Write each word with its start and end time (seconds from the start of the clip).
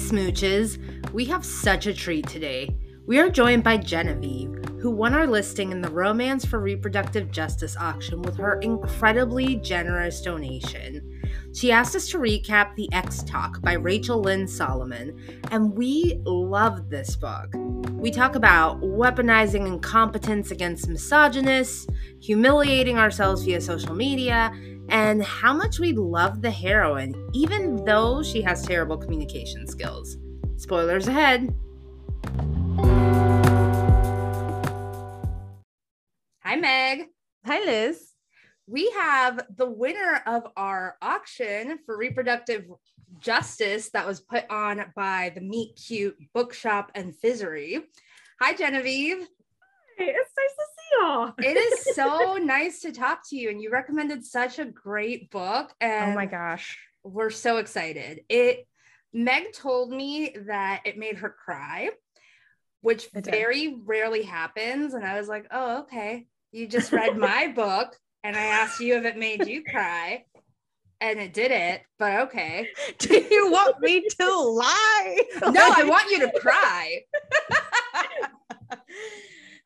smooches. 0.00 0.78
We 1.12 1.26
have 1.26 1.44
such 1.44 1.86
a 1.86 1.94
treat 1.94 2.26
today. 2.26 2.74
We 3.06 3.18
are 3.18 3.28
joined 3.28 3.64
by 3.64 3.76
Genevieve, 3.76 4.64
who 4.80 4.90
won 4.90 5.14
our 5.14 5.26
listing 5.26 5.72
in 5.72 5.82
the 5.82 5.90
Romance 5.90 6.44
for 6.44 6.60
Reproductive 6.60 7.30
Justice 7.30 7.76
auction 7.76 8.22
with 8.22 8.36
her 8.36 8.60
incredibly 8.60 9.56
generous 9.56 10.22
donation. 10.22 11.20
She 11.52 11.72
asked 11.72 11.96
us 11.96 12.08
to 12.10 12.18
recap 12.18 12.74
The 12.76 12.88
Ex 12.92 13.22
Talk 13.24 13.60
by 13.62 13.72
Rachel 13.72 14.20
Lynn 14.20 14.46
Solomon, 14.46 15.18
and 15.50 15.74
we 15.74 16.20
loved 16.24 16.88
this 16.88 17.16
book. 17.16 17.52
We 17.92 18.10
talk 18.10 18.36
about 18.36 18.80
weaponizing 18.80 19.66
incompetence 19.66 20.50
against 20.50 20.88
misogynists, 20.88 21.86
humiliating 22.20 22.96
ourselves 22.96 23.44
via 23.44 23.60
social 23.60 23.94
media, 23.94 24.52
and 24.90 25.22
how 25.22 25.52
much 25.52 25.78
we 25.78 25.92
love 25.92 26.42
the 26.42 26.50
heroine, 26.50 27.14
even 27.32 27.84
though 27.84 28.22
she 28.22 28.42
has 28.42 28.62
terrible 28.62 28.96
communication 28.96 29.66
skills. 29.66 30.16
Spoilers 30.56 31.08
ahead. 31.08 31.54
Hi, 36.42 36.56
Meg. 36.56 37.06
Hi, 37.46 37.64
Liz. 37.64 38.12
We 38.66 38.90
have 38.90 39.46
the 39.56 39.70
winner 39.70 40.22
of 40.26 40.46
our 40.56 40.96
auction 41.00 41.78
for 41.86 41.96
reproductive 41.96 42.66
justice 43.20 43.90
that 43.90 44.06
was 44.06 44.20
put 44.20 44.44
on 44.50 44.84
by 44.94 45.32
the 45.34 45.40
Meet 45.40 45.76
Cute 45.76 46.16
Bookshop 46.34 46.92
and 46.94 47.14
Fizzery. 47.14 47.82
Hi, 48.40 48.54
Genevieve. 48.54 49.26
Hey, 49.96 50.06
it's 50.06 50.30
nice 50.36 50.54
to 50.56 50.79
it 51.38 51.56
is 51.56 51.94
so 51.94 52.36
nice 52.36 52.80
to 52.80 52.92
talk 52.92 53.28
to 53.30 53.36
you, 53.36 53.50
and 53.50 53.60
you 53.62 53.70
recommended 53.70 54.24
such 54.24 54.58
a 54.58 54.64
great 54.64 55.30
book. 55.30 55.72
And 55.80 56.12
oh 56.12 56.14
my 56.14 56.26
gosh, 56.26 56.78
we're 57.02 57.30
so 57.30 57.58
excited. 57.58 58.20
It 58.28 58.66
Meg 59.12 59.52
told 59.52 59.90
me 59.90 60.34
that 60.46 60.82
it 60.84 60.98
made 60.98 61.18
her 61.18 61.30
cry, 61.44 61.90
which 62.80 63.08
very 63.12 63.76
rarely 63.84 64.22
happens, 64.22 64.94
and 64.94 65.04
I 65.04 65.18
was 65.18 65.28
like, 65.28 65.46
"Oh, 65.50 65.80
okay." 65.82 66.26
You 66.52 66.66
just 66.66 66.92
read 66.92 67.16
my 67.16 67.48
book, 67.54 67.96
and 68.24 68.36
I 68.36 68.44
asked 68.46 68.80
you 68.80 68.96
if 68.96 69.04
it 69.04 69.16
made 69.16 69.46
you 69.46 69.62
cry, 69.64 70.24
and 71.00 71.18
it 71.18 71.32
did 71.32 71.50
it, 71.50 71.82
But 71.98 72.20
okay. 72.22 72.68
Do 72.98 73.14
you 73.14 73.50
want 73.50 73.80
me 73.80 74.02
to 74.18 74.38
lie? 74.38 75.22
No, 75.42 75.72
I 75.76 75.84
want 75.84 76.10
you 76.10 76.20
to 76.20 76.38
cry. 76.38 77.00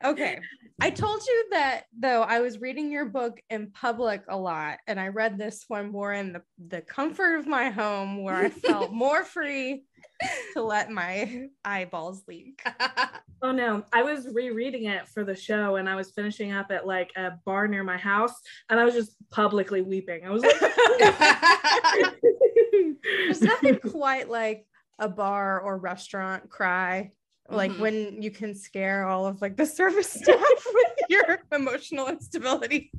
okay. 0.03 0.39
I 0.81 0.89
told 0.89 1.21
you 1.25 1.45
that 1.51 1.83
though 1.97 2.21
I 2.21 2.41
was 2.41 2.59
reading 2.59 2.91
your 2.91 3.05
book 3.05 3.39
in 3.49 3.71
public 3.71 4.23
a 4.27 4.37
lot, 4.37 4.79
and 4.87 4.99
I 4.99 5.07
read 5.07 5.37
this 5.37 5.63
one 5.67 5.91
more 5.91 6.11
in 6.11 6.33
the, 6.33 6.41
the 6.67 6.81
comfort 6.81 7.37
of 7.37 7.47
my 7.47 7.69
home 7.69 8.23
where 8.23 8.35
I 8.35 8.49
felt 8.49 8.91
more 8.91 9.23
free 9.23 9.85
to 10.53 10.61
let 10.61 10.91
my 10.91 11.47
eyeballs 11.63 12.23
leak. 12.27 12.61
oh 13.41 13.53
no, 13.53 13.85
I 13.93 14.03
was 14.03 14.27
rereading 14.33 14.85
it 14.85 15.07
for 15.07 15.23
the 15.23 15.35
show 15.35 15.77
and 15.77 15.89
I 15.89 15.95
was 15.95 16.11
finishing 16.11 16.51
up 16.51 16.71
at 16.71 16.85
like 16.85 17.11
a 17.15 17.39
bar 17.45 17.69
near 17.69 17.83
my 17.83 17.97
house 17.97 18.35
and 18.69 18.77
I 18.77 18.83
was 18.83 18.95
just 18.95 19.15
publicly 19.31 19.81
weeping. 19.81 20.25
I 20.25 20.29
was 20.29 20.43
like, 20.43 20.59
there's 23.03 23.41
nothing 23.41 23.79
quite 23.79 24.29
like 24.29 24.65
a 24.99 25.07
bar 25.07 25.61
or 25.61 25.77
restaurant 25.77 26.49
cry 26.49 27.11
like 27.49 27.71
mm-hmm. 27.71 27.81
when 27.81 28.21
you 28.21 28.31
can 28.31 28.55
scare 28.55 29.05
all 29.05 29.25
of 29.25 29.41
like 29.41 29.55
the 29.55 29.65
service 29.65 30.09
staff 30.13 30.65
with 30.73 31.09
your 31.09 31.39
emotional 31.51 32.07
instability. 32.07 32.91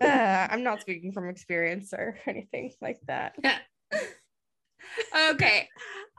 Uh, 0.00 0.46
i'm 0.50 0.62
not 0.62 0.80
speaking 0.80 1.12
from 1.12 1.28
experience 1.28 1.92
or 1.92 2.16
anything 2.26 2.72
like 2.80 3.00
that. 3.06 3.34
Okay. 5.30 5.68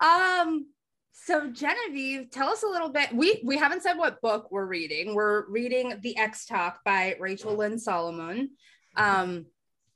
Um 0.02 0.68
so 1.12 1.50
genevieve 1.52 2.32
tell 2.32 2.50
us 2.50 2.64
a 2.64 2.68
little 2.68 2.90
bit. 2.90 3.14
We 3.14 3.42
we 3.46 3.58
haven't 3.58 3.84
said 3.84 3.98
what 3.98 4.22
book 4.22 4.50
we're 4.52 4.66
reading. 4.66 5.16
We're 5.16 5.50
reading 5.50 6.00
the 6.02 6.18
ex 6.18 6.46
talk 6.46 6.84
by 6.84 7.16
rachel 7.20 7.56
lynn 7.56 7.80
solomon. 7.80 8.52
Um 8.96 9.46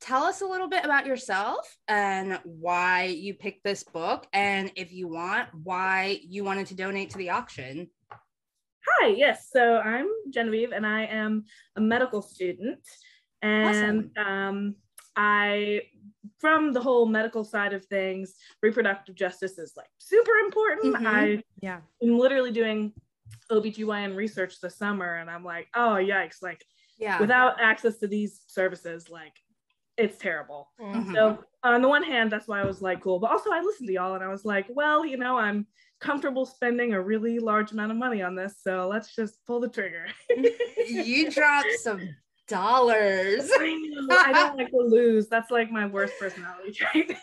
tell 0.03 0.24
us 0.24 0.41
a 0.41 0.46
little 0.46 0.68
bit 0.68 0.84
about 0.84 1.06
yourself 1.06 1.78
and 1.88 2.38
why 2.44 3.06
you 3.06 3.34
picked 3.34 3.64
this 3.64 3.84
book 3.84 4.28
and 4.34 4.69
if 4.75 4.91
you 4.91 5.08
want 5.08 5.47
why 5.64 6.19
you 6.22 6.44
wanted 6.44 6.68
to 6.68 6.75
donate 6.75 7.09
to 7.09 7.18
the 7.18 7.30
auction. 7.30 7.90
Hi 8.86 9.08
yes 9.08 9.47
so 9.50 9.78
i'm 9.78 10.08
genevieve 10.30 10.74
and 10.74 10.86
i 10.86 11.06
am 11.06 11.46
a 11.78 11.81
medical 11.81 12.22
student. 12.22 12.80
And 13.41 14.12
awesome. 14.18 14.28
um, 14.28 14.75
i 15.16 15.81
from 16.40 16.74
the 16.74 16.81
whole 16.81 17.06
medical 17.06 17.46
side 17.46 17.72
of 17.72 17.85
things 17.85 18.35
reproductive 18.62 19.16
justice 19.16 19.58
is 19.58 19.74
like 19.78 19.88
super 20.00 20.34
important. 20.46 20.96
Mm-hmm. 20.96 21.08
i 21.08 21.44
yeah. 21.62 21.80
i'm 22.02 22.20
literally 22.20 22.52
doing 22.52 22.91
obgyn 23.50 24.18
research 24.18 24.59
this 24.59 24.75
summer 24.75 25.16
and 25.16 25.30
i'm 25.30 25.46
like 25.46 25.68
oh 25.75 25.96
yikes 25.96 26.41
like 26.41 26.64
yeah. 27.00 27.20
without 27.20 27.59
access 27.59 27.97
to 28.00 28.08
these 28.08 28.41
services 28.47 29.09
like 29.09 29.34
it's 29.97 30.17
terrible. 30.17 30.69
Mm-hmm. 30.79 31.13
So 31.13 31.43
on 31.63 31.81
the 31.81 31.87
one 31.87 32.03
hand, 32.03 32.31
that's 32.31 32.47
why 32.47 32.61
I 32.61 32.65
was 32.65 32.81
like, 32.81 33.01
cool. 33.01 33.19
But 33.19 33.31
also 33.31 33.51
I 33.51 33.61
listened 33.61 33.87
to 33.87 33.93
y'all 33.93 34.15
and 34.15 34.23
I 34.23 34.27
was 34.27 34.45
like, 34.45 34.65
well, 34.69 35.05
you 35.05 35.17
know, 35.17 35.37
I'm 35.37 35.67
comfortable 35.99 36.45
spending 36.45 36.93
a 36.93 37.01
really 37.01 37.39
large 37.39 37.71
amount 37.71 37.91
of 37.91 37.97
money 37.97 38.21
on 38.21 38.35
this. 38.35 38.55
So 38.61 38.87
let's 38.87 39.15
just 39.15 39.45
pull 39.45 39.59
the 39.59 39.69
trigger. 39.69 40.05
you 40.87 41.31
dropped 41.31 41.71
some 41.79 42.09
dollars. 42.47 43.49
I 43.57 43.75
know. 43.91 44.17
I 44.17 44.33
don't 44.33 44.57
like 44.57 44.71
to 44.71 44.77
lose. 44.77 45.27
That's 45.27 45.51
like 45.51 45.71
my 45.71 45.85
worst 45.85 46.13
personality 46.19 46.71
trait. 46.71 47.15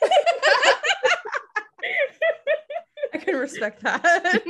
I 3.13 3.19
can 3.19 3.37
respect 3.37 3.83
that. 3.83 4.43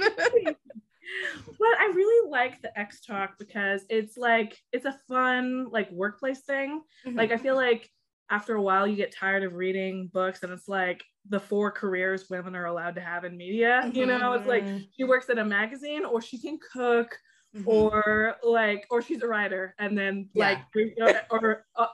but 1.58 1.78
I 1.78 1.92
really 1.94 2.30
like 2.30 2.62
the 2.62 2.78
Ex 2.78 3.00
Talk 3.00 3.38
because 3.38 3.84
it's 3.88 4.16
like 4.16 4.56
it's 4.72 4.86
a 4.86 4.98
fun 5.08 5.68
like 5.70 5.90
workplace 5.90 6.40
thing. 6.40 6.82
Mm-hmm. 7.06 7.18
Like 7.18 7.32
I 7.32 7.36
feel 7.36 7.56
like 7.56 7.90
after 8.30 8.54
a 8.54 8.62
while 8.62 8.86
you 8.86 8.96
get 8.96 9.14
tired 9.14 9.42
of 9.42 9.54
reading 9.54 10.08
books 10.12 10.42
and 10.42 10.52
it's 10.52 10.68
like 10.68 11.02
the 11.28 11.38
four 11.38 11.70
careers 11.70 12.30
women 12.30 12.54
are 12.56 12.66
allowed 12.66 12.94
to 12.94 13.00
have 13.00 13.24
in 13.24 13.36
media 13.36 13.82
mm-hmm. 13.84 13.96
you 13.96 14.06
know 14.06 14.32
it's 14.32 14.46
like 14.46 14.64
mm-hmm. 14.64 14.78
she 14.96 15.04
works 15.04 15.28
at 15.28 15.38
a 15.38 15.44
magazine 15.44 16.04
or 16.04 16.20
she 16.20 16.38
can 16.38 16.58
cook 16.72 17.18
mm-hmm. 17.54 17.68
or 17.68 18.36
like 18.42 18.86
or 18.90 19.02
she's 19.02 19.22
a 19.22 19.26
writer 19.26 19.74
and 19.78 19.98
then 19.98 20.28
yeah. 20.34 20.58
like 20.74 21.24
or 21.30 21.66
uh, 21.76 21.86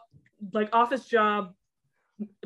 like 0.53 0.69
office 0.73 1.07
job 1.07 1.53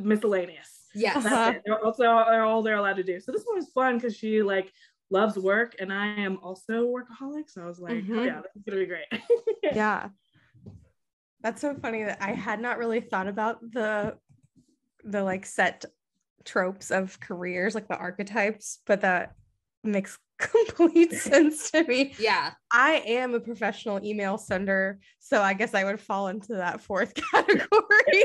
miscellaneous 0.01 0.87
yes 0.95 1.25
uh-huh. 1.25 1.55
they're 1.65 1.85
also 1.85 2.05
are 2.05 2.43
all 2.43 2.63
they're 2.63 2.77
allowed 2.77 2.97
to 2.97 3.05
do 3.05 3.21
so 3.21 3.33
this 3.33 3.45
one 3.45 3.59
is 3.59 3.69
fun 3.71 3.97
because 3.97 4.17
she 4.17 4.43
like 4.43 4.73
loves 5.11 5.37
work 5.37 5.75
and 5.81 5.93
i 5.93 6.07
am 6.07 6.39
also 6.43 6.87
a 6.87 6.87
workaholic 6.87 7.49
so 7.49 7.63
i 7.63 7.67
was 7.67 7.81
like 7.81 7.95
mm-hmm. 7.95 8.19
oh, 8.19 8.23
yeah 8.23 8.41
this 8.41 8.57
is 8.57 8.63
gonna 8.65 8.79
be 8.79 8.87
great 8.87 9.07
yeah 9.75 10.09
that's 11.43 11.61
so 11.61 11.75
funny 11.75 12.05
that 12.05 12.19
I 12.21 12.33
had 12.33 12.61
not 12.61 12.79
really 12.79 13.01
thought 13.01 13.29
about 13.29 13.59
the 13.73 14.17
the 15.05 15.23
like 15.23 15.47
set 15.47 15.85
tropes 16.45 16.91
of 16.91 17.19
careers, 17.21 17.75
like 17.75 17.89
the 17.89 17.97
archetypes, 17.97 18.81
but 18.87 19.01
that 19.03 19.35
makes 19.83 20.19
complete 20.41 21.13
sense 21.21 21.71
to 21.71 21.85
me. 21.85 22.15
Yeah. 22.19 22.53
I 22.73 23.03
am 23.07 23.35
a 23.35 23.41
professional 23.41 24.03
email 24.05 24.39
sender, 24.39 24.99
so 25.19 25.43
I 25.43 25.55
guess 25.55 25.75
I 25.75 25.85
would 25.85 26.01
fall 26.01 26.29
into 26.29 26.55
that 26.55 26.81
fourth 26.81 27.13
category. 27.33 27.69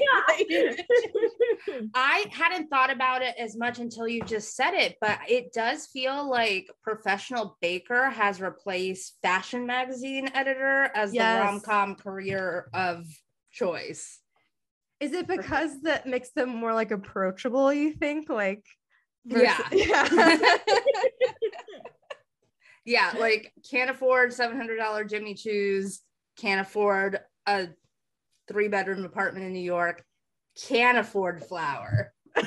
I 1.93 2.25
hadn't 2.31 2.67
thought 2.69 2.91
about 2.91 3.21
it 3.21 3.35
as 3.37 3.57
much 3.57 3.79
until 3.79 4.07
you 4.07 4.21
just 4.23 4.55
said 4.55 4.73
it, 4.73 4.95
but 5.01 5.19
it 5.27 5.53
does 5.53 5.87
feel 5.87 6.29
like 6.29 6.67
professional 6.81 7.57
baker 7.61 8.09
has 8.09 8.41
replaced 8.41 9.17
fashion 9.21 9.65
magazine 9.65 10.29
editor 10.33 10.89
as 10.95 11.13
yes. 11.13 11.39
the 11.39 11.45
rom-com 11.45 11.95
career 11.95 12.69
of 12.73 13.05
choice. 13.51 14.19
Is 14.99 15.11
it 15.11 15.27
because 15.27 15.81
that 15.81 16.07
makes 16.07 16.31
them 16.31 16.49
more 16.49 16.73
like 16.73 16.91
approachable, 16.91 17.73
you 17.73 17.93
think? 17.93 18.29
Like 18.29 18.63
versus- 19.25 19.49
yeah. 19.71 19.97
yeah. 20.31 20.57
Yeah, 22.85 23.13
like 23.17 23.51
can't 23.69 23.89
afford 23.89 24.29
$700 24.29 25.09
Jimmy 25.09 25.33
Choos, 25.33 25.99
can't 26.37 26.61
afford 26.61 27.19
a 27.47 27.67
three 28.47 28.67
bedroom 28.67 29.03
apartment 29.05 29.45
in 29.45 29.53
New 29.53 29.59
York, 29.59 30.03
can't 30.67 30.97
afford 30.97 31.43
flour. 31.43 32.13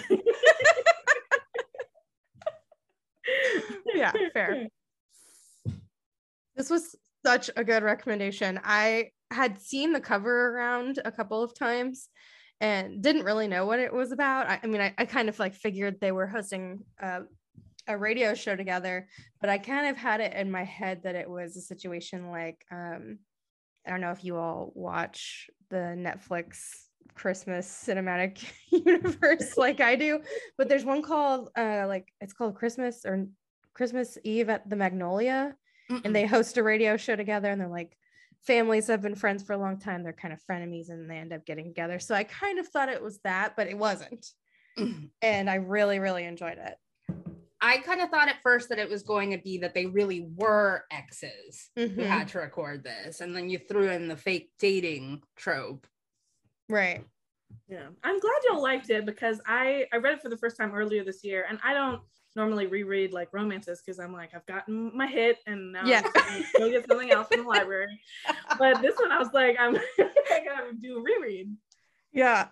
yeah, 3.95 4.13
fair. 4.33 4.69
This 6.57 6.71
was 6.71 6.97
such 7.25 7.51
a 7.57 7.65
good 7.65 7.83
recommendation. 7.83 8.61
I 8.63 9.11
had 9.31 9.61
seen 9.61 9.93
the 9.93 10.01
cover 10.01 10.51
around 10.51 11.01
a 11.05 11.13
couple 11.13 11.43
of 11.43 11.55
times 11.55 12.09
and 12.61 13.03
didn't 13.03 13.25
really 13.25 13.47
know 13.47 13.67
what 13.67 13.79
it 13.79 13.93
was 13.93 14.13
about. 14.13 14.49
I, 14.49 14.61
I 14.63 14.67
mean, 14.67 14.81
I, 14.81 14.95
I, 14.99 15.05
kind 15.05 15.29
of 15.29 15.39
like 15.39 15.55
figured 15.55 16.01
they 16.01 16.11
were 16.11 16.27
hosting 16.27 16.81
uh, 17.01 17.21
a 17.89 17.97
radio 17.97 18.35
show 18.35 18.55
together, 18.55 19.09
but 19.41 19.51
I 19.51 19.59
kind 19.59 19.89
of 19.89 19.97
had 19.97 20.21
it 20.21 20.35
in 20.35 20.51
my 20.51 20.63
head 20.63 21.03
that 21.03 21.15
it 21.15 21.29
was 21.29 21.57
a 21.57 21.61
situation 21.61 22.31
like 22.31 22.65
um, 22.71 23.19
I 23.87 23.91
don't 23.91 24.03
know 24.03 24.11
if 24.11 24.23
you 24.23 24.37
all 24.37 24.71
watch 24.75 25.49
the 25.71 25.97
Netflix 25.97 26.59
Christmas 27.15 27.67
cinematic 27.67 28.45
universe 28.71 29.55
like 29.57 29.81
I 29.81 29.97
do, 29.97 30.21
but 30.59 30.69
there's 30.69 30.85
one 30.85 31.03
called 31.03 31.51
uh 31.57 31.87
like 31.89 32.13
it's 32.21 32.35
called 32.35 32.55
Christmas 32.55 33.05
or 33.07 33.27
Christmas 33.75 34.19
Eve 34.25 34.51
at 34.51 34.69
the 34.69 34.77
Magnolia, 34.77 35.57
and 36.05 36.15
they 36.15 36.27
host 36.27 36.59
a 36.59 36.63
radio 36.63 36.97
show 36.97 37.17
together, 37.17 37.51
and 37.51 37.61
they're 37.61 37.69
like 37.69 37.97
families 38.47 38.87
have 38.89 39.03
been 39.03 39.15
friends 39.15 39.43
for 39.43 39.55
a 39.55 39.59
long 39.59 39.79
time. 39.79 40.03
They're 40.03 40.13
kind 40.13 40.35
of 40.35 40.41
frenemies, 40.49 40.91
and 40.91 41.11
they 41.11 41.17
end 41.17 41.33
up 41.33 41.47
getting 41.47 41.69
together. 41.69 41.99
So 41.99 42.15
I 42.15 42.25
kind 42.25 42.59
of 42.59 42.69
thought 42.69 42.89
it 42.89 43.03
was 43.03 43.19
that, 43.25 43.55
but 43.57 43.69
it 43.69 43.79
wasn't, 43.79 44.27
and 45.23 45.49
I 45.49 45.55
really 45.55 45.99
really 45.99 46.25
enjoyed 46.25 46.59
it. 46.59 46.77
I 47.61 47.79
kind 47.79 48.01
of 48.01 48.11
thought 48.11 48.29
at 48.29 48.41
first 48.43 48.69
that 48.69 48.79
it 48.79 48.89
was 48.89 49.03
going 49.03 49.31
to 49.33 49.39
be 49.39 49.59
that 49.59 49.75
they 49.75 49.87
really 49.87 50.29
were 50.37 50.85
exes 50.91 51.71
who 51.75 51.89
Mhm. 51.89 52.07
had 52.07 52.29
to 52.29 52.39
record 52.39 52.85
this, 52.85 53.21
and 53.21 53.35
then 53.35 53.51
you 53.51 53.59
threw 53.59 53.89
in 53.91 54.07
the 54.09 54.17
fake 54.17 54.53
dating 54.59 55.23
trope. 55.37 55.87
Right. 56.69 57.05
Yeah, 57.67 57.89
I'm 58.05 58.21
glad 58.21 58.35
y'all 58.45 58.63
liked 58.63 58.91
it 58.91 59.05
because 59.07 59.41
I 59.47 59.87
I 59.93 59.97
read 59.97 60.15
it 60.15 60.23
for 60.23 60.29
the 60.29 60.37
first 60.37 60.57
time 60.57 60.75
earlier 60.75 61.03
this 61.05 61.25
year, 61.25 61.47
and 61.49 61.59
I 61.65 61.75
don't 61.75 62.01
normally 62.37 62.67
reread 62.67 63.13
like 63.13 63.29
romances 63.33 63.83
because 63.85 63.99
I'm 63.99 64.13
like 64.13 64.35
I've 64.35 64.47
gotten 64.47 64.97
my 64.97 65.07
hit 65.07 65.39
and 65.47 65.73
now 65.73 65.85
Yeah. 65.87 66.03
I'm 66.05 66.13
gonna 66.13 66.45
go 66.59 66.71
get 66.71 66.87
something 66.87 67.11
else 67.11 67.29
from 67.29 67.43
the 67.43 67.49
library. 67.49 68.01
But 68.59 68.81
this 68.83 68.97
one 68.99 69.11
I 69.11 69.19
was 69.19 69.33
like 69.33 69.57
I'm 69.59 69.77
I 69.99 70.45
gotta 70.45 70.73
do 70.79 70.99
a 70.99 71.03
reread. 71.03 71.57
Yeah. 72.13 72.49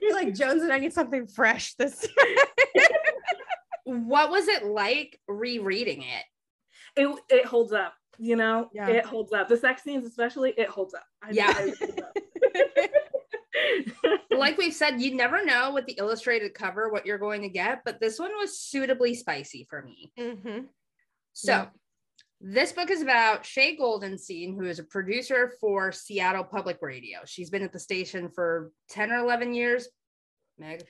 You're 0.00 0.12
like 0.14 0.34
Jones 0.34 0.62
and 0.62 0.72
I 0.72 0.78
need 0.78 0.92
something 0.92 1.26
fresh 1.26 1.74
this 1.74 2.06
What 3.88 4.30
was 4.30 4.48
it 4.48 4.64
like 4.64 5.18
rereading 5.28 6.02
it? 6.02 6.24
It 6.96 7.18
it 7.30 7.46
holds 7.46 7.72
up, 7.72 7.94
you 8.18 8.36
know. 8.36 8.68
Yeah. 8.72 8.88
It 8.88 9.06
holds 9.06 9.32
up. 9.32 9.48
The 9.48 9.56
sex 9.56 9.82
scenes 9.82 10.04
especially, 10.06 10.52
it 10.56 10.68
holds 10.68 10.94
up. 10.94 11.04
I- 11.22 11.30
Yeah. 11.30 11.54
I- 11.56 11.62
it 11.68 11.78
holds 11.78 12.02
up. 12.02 12.16
like 14.30 14.56
we've 14.58 14.74
said, 14.74 15.00
you 15.00 15.14
never 15.14 15.44
know 15.44 15.72
with 15.72 15.86
the 15.86 15.96
illustrated 15.98 16.54
cover 16.54 16.90
what 16.90 17.06
you're 17.06 17.18
going 17.18 17.42
to 17.42 17.48
get, 17.48 17.82
but 17.84 18.00
this 18.00 18.18
one 18.18 18.30
was 18.38 18.58
suitably 18.60 19.14
spicy 19.14 19.66
for 19.68 19.82
me. 19.82 20.12
mm-hmm. 20.18 20.60
So, 21.32 21.52
Yeah. 21.52 21.66
this 22.40 22.72
book 22.72 22.90
is 22.90 23.02
about 23.02 23.44
Shay 23.46 23.76
Goldenstein, 23.76 24.54
who 24.56 24.64
is 24.64 24.78
a 24.78 24.84
producer 24.84 25.52
for 25.60 25.92
Seattle 25.92 26.44
Public 26.44 26.78
Radio. 26.82 27.20
She's 27.24 27.50
been 27.50 27.62
at 27.62 27.72
the 27.72 27.78
station 27.78 28.28
for 28.30 28.72
10 28.90 29.12
or 29.12 29.18
11 29.18 29.54
years. 29.54 29.88
Meg? 30.58 30.82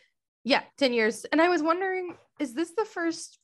Yeah, 0.45 0.63
10 0.79 0.93
years. 0.93 1.25
And 1.27 1.41
I 1.43 1.49
was 1.49 1.63
wondering, 1.63 2.17
is 2.39 2.55
this 2.55 2.71
the 2.77 2.85
first 2.85 3.39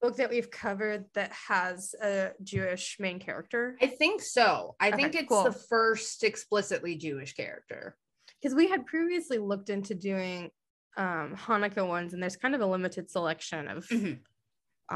book 0.00 0.16
that 0.16 0.30
we've 0.30 0.50
covered 0.50 1.04
that 1.14 1.32
has 1.32 1.94
a 2.02 2.30
Jewish 2.42 2.96
main 2.98 3.18
character? 3.18 3.76
I 3.82 3.86
think 3.86 4.22
so. 4.22 4.74
I 4.80 4.88
Okay, 4.88 4.96
think 4.96 5.14
it's 5.14 5.28
cool. 5.28 5.44
the 5.44 5.52
first 5.52 6.24
explicitly 6.24 6.96
Jewish 6.96 7.34
character. 7.34 7.96
Because 8.40 8.54
we 8.54 8.68
had 8.68 8.86
previously 8.86 9.38
looked 9.38 9.70
into 9.70 9.94
doing 9.94 10.50
um 10.96 11.36
Hanukkah 11.36 11.86
ones, 11.86 12.14
and 12.14 12.22
there's 12.22 12.36
kind 12.36 12.54
of 12.54 12.60
a 12.62 12.66
limited 12.66 13.08
selection 13.10 13.68
of 13.68 13.86
Mhm. 13.88 14.18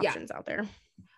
Yeah. 0.02 0.08
options 0.11 0.31
out 0.32 0.44
there. 0.44 0.67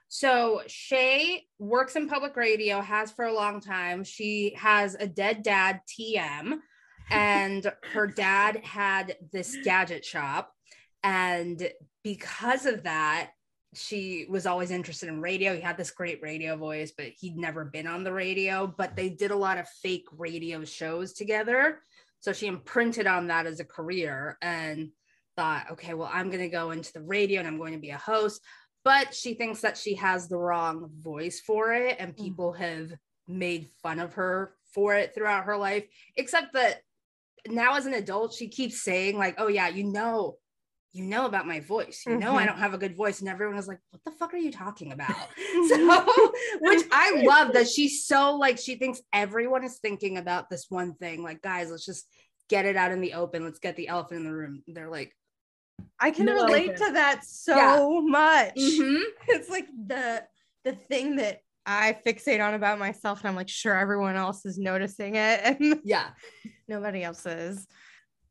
So 0.09 0.63
Shay 0.67 1.47
works 1.59 1.97
in 1.97 2.09
public 2.09 2.37
radio, 2.37 2.81
has 2.83 3.11
for 3.11 3.25
a 3.25 3.33
long 3.33 3.61
time. 3.61 4.05
She 4.05 4.55
has 4.57 4.95
a 4.95 5.07
dead 5.07 5.43
dad, 5.43 5.81
TM, 5.89 6.61
and 7.11 7.71
her 7.93 8.07
dad 8.07 8.59
had 8.65 9.17
this 9.33 9.57
gadget 9.65 10.05
shop. 10.05 10.53
And 11.03 11.71
because 12.03 12.67
of 12.67 12.83
that, 12.85 13.31
she 13.75 14.27
was 14.29 14.47
always 14.47 14.71
interested 14.71 15.09
in 15.09 15.21
radio. 15.21 15.55
He 15.55 15.61
had 15.61 15.77
this 15.77 15.91
great 15.91 16.21
radio 16.23 16.57
voice, 16.57 16.93
but 16.97 17.09
he'd 17.19 17.37
never 17.37 17.65
been 17.65 17.87
on 17.87 18.05
the 18.05 18.13
radio. 18.13 18.67
But 18.67 18.97
they 18.97 19.11
did 19.11 19.31
a 19.31 19.37
lot 19.37 19.59
of 19.59 19.69
fake 19.83 20.07
radio 20.17 20.65
shows 20.65 21.13
together. 21.13 21.81
So 22.21 22.33
she 22.33 22.47
imprinted 22.47 23.07
on 23.07 23.27
that 23.29 23.47
as 23.47 23.61
a 23.61 23.65
career 23.65 24.39
and 24.41 24.91
thought, 25.37 25.67
okay, 25.73 25.95
well, 25.95 26.11
I'm 26.13 26.31
going 26.31 26.43
to 26.43 26.49
go 26.49 26.71
into 26.71 26.93
the 26.93 27.03
radio 27.03 27.39
and 27.41 27.47
I'm 27.47 27.59
going 27.59 27.75
to 27.75 27.79
be 27.79 27.91
a 27.91 27.99
host 27.99 28.41
but 28.87 29.13
she 29.13 29.35
thinks 29.35 29.63
that 29.63 29.77
she 29.77 29.97
has 29.97 30.29
the 30.29 30.39
wrong 30.39 30.89
voice 31.01 31.41
for 31.41 31.73
it 31.73 31.97
and 31.99 32.13
Mm. 32.15 32.17
people 32.17 32.53
have 32.53 32.93
made 33.27 33.67
fun 33.83 33.99
of 33.99 34.15
her 34.15 34.55
for 34.73 34.95
it 34.95 35.13
throughout 35.13 35.47
her 35.47 35.57
life 35.57 35.85
except 36.17 36.53
that 36.53 36.83
now 37.51 37.75
as 37.75 37.87
an 37.87 37.95
adult 37.95 38.33
she 38.35 38.49
keeps 38.49 38.83
saying 38.83 39.17
like 39.19 39.35
oh 39.39 39.49
yeah 39.49 39.69
you 39.69 39.85
know 39.85 40.37
you 40.93 41.05
know 41.05 41.27
about 41.27 41.47
my 41.47 41.61
voice 41.61 42.03
you 42.07 42.17
know 42.17 42.35
i 42.37 42.45
Mhm. 42.45 42.47
don't 42.47 42.59
have 42.59 42.75
a 42.75 42.79
good 42.79 42.97
voice 42.97 43.21
and 43.21 43.29
everyone 43.29 43.57
was 43.57 43.69
like 43.69 43.81
what 43.91 44.03
the 44.05 44.11
fuck 44.13 44.33
are 44.33 44.39
you 44.39 44.51
talking 44.53 44.93
about 44.93 45.29
so 45.69 46.33
which 46.61 46.85
i 46.93 47.23
love 47.25 47.53
that 47.53 47.69
she's 47.69 48.05
so 48.07 48.37
like 48.37 48.59
she 48.59 48.77
thinks 48.77 49.01
everyone 49.13 49.65
is 49.65 49.79
thinking 49.79 50.17
about 50.19 50.49
this 50.49 50.67
one 50.69 50.95
thing 50.95 51.23
like 51.23 51.43
guys 51.43 51.71
let's 51.71 51.85
just 51.85 52.07
get 52.49 52.65
it 52.65 52.77
out 52.77 52.93
in 52.93 53.01
the 53.01 53.15
open 53.15 53.45
let's 53.45 53.59
get 53.59 53.77
the 53.77 53.89
elephant 53.89 54.21
in 54.21 54.25
the 54.25 54.33
room 54.33 54.63
they're 54.69 54.91
like 54.91 55.13
I 55.99 56.11
can 56.11 56.27
No, 56.27 56.35
relate 56.45 56.77
to 56.77 56.93
that 56.93 57.25
so 57.25 57.57
Yeah. 57.57 58.11
much. 58.11 58.55
"Mhm." 58.57 59.03
It's 59.29 59.49
like 59.49 59.67
the 59.87 60.25
the 60.65 60.73
thing 60.73 61.17
that 61.17 61.41
I 61.65 61.99
fixate 62.07 62.47
on 62.47 62.55
about 62.55 62.79
myself, 62.79 63.21
and 63.21 63.29
I'm 63.29 63.35
like, 63.35 63.49
sure, 63.49 63.75
everyone 63.77 64.15
else 64.15 64.45
is 64.45 64.59
noticing 64.59 65.15
it, 65.17 65.41
and 65.43 65.81
yeah 65.85 66.11
nobody 66.69 67.03
else 67.03 67.25
is. 67.27 67.67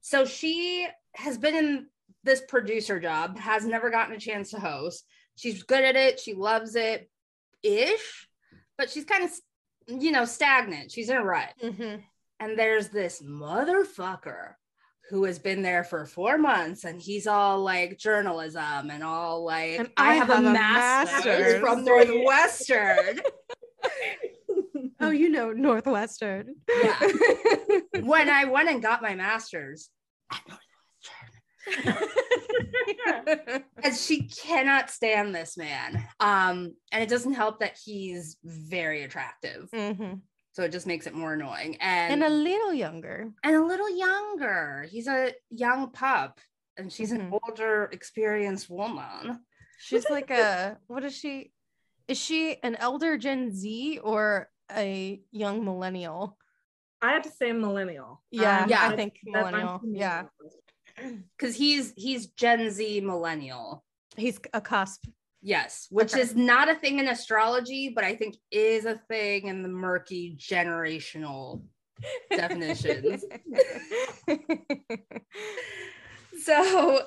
So 0.01 0.25
she 0.25 0.87
has 1.15 1.37
been 1.37 1.55
in 1.55 1.87
this 2.23 2.41
producer 2.47 2.99
job, 2.99 3.37
has 3.37 3.65
never 3.65 3.89
gotten 3.89 4.15
a 4.15 4.19
chance 4.19 4.51
to 4.51 4.59
host. 4.59 5.05
She's 5.35 5.63
good 5.63 5.83
at 5.83 5.95
it. 5.95 6.19
She 6.19 6.33
loves 6.33 6.75
it 6.75 7.09
ish, 7.63 8.27
but 8.77 8.89
she's 8.89 9.05
kind 9.05 9.23
of, 9.23 9.31
you 9.87 10.11
know, 10.11 10.25
stagnant. 10.25 10.91
She's 10.91 11.09
in 11.09 11.17
a 11.17 11.23
rut. 11.23 11.53
Mhm. 11.63 12.03
And 12.39 12.59
there's 12.59 12.89
this 12.89 13.21
motherfucker 13.21 14.55
who 15.09 15.23
has 15.25 15.37
been 15.39 15.61
there 15.61 15.83
for 15.83 16.05
four 16.05 16.37
months 16.37 16.83
and 16.83 16.99
he's 16.99 17.27
all 17.27 17.61
like 17.61 17.97
journalism 17.97 18.89
and 18.89 19.03
all 19.03 19.43
like, 19.45 19.79
And 19.79 19.89
I, 19.97 20.11
I 20.11 20.13
have, 20.15 20.27
have 20.29 20.43
a 20.43 20.47
a 20.47 20.51
master's 20.51 21.25
master's." 21.25 21.59
from 21.61 21.85
Northwestern. 21.85 23.19
Oh, 25.07 25.11
you 25.11 25.29
know, 25.29 25.51
Northwestern. 25.51 26.55
Yeah. 26.83 26.99
when 28.01 28.29
I 28.29 28.45
went 28.45 28.69
and 28.69 28.81
got 28.81 29.01
my 29.01 29.15
master's 29.15 29.89
at 30.31 30.41
Northwestern. 30.47 32.03
and 33.83 33.95
she 33.95 34.27
cannot 34.27 34.89
stand 34.89 35.33
this 35.33 35.57
man. 35.57 36.03
Um, 36.19 36.75
and 36.91 37.03
it 37.03 37.09
doesn't 37.09 37.33
help 37.33 37.59
that 37.59 37.77
he's 37.83 38.37
very 38.43 39.03
attractive. 39.03 39.69
Mhm. 39.71 40.21
So 40.53 40.63
it 40.63 40.71
just 40.71 40.87
makes 40.87 41.05
it 41.05 41.13
more 41.13 41.33
annoying. 41.33 41.75
And 41.81 42.13
And 42.13 42.23
a 42.23 42.29
little 42.35 42.73
younger. 42.73 43.31
and 43.43 43.55
a 43.55 43.65
little 43.65 43.89
younger. 43.95 44.85
He's 44.89 45.07
a 45.07 45.33
young 45.49 45.91
pup. 45.91 46.39
And 46.77 46.91
she's 46.91 47.11
an 47.11 47.29
Mhm. 47.31 47.39
older, 47.47 47.89
experienced 47.91 48.69
woman. 48.69 49.45
She's 49.79 50.09
like 50.09 50.29
a 50.31 50.77
what 50.87 51.03
is 51.03 51.15
she? 51.15 51.51
Is 52.07 52.17
she 52.17 52.57
an 52.63 52.75
elder 52.75 53.17
Gen 53.17 53.51
Z 53.53 53.99
or 53.99 54.49
a 54.71 55.21
young 55.31 55.63
millennial? 55.63 56.37
I 57.01 57.11
have 57.13 57.23
to 57.23 57.29
say 57.31 57.51
millennial. 57.51 58.23
Yeah, 58.31 58.63
Um, 58.63 58.69
Yeah. 58.69 58.81
I 58.91 58.95
think 58.95 59.19
I'm 59.27 59.31
millennial. 59.33 59.81
Yeah, 59.91 60.23
Because 61.37 61.55
he's 61.55 61.93
he's 61.95 62.27
Gen 62.27 62.69
Z 62.71 63.01
millennial. 63.01 63.83
he's 64.15 64.39
a 64.53 64.61
cusp. 64.61 65.05
Yes, 65.41 65.87
which 65.91 66.13
Okay. 66.13 66.21
is 66.21 66.35
not 66.35 66.69
a 66.69 66.75
thing 66.75 66.97
in 66.99 67.07
astrology, 67.07 67.89
but 67.89 68.03
I 68.03 68.15
think 68.15 68.35
is 68.49 68.85
a 68.85 68.99
thing 69.07 69.47
in 69.47 69.61
the 69.61 69.69
murky 69.69 70.35
generational 70.39 71.63
definitions. 72.35 73.23
so 76.43 77.01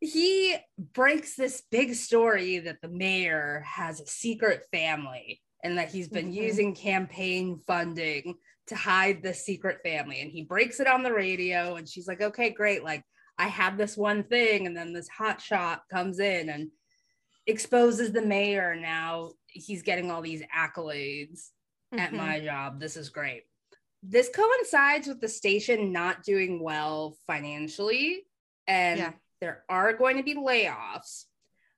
he 0.00 0.56
breaks 0.92 1.34
this 1.34 1.62
big 1.70 1.94
story 1.94 2.58
that 2.60 2.80
the 2.82 2.88
mayor 2.88 3.64
has 3.66 4.00
a 4.00 4.06
secret 4.06 4.62
family 4.70 5.40
and 5.62 5.78
that 5.78 5.90
he's 5.90 6.08
been 6.08 6.30
Mhm. 6.30 6.34
using 6.34 6.74
campaign 6.74 7.58
funding 7.66 8.38
to 8.66 8.76
hide 8.76 9.22
the 9.22 9.34
secret 9.34 9.80
family 9.82 10.20
and 10.20 10.30
he 10.30 10.42
breaks 10.44 10.80
it 10.80 10.86
on 10.86 11.02
the 11.02 11.12
radio 11.12 11.76
and 11.76 11.88
she's 11.88 12.06
like 12.08 12.20
okay 12.20 12.50
great 12.50 12.82
like 12.84 13.04
i 13.38 13.48
have 13.48 13.76
this 13.76 13.96
one 13.96 14.22
thing 14.24 14.66
and 14.66 14.76
then 14.76 14.92
this 14.92 15.08
hot 15.08 15.40
shot 15.40 15.82
comes 15.90 16.18
in 16.20 16.48
and 16.48 16.70
exposes 17.46 18.12
the 18.12 18.22
mayor 18.22 18.74
now 18.76 19.32
he's 19.48 19.82
getting 19.82 20.10
all 20.10 20.22
these 20.22 20.42
accolades 20.54 21.50
at 21.92 22.10
Mhm. 22.12 22.16
my 22.16 22.40
job. 22.40 22.80
This 22.80 22.96
is 22.96 23.10
great. 23.10 23.42
This 24.02 24.30
coincides 24.30 25.06
with 25.08 25.20
the 25.20 25.28
station 25.28 25.92
not 25.92 26.22
doing 26.22 26.62
well 26.62 27.18
financially, 27.26 28.26
and 28.66 28.98
Yeah. 28.98 29.12
there 29.40 29.64
are 29.68 29.92
going 29.92 30.16
to 30.16 30.22
be 30.22 30.34
layoffs. 30.34 31.26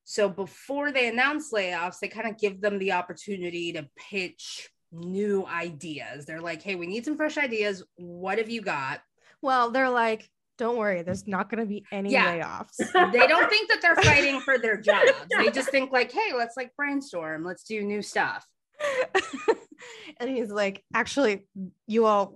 So 0.05 0.29
before 0.29 0.93
they 0.93 1.09
announce 1.09 1.53
layoffs, 1.53 1.99
they 2.01 2.09
kind 2.09 2.29
of 2.29 2.39
give 2.39 2.61
them 2.61 2.79
the 2.79 2.93
opportunity 2.93 3.73
to 3.73 3.89
pitch 3.97 4.71
new 4.93 5.47
ideas. 5.47 6.27
They're 6.27 6.41
like, 6.41 6.63
hey, 6.63 6.75
we 6.75 6.87
need 6.87 7.05
some 7.05 7.17
fresh 7.17 7.39
ideas. 7.39 7.83
What 7.97 8.39
have 8.39 8.51
you 8.51 8.61
got? 8.61 9.01
Well, 9.43 9.71
they're 9.71 9.91
like, 9.91 10.29
don't 10.57 10.77
worry, 10.77 11.03
there's 11.03 11.27
not 11.27 11.51
going 11.51 11.61
to 11.61 11.67
be 11.67 11.85
any 11.91 12.13
Yeah. 12.13 12.37
layoffs. 12.37 13.13
They 13.13 13.27
don't 13.27 13.51
think 13.51 13.69
that 13.71 13.83
they're 13.83 13.97
fighting 13.97 14.41
for 14.41 14.59
their 14.59 14.77
jobs. 14.77 15.11
They 15.37 15.51
just 15.51 15.71
think 15.71 15.91
like, 15.91 16.13
hey, 16.13 16.33
let's 16.37 16.57
like 16.57 16.75
brainstorm, 16.77 17.45
let's 17.45 17.65
do 17.65 17.83
new 17.83 18.03
stuff. 18.03 18.47
and 20.21 20.31
he's 20.31 20.51
like, 20.51 20.85
actually, 20.95 21.47
you 21.87 22.07
all, 22.07 22.35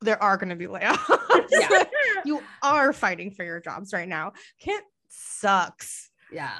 there 0.00 0.22
are 0.22 0.36
going 0.36 0.50
to 0.50 0.56
be 0.56 0.66
layoffs. 0.66 1.46
Yeah. 1.50 1.84
you 2.24 2.42
are 2.62 2.92
fighting 2.92 3.30
for 3.32 3.44
your 3.44 3.60
jobs 3.60 3.92
right 3.92 4.08
now. 4.08 4.32
Kent 4.60 4.84
sucks. 5.08 6.10
Yeah. 6.30 6.52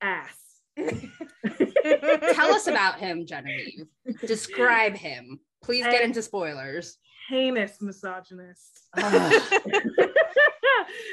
Ass. 0.00 0.36
Tell 0.76 2.52
us 2.52 2.66
about 2.66 2.98
him, 2.98 3.26
Genevieve. 3.26 3.86
Describe 4.26 4.94
him. 4.94 5.40
Please 5.62 5.84
get 5.84 6.02
into 6.02 6.22
spoilers. 6.22 6.98
Heinous 7.28 7.80
misogynist. 7.80 8.88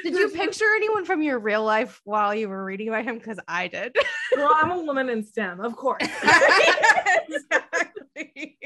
Did 0.04 0.14
you 0.14 0.28
picture 0.28 0.66
anyone 0.76 1.04
from 1.04 1.22
your 1.22 1.38
real 1.38 1.64
life 1.64 2.00
while 2.04 2.34
you 2.34 2.48
were 2.48 2.64
reading 2.64 2.88
about 2.88 3.04
him? 3.04 3.18
Because 3.18 3.40
I 3.48 3.68
did. 3.68 3.96
well, 4.36 4.52
I'm 4.54 4.70
a 4.70 4.78
woman 4.78 5.08
in 5.08 5.24
STEM, 5.24 5.60
of 5.60 5.76
course. 5.76 6.02
exactly. 7.28 8.58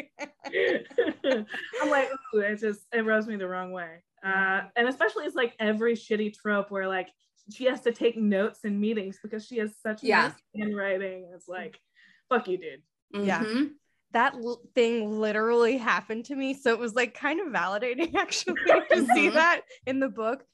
I'm 1.80 1.90
like, 1.90 2.08
ooh, 2.34 2.40
it 2.40 2.60
just 2.60 2.80
it 2.92 3.04
rubs 3.06 3.26
me 3.26 3.36
the 3.36 3.48
wrong 3.48 3.72
way. 3.72 4.02
Uh, 4.24 4.62
and 4.76 4.88
especially 4.88 5.24
it's 5.24 5.36
like 5.36 5.54
every 5.60 5.94
shitty 5.94 6.34
trope 6.34 6.70
where 6.70 6.88
like 6.88 7.08
she 7.50 7.64
has 7.64 7.80
to 7.82 7.92
take 7.92 8.16
notes 8.16 8.60
in 8.64 8.78
meetings 8.80 9.18
because 9.22 9.46
she 9.46 9.58
has 9.58 9.74
such 9.82 10.02
Yeah. 10.02 10.28
nice 10.28 10.32
handwriting. 10.56 11.30
It's 11.34 11.48
like, 11.48 11.80
fuck 12.28 12.48
you, 12.48 12.58
dude. 12.58 12.82
Yeah. 13.12 13.44
Mhm. 13.44 13.70
that 14.12 14.34
l- 14.34 14.62
thing 14.74 15.20
literally 15.20 15.76
happened 15.76 16.24
to 16.24 16.34
me. 16.34 16.54
So 16.54 16.72
it 16.72 16.78
was 16.78 16.94
like 16.94 17.12
kind 17.14 17.40
of 17.40 17.48
validating 17.48 18.14
actually 18.14 18.54
to 18.90 19.06
see 19.14 19.28
Mhm. 19.28 19.34
that 19.34 19.62
in 19.86 20.00
the 20.00 20.08
book. 20.08 20.44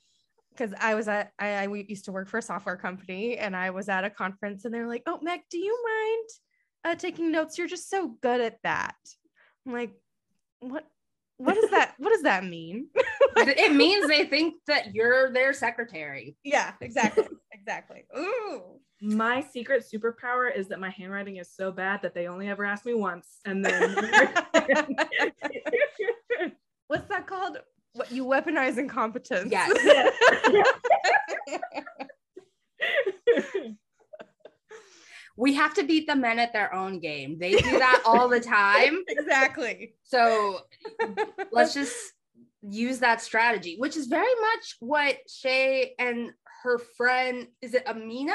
Because 0.50 0.72
I 0.80 0.94
was 0.94 1.06
at, 1.08 1.32
I, 1.38 1.48
I 1.64 1.66
used 1.66 2.04
to 2.06 2.12
work 2.12 2.28
for 2.28 2.38
a 2.38 2.42
software 2.42 2.76
company 2.76 3.36
and 3.38 3.56
I 3.56 3.70
was 3.70 3.88
at 3.88 4.04
a 4.04 4.10
conference 4.10 4.64
and 4.64 4.72
they're 4.74 4.86
like, 4.88 5.02
oh, 5.06 5.18
Meg, 5.22 5.40
do 5.50 5.58
you 5.58 5.76
mind 5.84 6.28
uh, 6.84 6.94
taking 6.98 7.30
notes? 7.32 7.56
You're 7.58 7.66
just 7.68 7.88
so 7.90 8.08
good 8.22 8.40
at 8.40 8.58
that. 8.62 8.96
I'm 9.66 9.72
like, 9.72 9.92
what? 10.60 10.84
What 11.38 11.54
does 11.60 11.70
that? 11.70 11.94
what 11.98 12.10
does 12.10 12.22
that 12.22 12.44
mean? 12.44 12.86
it 13.36 13.72
means 13.74 14.06
they 14.06 14.24
think 14.24 14.54
that 14.66 14.94
you're 14.94 15.32
their 15.32 15.52
secretary. 15.52 16.36
yeah, 16.44 16.72
exactly, 16.80 17.24
exactly. 17.52 18.04
Ooh, 18.16 18.78
My 19.02 19.40
secret 19.40 19.84
superpower 19.84 20.56
is 20.56 20.68
that 20.68 20.78
my 20.78 20.90
handwriting 20.90 21.38
is 21.38 21.50
so 21.52 21.72
bad 21.72 22.02
that 22.02 22.14
they 22.14 22.28
only 22.28 22.48
ever 22.48 22.64
ask 22.64 22.86
me 22.86 22.94
once, 22.94 23.40
and 23.44 23.64
then 23.64 23.94
what's 26.86 27.08
that 27.08 27.26
called? 27.26 27.58
What 27.94 28.12
you 28.12 28.24
weaponize 28.24 28.78
incompetence? 28.78 29.50
Yes. 29.50 29.72
We 35.36 35.54
have 35.54 35.74
to 35.74 35.82
beat 35.84 36.06
the 36.06 36.14
men 36.16 36.38
at 36.38 36.52
their 36.52 36.72
own 36.74 37.00
game. 37.00 37.38
They 37.38 37.52
do 37.52 37.78
that 37.78 38.02
all 38.06 38.28
the 38.28 38.40
time. 38.40 39.02
exactly. 39.08 39.94
So 40.04 40.60
let's 41.52 41.74
just 41.74 41.96
use 42.62 43.00
that 43.00 43.20
strategy, 43.20 43.76
which 43.78 43.96
is 43.96 44.06
very 44.06 44.34
much 44.40 44.76
what 44.80 45.16
Shay 45.28 45.94
and 45.98 46.30
her 46.62 46.78
friend, 46.78 47.48
is 47.60 47.74
it 47.74 47.86
Amina? 47.86 48.34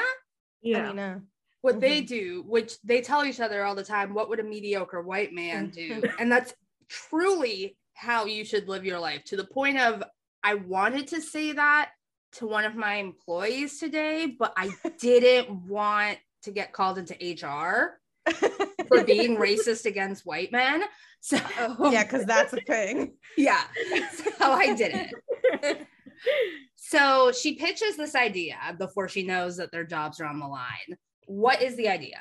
yeah. 0.62 0.84
I 0.84 0.88
mean, 0.88 0.98
uh, 0.98 1.18
What 1.62 1.80
they 1.80 2.00
do, 2.02 2.44
which 2.46 2.80
they 2.82 3.00
tell 3.00 3.24
each 3.24 3.40
other 3.40 3.64
all 3.64 3.74
the 3.74 3.82
time, 3.84 4.14
what 4.14 4.28
would 4.28 4.38
a 4.40 4.44
mediocre 4.44 5.02
white 5.02 5.32
man 5.32 5.70
do? 5.70 6.02
and 6.18 6.30
that's 6.30 6.54
truly 6.88 7.76
how 7.94 8.24
you 8.24 8.44
should 8.44 8.68
live 8.68 8.84
your 8.84 8.98
life 9.00 9.24
to 9.24 9.36
the 9.36 9.44
point 9.44 9.78
of 9.78 10.02
I 10.42 10.54
wanted 10.54 11.08
to 11.08 11.20
say 11.20 11.52
that 11.52 11.90
to 12.32 12.46
one 12.46 12.64
of 12.64 12.74
my 12.76 12.94
employees 12.94 13.78
today, 13.78 14.34
but 14.38 14.52
I 14.56 14.70
didn't 15.00 15.50
want 15.66 16.18
to 16.42 16.50
get 16.50 16.72
called 16.72 16.98
into 16.98 17.14
HR 17.14 18.00
for 18.88 19.04
being 19.04 19.36
racist 19.38 19.84
against 19.86 20.26
white 20.26 20.52
men. 20.52 20.82
So 21.20 21.36
yeah, 21.90 22.02
because 22.04 22.24
that's 22.24 22.52
a 22.52 22.60
thing. 22.62 23.14
yeah. 23.36 23.64
So 24.38 24.52
I 24.52 24.74
did 24.74 24.92
it. 24.94 25.86
So 26.76 27.30
she 27.32 27.54
pitches 27.54 27.96
this 27.96 28.14
idea 28.14 28.56
before 28.78 29.08
she 29.08 29.24
knows 29.26 29.56
that 29.58 29.70
their 29.70 29.84
jobs 29.84 30.20
are 30.20 30.26
on 30.26 30.38
the 30.40 30.46
line. 30.46 30.96
What 31.26 31.62
is 31.62 31.76
the 31.76 31.88
idea? 31.88 32.20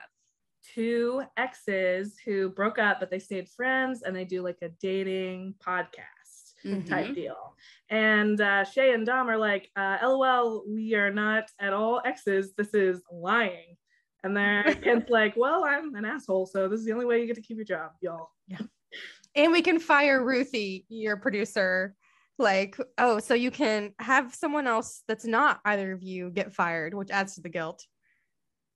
Two 0.75 1.23
exes 1.37 2.15
who 2.23 2.49
broke 2.49 2.77
up, 2.77 2.99
but 2.99 3.09
they 3.09 3.19
stayed 3.19 3.49
friends, 3.49 4.03
and 4.03 4.15
they 4.15 4.25
do 4.25 4.41
like 4.41 4.57
a 4.61 4.69
dating 4.81 5.55
podcast. 5.65 6.05
type 6.89 7.07
Mhm. 7.07 7.15
deal. 7.15 7.55
And 7.89 8.39
uh, 8.41 8.65
Shay 8.65 8.93
and 8.93 9.05
Dom 9.05 9.29
are 9.29 9.37
like, 9.37 9.71
uh, 9.77 9.97
LOL, 10.03 10.65
we 10.67 10.93
are 10.93 11.09
not 11.09 11.45
at 11.57 11.71
all 11.71 12.01
exes. 12.03 12.53
This 12.53 12.73
is 12.73 13.01
lying. 13.09 13.77
And 14.23 14.35
they're 14.35 14.63
Kent's 14.83 15.09
like, 15.09 15.35
well, 15.37 15.63
I'm 15.63 15.95
an 15.95 16.05
asshole, 16.05 16.45
so 16.45 16.67
this 16.67 16.79
is 16.79 16.85
the 16.85 16.93
only 16.93 17.05
way 17.05 17.21
you 17.21 17.27
get 17.27 17.35
to 17.35 17.41
keep 17.41 17.57
your 17.57 17.65
job, 17.65 17.91
y'all. 18.01 18.29
Yeah. 18.47 18.59
And 19.35 19.51
we 19.51 19.61
can 19.61 19.79
fire 19.79 20.23
Ruthie, 20.23 20.85
your 20.89 21.17
producer. 21.17 21.95
Like, 22.37 22.77
oh, 22.97 23.19
so 23.19 23.33
you 23.33 23.51
can 23.51 23.93
have 23.99 24.33
someone 24.33 24.65
else 24.65 25.03
that's 25.07 25.25
not 25.25 25.59
either 25.65 25.91
of 25.91 26.01
you 26.01 26.29
get 26.29 26.53
fired, 26.55 26.93
which 26.93 27.11
adds 27.11 27.35
to 27.35 27.41
the 27.41 27.49
guilt. 27.49 27.85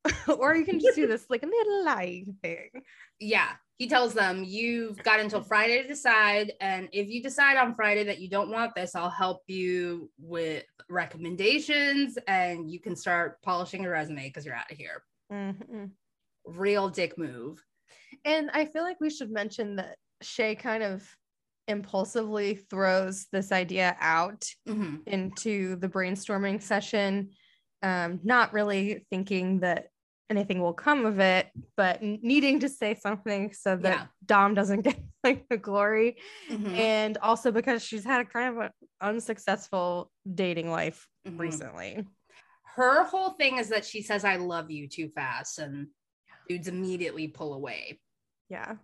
or 0.28 0.54
you 0.56 0.66
can 0.66 0.80
just 0.80 0.96
do 0.96 1.08
this 1.08 1.26
like 1.30 1.44
a 1.44 1.48
little 1.48 1.86
lie 1.86 2.26
thing. 2.42 2.70
Yeah. 3.20 3.52
He 3.78 3.88
tells 3.88 4.14
them, 4.14 4.44
You've 4.44 4.98
got 5.04 5.20
until 5.20 5.42
Friday 5.42 5.82
to 5.82 5.88
decide. 5.88 6.54
And 6.60 6.90
if 6.92 7.10
you 7.10 7.24
decide 7.24 7.58
on 7.58 7.74
Friday 7.74 8.04
that 8.04 8.20
you 8.20 8.30
don't 8.30 8.52
want 8.52 8.76
this, 8.76 8.96
I'll 8.96 9.10
help 9.10 9.44
you 9.48 10.12
with 10.20 10.66
recommendations 10.90 12.18
and 12.28 12.70
you 12.70 12.80
can 12.80 12.96
start 12.96 13.42
polishing 13.42 13.84
your 13.84 13.94
resume 13.94 14.28
because 14.28 14.46
you're 14.46 14.56
out 14.56 14.72
of 14.72 14.78
here. 14.78 15.04
Mhm. 15.34 15.92
Real 16.46 16.90
dick 16.90 17.18
move. 17.18 17.64
And 18.26 18.52
I 18.52 18.66
feel 18.66 18.84
like 18.84 19.00
we 19.02 19.10
should 19.10 19.32
mention 19.32 19.76
that 19.78 19.98
Shay 20.22 20.56
kind 20.56 20.84
of 20.84 21.04
impulsively 21.68 22.56
throws 22.56 23.28
this 23.32 23.52
idea 23.52 23.96
out 24.00 24.46
Mhm. 24.68 25.02
into 25.08 25.76
the 25.78 25.90
brainstorming 25.90 26.62
session, 26.62 27.32
um, 27.82 28.20
not 28.24 28.54
really 28.54 29.06
thinking 29.10 29.62
that 29.62 29.88
anything 30.30 30.62
will 30.62 30.74
come 30.74 31.06
of 31.06 31.20
it, 31.20 31.50
but 31.76 32.02
needing 32.02 32.60
to 32.60 32.70
say 32.70 32.94
something 32.96 33.54
so 33.54 33.76
that 33.78 34.00
Yeah. 34.00 34.08
Dom 34.26 34.54
doesn't 34.54 34.82
get 34.98 35.00
like 35.24 35.48
the 35.50 35.58
glory. 35.58 36.18
Mhm. 36.50 36.76
And 36.78 37.18
also 37.20 37.52
because 37.52 37.84
she's 37.84 38.04
had 38.04 38.22
a 38.22 38.26
kind 38.26 38.58
of 38.58 38.64
an 38.66 38.72
unsuccessful 39.02 40.12
dating 40.34 40.70
life 40.70 41.08
Mhm. 41.26 41.40
recently. 41.40 42.06
Her 42.76 43.04
whole 43.04 43.32
thing 43.32 43.58
is 43.58 43.70
that 43.70 43.86
she 43.86 44.02
says, 44.02 44.26
I 44.26 44.38
love 44.38 44.72
you 44.72 44.88
too 44.88 45.10
fast. 45.10 45.60
And 45.60 45.88
dudes 46.50 46.68
immediately 46.68 47.28
pull 47.28 47.54
away. 47.54 48.00
Yeah. 48.50 48.76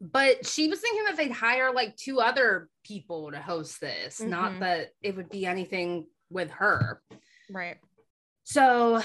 But 0.00 0.46
she 0.46 0.68
was 0.68 0.80
thinking 0.80 1.04
that 1.04 1.16
they'd 1.16 1.30
hire 1.30 1.72
like 1.72 1.96
two 1.96 2.20
other 2.20 2.68
people 2.84 3.30
to 3.32 3.38
host 3.40 3.80
this, 3.80 4.20
not 4.20 4.52
Mhm. 4.52 4.60
that 4.60 4.90
it 5.02 5.14
would 5.14 5.28
be 5.28 5.44
anything 5.46 6.06
with 6.30 6.50
her. 6.52 7.02
Right. 7.50 7.76
So 8.44 9.02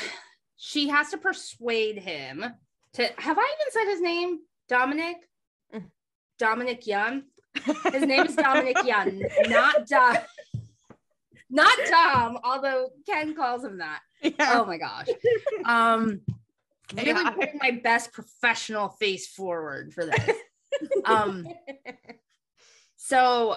she 0.56 0.88
has 0.88 1.10
to 1.12 1.18
persuade 1.18 1.98
him 2.00 2.46
to 2.94 3.04
have 3.18 3.38
I 3.38 3.56
even 3.60 3.72
said 3.72 3.86
his 3.92 4.02
name? 4.02 4.40
Dominic? 4.70 5.18
Mm. 5.74 5.92
Dominic 6.38 6.88
Young. 6.88 7.24
His 7.92 8.04
name 8.06 8.26
is 8.26 8.36
Dominic 8.36 8.78
Young, 8.86 9.22
not 9.48 9.88
Dom. 9.88 10.18
Not 11.50 11.78
Tom, 11.90 12.38
although 12.44 12.90
Kent 13.08 13.36
calls 13.36 13.64
him 13.64 13.80
that. 13.80 14.02
Yeah. 14.22 14.60
Oh 14.60 14.66
my 14.66 14.78
gosh. 14.78 15.08
Um 15.66 16.22
really 16.96 17.08
Yeah. 17.08 17.32
putting 17.32 17.60
my 17.60 17.72
best 17.72 18.12
professional 18.12 18.90
face 18.90 19.28
forward 19.28 19.94
for 19.94 20.06
this. 20.06 20.36
um 21.06 21.48
so 22.96 23.56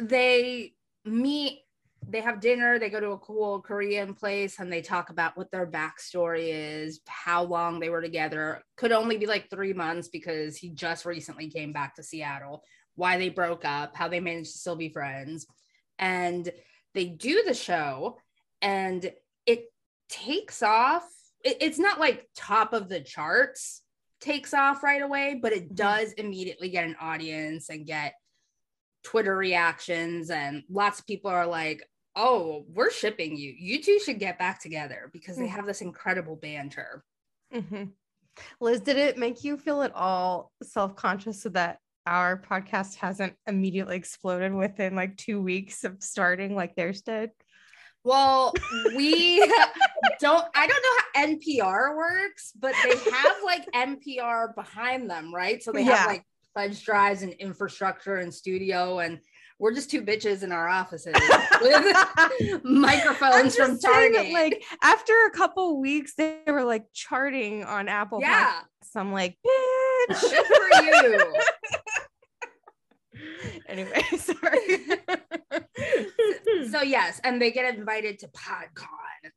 they 0.00 0.74
meet 1.04 1.60
they 2.06 2.20
have 2.20 2.40
dinner 2.40 2.78
they 2.78 2.88
go 2.88 3.00
to 3.00 3.10
a 3.10 3.18
cool 3.18 3.60
korean 3.60 4.14
place 4.14 4.60
and 4.60 4.72
they 4.72 4.80
talk 4.80 5.10
about 5.10 5.36
what 5.36 5.50
their 5.50 5.66
backstory 5.66 6.50
is 6.52 7.00
how 7.06 7.42
long 7.42 7.80
they 7.80 7.90
were 7.90 8.00
together 8.00 8.62
could 8.76 8.92
only 8.92 9.16
be 9.18 9.26
like 9.26 9.50
three 9.50 9.72
months 9.72 10.08
because 10.08 10.56
he 10.56 10.70
just 10.70 11.04
recently 11.04 11.50
came 11.50 11.72
back 11.72 11.94
to 11.94 12.02
seattle 12.02 12.62
why 12.94 13.18
they 13.18 13.28
broke 13.28 13.64
up 13.64 13.96
how 13.96 14.06
they 14.08 14.20
managed 14.20 14.52
to 14.52 14.58
still 14.58 14.76
be 14.76 14.88
friends 14.88 15.46
and 15.98 16.50
they 16.94 17.06
do 17.06 17.42
the 17.44 17.54
show 17.54 18.18
and 18.62 19.12
it 19.46 19.72
takes 20.08 20.62
off 20.62 21.08
it- 21.44 21.58
it's 21.60 21.78
not 21.78 22.00
like 22.00 22.28
top 22.34 22.72
of 22.72 22.88
the 22.88 23.00
charts 23.00 23.82
takes 24.20 24.52
off 24.52 24.82
right 24.82 25.02
away, 25.02 25.34
but 25.40 25.52
it 25.52 25.70
Mhm. 25.70 25.74
does 25.76 26.12
immediately 26.14 26.68
get 26.68 26.84
an 26.84 26.96
audience 26.96 27.68
and 27.68 27.86
get 27.86 28.14
Twitter 29.04 29.36
reactions. 29.36 30.28
And 30.30 30.64
lots 30.68 30.98
of 30.98 31.06
people 31.06 31.30
are 31.30 31.46
like, 31.46 31.88
oh, 32.16 32.64
we're 32.68 32.90
shipping 32.90 33.36
you. 33.36 33.52
You 33.56 33.80
two 33.80 34.00
should 34.00 34.18
get 34.18 34.38
back 34.40 34.60
together 34.60 35.08
because 35.12 35.36
they 35.36 35.46
Mhm. 35.46 35.50
have 35.50 35.66
this 35.66 35.80
incredible 35.80 36.34
banter. 36.34 37.04
Mhm. 37.52 37.92
Liz, 38.60 38.80
did 38.80 38.96
it 38.96 39.16
make 39.16 39.44
you 39.44 39.56
feel 39.56 39.82
at 39.82 39.94
all 39.94 40.52
self 40.64 40.96
conscious 40.96 41.44
that 41.44 41.80
our 42.08 42.40
podcast 42.40 42.96
hasn't 42.96 43.34
immediately 43.46 43.96
exploded 43.96 44.52
within 44.54 44.94
like 44.96 45.16
two 45.16 45.40
weeks 45.42 45.84
of 45.84 46.02
starting 46.02 46.54
like 46.54 46.74
theirs 46.74 47.02
did? 47.02 47.30
Well, 48.04 48.54
we 48.96 49.40
don't, 50.20 50.44
I 50.54 50.66
don't 50.66 50.82
know 50.82 51.02
how 51.14 51.26
NPR 51.26 51.96
works, 51.96 52.52
but 52.58 52.74
they 52.82 52.96
have 53.10 53.36
like 53.44 53.66
NPR 53.74 54.54
behind 54.54 55.10
them, 55.10 55.34
right? 55.34 55.62
So 55.62 55.72
they 55.72 55.82
Yeah. 55.84 55.96
have 55.96 56.06
like 56.06 56.24
pledge 56.54 56.82
drives 56.84 57.22
and 57.22 57.32
infrastructure 57.34 58.16
and 58.16 58.32
studio 58.32 59.00
and 59.00 59.18
we're 59.60 59.74
just 59.74 59.90
two 59.90 60.02
bitches 60.02 60.44
in 60.44 60.52
our 60.52 60.68
offices 60.68 61.14
with 61.60 62.64
microphones 62.64 63.56
from 63.56 63.76
saying 63.76 64.12
that, 64.12 64.30
like 64.30 64.62
after 64.84 65.12
a 65.26 65.30
couple 65.32 65.80
weeks, 65.80 66.14
they 66.14 66.38
were 66.46 66.62
like 66.62 66.84
charting 66.94 67.64
on 67.64 67.88
Apple. 67.88 68.20
yeah, 68.20 68.52
Podcasts. 68.84 68.94
I'm 68.94 69.12
like, 69.12 69.36
bitch. 69.44 70.20
good 70.30 70.46
for 70.46 70.84
you. 70.84 71.34
Anyway, 73.66 74.02
sorry. 74.18 74.86
so 76.70 76.82
yes, 76.82 77.20
and 77.24 77.40
they 77.40 77.50
get 77.50 77.74
invited 77.74 78.18
to 78.20 78.28
PodCon. 78.28 79.30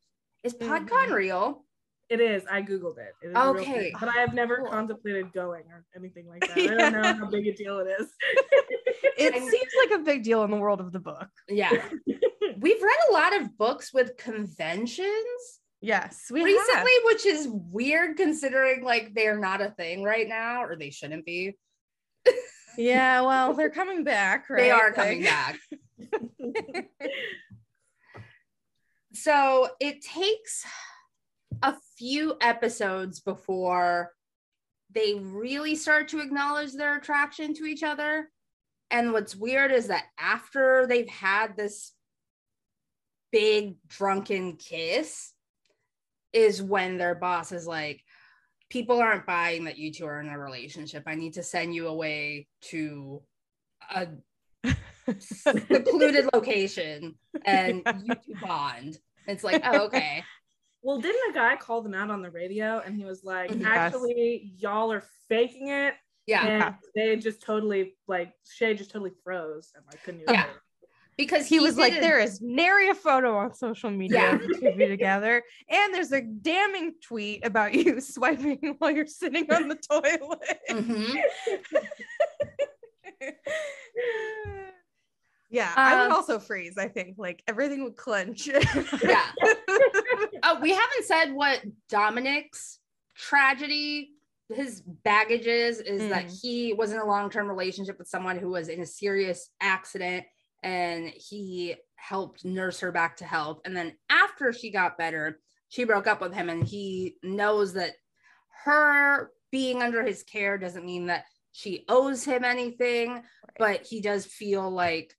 Is 0.44 0.54
PodCon 0.56 1.08
Mhm. 1.08 1.14
real? 1.14 1.66
It 2.10 2.20
is. 2.20 2.44
I 2.52 2.62
googled 2.62 2.98
it. 2.98 3.14
It 3.24 3.30
is 3.30 3.36
Okay. 3.38 3.94
but 3.98 4.10
I 4.10 4.20
have 4.20 4.34
never 4.34 4.58
Cool. 4.58 4.68
contemplated 4.68 5.32
going 5.32 5.64
or 5.72 5.86
anything 5.96 6.28
like 6.28 6.42
that. 6.42 6.58
I 6.58 6.68
don't 6.92 6.94
know 6.94 7.14
how 7.14 7.30
big 7.30 7.48
a 7.48 7.54
deal 7.54 7.80
it 7.80 7.88
is. 8.00 8.14
it 9.18 9.34
seems 9.34 9.72
like 9.90 10.00
a 10.00 10.04
big 10.04 10.24
deal 10.24 10.44
in 10.44 10.52
the 10.52 10.58
world 10.58 10.82
of 10.82 10.92
the 10.92 11.00
book. 11.00 11.30
Yeah. 11.48 11.72
We've 12.58 12.82
read 12.82 12.98
a 13.10 13.14
lot 13.14 13.40
of 13.42 13.58
books 13.58 13.94
with 13.94 14.18
conventions 14.18 15.60
Yes, 15.84 16.26
we 16.30 16.44
recently, 16.44 16.92
which 17.06 17.26
is 17.26 17.48
weird 17.50 18.16
considering 18.16 18.84
like 18.84 19.16
they're 19.16 19.40
not 19.40 19.62
a 19.62 19.72
thing 19.72 20.04
right 20.04 20.28
now, 20.28 20.64
or 20.64 20.76
they 20.76 20.92
shouldn't 20.92 21.26
be. 21.26 21.58
Yeah, 22.78 23.22
well, 23.22 23.54
they're 23.54 23.70
coming 23.70 24.04
back, 24.04 24.50
right? 24.50 24.62
They 24.62 24.72
are 24.72 24.92
coming 24.92 25.24
back. 25.24 25.60
So 29.14 29.70
it 29.80 30.02
takes 30.02 30.66
a 31.62 31.76
few 31.98 32.38
episodes 32.42 33.20
before 33.20 34.14
they 34.94 35.16
really 35.16 35.76
start 35.76 36.08
to 36.10 36.22
acknowledge 36.22 36.74
their 36.74 36.98
attraction 36.98 37.54
to 37.56 37.66
each 37.66 37.84
other. 37.84 38.30
And 38.90 39.14
what's 39.14 39.36
weird 39.36 39.72
is 39.72 39.88
that 39.88 40.06
after 40.18 40.88
they've 40.88 41.10
had 41.10 41.56
this 41.56 41.92
big 43.32 43.76
drunken 43.88 44.56
kiss, 44.56 45.34
is 46.34 46.62
when 46.62 46.98
their 46.98 47.16
boss 47.16 47.52
is 47.52 47.68
like, 47.68 48.02
People 48.72 49.00
aren't 49.00 49.26
buying 49.26 49.66
that 49.66 49.78
you 49.78 49.92
two 49.92 50.06
are 50.06 50.22
in 50.22 50.30
a 50.30 50.40
relationship. 50.40 51.04
I 51.06 51.16
need 51.16 51.34
to 51.34 51.44
send 51.44 51.76
you 51.76 51.88
away 51.88 52.48
to 52.70 53.22
a 53.94 54.08
secluded 55.20 56.30
location 56.34 57.16
and 57.46 57.84
you 58.06 58.16
two 58.16 58.34
bond. 58.42 58.98
It's 59.28 59.44
like, 59.44 59.62
oh, 59.66 59.86
okay. 59.86 60.24
Well, 60.84 61.00
didn't 61.00 61.30
a 61.30 61.34
guy 61.36 61.58
call 61.58 61.84
them 61.84 61.94
out 61.94 62.10
on 62.10 62.24
the 62.24 62.32
radio 62.32 62.82
and 62.84 62.96
he 62.96 63.06
was 63.06 63.24
like, 63.24 63.52
mm-hmm. 63.52 63.62
Yes. 63.62 63.70
actually, 63.70 64.52
y'all 64.58 64.92
are 64.92 65.04
faking 65.30 65.68
it. 65.68 65.94
Yeah. 66.26 66.48
And 66.48 66.76
they 66.96 67.16
just 67.18 67.44
totally 67.44 67.94
like 68.08 68.34
Shay 68.52 68.74
just 68.74 68.90
totally 68.90 69.12
froze 69.24 69.74
and 69.76 69.86
like 69.86 70.04
couldn't 70.04 70.22
even 70.22 70.34
Yeah. 70.34 70.46
it. 70.46 70.56
Because 71.18 71.46
he 71.48 71.60
was 71.60 71.78
like, 71.78 71.94
there 71.94 72.20
is 72.20 72.42
nary 72.42 72.90
a 72.90 72.96
photo 72.96 73.38
on 73.38 73.54
social 73.54 73.92
media 73.92 74.40
Yeah. 74.62 74.72
you 74.78 74.88
together. 74.88 75.44
And 75.70 75.94
there's 75.94 76.12
a 76.12 76.22
damning 76.22 76.94
tweet 77.04 77.46
about 77.46 77.74
you 77.74 78.00
swiping 78.02 78.76
while 78.80 78.92
you're 78.92 79.06
sitting 79.06 79.52
on 79.52 79.68
the 79.68 79.76
toilet. 79.76 80.60
Mhm. 80.70 81.22
yeah, 85.50 85.72
I 85.76 85.96
would 86.02 86.12
Um, 86.12 86.14
also 86.14 86.40
freeze, 86.40 86.78
I 86.78 86.88
think. 86.88 87.18
Like 87.18 87.44
everything 87.48 87.84
would 87.84 87.98
clench. 87.98 88.48
Yeah. 88.48 89.26
Oh, 90.44 90.60
we 90.62 90.72
haven't 90.72 91.04
said 91.06 91.34
what 91.34 91.62
Dominic's 91.90 92.80
tragedy, 93.16 94.12
his 94.50 94.82
baggage 94.82 95.46
is, 95.46 95.80
is 95.80 96.10
that 96.10 96.26
Mm. 96.26 96.42
he 96.42 96.74
was 96.74 96.92
in 96.94 97.00
a 97.00 97.06
long 97.06 97.30
term 97.30 97.48
relationship 97.48 98.00
with 98.00 98.08
someone 98.08 98.38
who 98.40 98.50
was 98.50 98.70
in 98.70 98.80
a 98.82 98.86
serious 98.86 99.50
accident 99.62 100.26
and 100.64 101.10
he 101.10 101.76
helped 101.96 102.46
nurse 102.46 102.80
her 102.80 102.92
back 102.92 103.18
to 103.18 103.26
health. 103.26 103.60
And 103.66 103.76
then 103.76 103.94
after 104.10 104.54
she 104.54 104.72
got 104.72 104.98
better, 104.98 105.40
she 105.70 105.84
broke 105.84 106.08
up 106.08 106.22
with 106.22 106.34
him 106.34 106.50
and 106.50 106.64
he 106.64 107.16
knows 107.24 107.74
that 107.74 107.92
her 108.66 109.32
being 109.52 109.82
under 109.82 110.04
his 110.04 110.24
care 110.24 110.58
doesn't 110.58 110.86
mean 110.86 111.08
that 111.08 111.26
she 111.52 111.84
owes 111.90 112.24
him 112.24 112.44
anything, 112.46 113.22
but 113.58 113.86
he 113.86 114.02
does 114.02 114.26
feel 114.26 114.70
like 114.70 115.14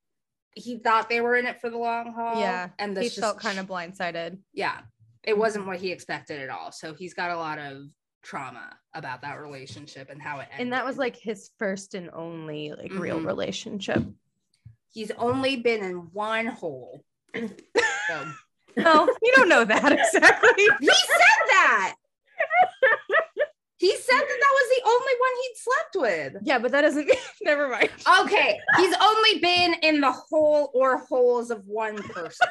he 0.54 0.78
thought 0.78 1.08
they 1.08 1.20
were 1.20 1.36
in 1.36 1.46
it 1.46 1.60
for 1.60 1.70
the 1.70 1.78
long 1.78 2.12
haul. 2.12 2.40
Yeah, 2.40 2.68
And 2.78 2.96
he 2.96 3.04
this 3.04 3.18
felt 3.18 3.38
kind 3.38 3.58
of 3.58 3.66
blindsided. 3.66 4.38
yeah, 4.52 4.80
it 5.24 5.36
wasn't 5.36 5.66
what 5.66 5.78
he 5.78 5.92
expected 5.92 6.40
at 6.40 6.50
all. 6.50 6.72
So 6.72 6.94
he's 6.94 7.14
got 7.14 7.30
a 7.30 7.36
lot 7.36 7.58
of 7.58 7.82
trauma 8.22 8.76
about 8.94 9.22
that 9.22 9.40
relationship 9.40 10.08
and 10.10 10.20
how 10.22 10.38
it 10.40 10.48
ended. 10.52 10.60
And 10.60 10.72
that 10.72 10.84
was 10.84 10.96
like 10.96 11.16
his 11.16 11.50
first 11.58 11.94
and 11.94 12.10
only 12.12 12.72
like 12.72 12.92
real 12.92 13.18
Mhm. 13.20 13.26
relationship. 13.26 14.02
He's 14.92 15.10
only 15.18 15.56
been 15.56 15.82
in 15.82 15.96
one 16.12 16.46
hole. 16.46 17.04
So 18.08 18.24
No, 18.76 19.08
you 19.22 19.32
don't 19.36 19.48
know 19.48 19.64
that 19.64 19.92
exactly. 19.92 20.50
he 20.80 20.86
said 20.88 21.42
that. 21.48 21.94
he 23.76 23.94
said 23.96 24.20
that 24.20 24.38
that 24.40 24.54
was 24.54 24.68
the 24.76 24.82
only 24.86 25.12
one 25.20 25.30
he'd 25.42 25.54
slept 25.56 25.96
with. 26.34 26.42
Yeah, 26.44 26.58
but 26.58 26.72
that 26.72 26.80
doesn't 26.82 27.06
mean 27.06 27.16
never 27.42 27.68
mind. 27.68 27.90
Okay, 28.22 28.58
he's 28.78 28.94
only 29.00 29.38
been 29.40 29.74
in 29.82 30.00
the 30.00 30.10
hole 30.10 30.70
or 30.74 30.98
holes 30.98 31.50
of 31.50 31.66
one 31.68 31.96
person. 32.02 32.48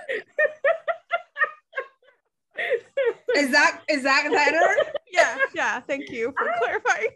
Is 3.35 3.51
that 3.51 3.81
is 3.89 4.03
that 4.03 4.27
better? 4.31 4.91
Yeah, 5.11 5.37
yeah. 5.55 5.79
Thank 5.81 6.09
you 6.11 6.33
for 6.37 6.47
clarifying. 6.59 7.09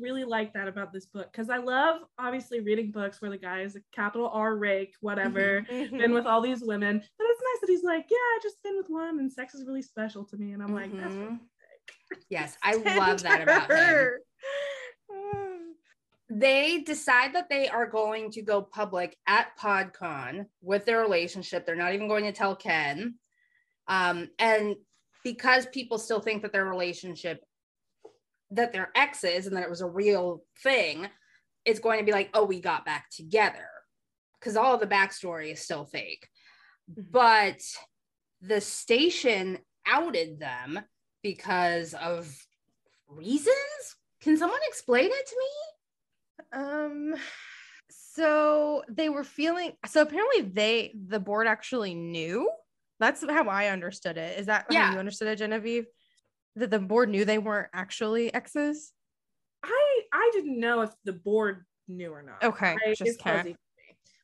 Really 0.00 0.24
like 0.24 0.52
that 0.54 0.68
about 0.68 0.92
this 0.92 1.06
book 1.06 1.30
because 1.30 1.50
I 1.50 1.58
love 1.58 2.00
obviously 2.18 2.60
reading 2.60 2.90
books 2.90 3.20
where 3.20 3.30
the 3.30 3.38
guy 3.38 3.60
is 3.60 3.76
a 3.76 3.80
capital 3.92 4.28
R 4.32 4.56
rake, 4.56 4.94
whatever, 5.00 5.64
Mm-hmm. 5.70 5.96
been 5.98 6.14
with 6.14 6.26
all 6.26 6.40
these 6.40 6.62
women. 6.62 6.98
But 7.18 7.26
it's 7.28 7.42
nice 7.42 7.60
that 7.60 7.70
he's 7.70 7.84
like, 7.84 8.06
yeah, 8.10 8.16
I 8.16 8.38
just 8.42 8.62
been 8.62 8.76
with 8.76 8.88
one 8.88 9.18
and 9.18 9.30
sex 9.30 9.54
is 9.54 9.66
really 9.66 9.82
special 9.82 10.24
to 10.24 10.36
me. 10.36 10.52
And 10.52 10.62
I'm 10.62 10.74
like, 10.74 10.96
that's 10.96 11.14
Mhm. 11.14 11.40
Yes, 12.28 12.56
I 12.62 12.74
love 12.76 13.22
that 13.22 13.42
about 13.42 13.70
him. 13.70 14.10
They 16.34 16.80
decide 16.80 17.34
that 17.34 17.50
they 17.50 17.68
are 17.68 17.86
going 17.86 18.30
to 18.32 18.42
go 18.42 18.62
public 18.62 19.16
at 19.26 19.48
PodCon 19.58 20.46
with 20.62 20.86
their 20.86 21.00
relationship. 21.00 21.66
They're 21.66 21.76
not 21.76 21.92
even 21.94 22.08
going 22.08 22.24
to 22.24 22.32
tell 22.32 22.56
Kent. 22.56 23.14
Um, 23.86 24.30
and 24.38 24.76
because 25.24 25.66
people 25.66 25.98
still 25.98 26.20
think 26.20 26.42
that 26.42 26.52
their 26.52 26.64
relationship, 26.64 27.44
that 28.52 28.72
they're 28.72 28.90
exes 28.94 29.46
and 29.46 29.56
that 29.56 29.62
it 29.64 29.70
was 29.70 29.80
a 29.80 29.88
real 29.88 30.44
thing, 30.62 31.08
it's 31.64 31.80
going 31.80 31.98
to 31.98 32.04
be 32.04 32.12
like, 32.12 32.30
oh, 32.34 32.44
we 32.44 32.60
got 32.60 32.84
back 32.84 33.06
together. 33.10 33.68
Because 34.38 34.56
all 34.56 34.76
the 34.78 34.86
backstory 34.86 35.52
is 35.52 35.60
still 35.60 35.84
fake. 35.84 36.28
Mhm. 36.90 37.10
But 37.10 37.60
the 38.40 38.60
station 38.60 39.58
outed 39.86 40.40
them 40.40 40.80
because 41.22 41.94
of 41.94 42.34
reasons. 43.08 43.56
Can 44.20 44.36
someone 44.36 44.58
explain 44.68 45.10
it 45.12 45.26
to 45.26 45.36
me? 45.38 46.58
Um 46.60 47.14
so 47.90 48.82
they 48.88 49.08
were 49.08 49.24
feeling 49.24 49.72
so 49.86 50.02
apparently 50.02 50.42
they 50.42 50.94
the 51.08 51.20
board 51.20 51.46
actually 51.46 51.94
knew. 51.94 52.50
That's 53.00 53.22
how 53.28 53.48
I 53.48 53.68
understood 53.68 54.16
it. 54.16 54.38
Is 54.38 54.46
that 54.46 54.66
Yeah. 54.70 54.86
how 54.86 54.92
you 54.92 54.98
understood 54.98 55.28
it, 55.28 55.36
Genevieve? 55.36 55.86
That 56.56 56.70
the 56.70 56.78
board 56.78 57.08
knew 57.08 57.24
they 57.24 57.38
weren't 57.38 57.68
actually 57.72 58.32
exes? 58.34 58.92
I 59.64 60.00
I 60.12 60.30
didn't 60.32 60.60
know 60.60 60.82
if 60.82 60.90
the 61.04 61.12
board 61.14 61.64
knew 61.88 62.10
or 62.12 62.22
not. 62.22 62.42
Okay, 62.42 62.76
I, 62.84 62.90
just 62.90 63.02
it's 63.02 63.16
kinda- 63.16 63.56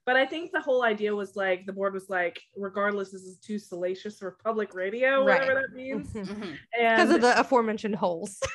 But 0.04 0.16
I 0.16 0.26
think 0.26 0.52
the 0.52 0.60
whole 0.60 0.82
idea 0.82 1.14
was 1.14 1.36
like 1.36 1.64
the 1.66 1.72
board 1.72 1.94
was 1.94 2.08
like, 2.10 2.40
regardless, 2.56 3.10
this 3.10 3.22
is 3.22 3.38
too 3.38 3.58
salacious 3.58 4.18
for 4.18 4.32
public 4.44 4.74
radio, 4.74 5.24
whatever 5.24 5.54
that 5.54 5.74
means. 5.74 6.08
Mm-hmm. 6.12 6.32
Mm-hmm. 6.32 6.40
Because 6.72 7.08
And 7.08 7.12
of 7.12 7.20
the 7.22 7.38
aforementioned 7.40 7.96
holes. 7.96 8.40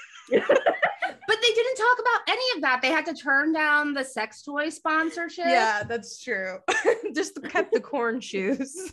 But 1.26 1.38
they 1.42 1.54
didn't 1.54 1.76
talk 1.78 1.98
about 2.00 2.22
any 2.30 2.44
of 2.56 2.62
that. 2.62 2.80
They 2.82 2.90
had 2.90 3.06
to 3.06 3.14
turn 3.14 3.54
down 3.54 3.94
the 3.94 4.04
sex 4.04 4.42
toy 4.44 4.70
sponsorship. 4.70 5.46
Yeah, 5.48 5.84
that's 5.84 6.22
true. 6.22 6.58
Just 7.16 7.42
kept 7.50 7.72
the 7.74 7.80
corn 7.80 8.20
shoes. 8.30 8.92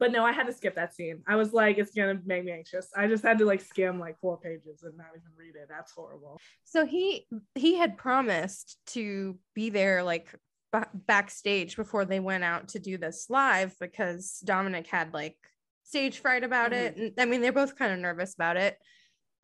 But 0.00 0.12
no, 0.12 0.24
I 0.24 0.32
had 0.32 0.46
to 0.46 0.52
skip 0.52 0.74
that 0.74 0.94
scene. 0.94 1.22
I 1.26 1.36
was 1.36 1.52
like, 1.52 1.78
it's 1.78 1.94
gonna 1.94 2.20
make 2.24 2.44
me 2.44 2.52
anxious. 2.52 2.88
I 2.96 3.06
just 3.06 3.22
had 3.22 3.38
to 3.38 3.44
like 3.44 3.60
skim 3.60 3.98
like 4.00 4.18
four 4.20 4.38
pages 4.38 4.82
and 4.82 4.96
not 4.96 5.08
even 5.14 5.30
read 5.36 5.54
it. 5.56 5.68
That's 5.68 5.92
horrible. 5.92 6.40
so 6.64 6.84
he 6.84 7.26
he 7.54 7.76
had 7.76 7.96
promised 7.96 8.78
to 8.88 9.38
be 9.54 9.70
there 9.70 10.02
like 10.02 10.34
ba- 10.72 10.90
backstage 10.94 11.76
before 11.76 12.04
they 12.04 12.20
went 12.20 12.44
out 12.44 12.68
to 12.68 12.78
do 12.78 12.98
this 12.98 13.26
live 13.28 13.74
because 13.80 14.40
Dominic 14.44 14.86
had 14.86 15.14
like 15.14 15.36
stage 15.84 16.18
fright 16.18 16.44
about 16.44 16.72
it 16.72 16.94
mm-hmm. 16.94 17.04
and 17.04 17.14
I 17.18 17.24
mean 17.26 17.40
they're 17.40 17.52
both 17.52 17.76
kind 17.76 17.92
of 17.92 17.98
nervous 17.98 18.34
about 18.34 18.56
it. 18.56 18.78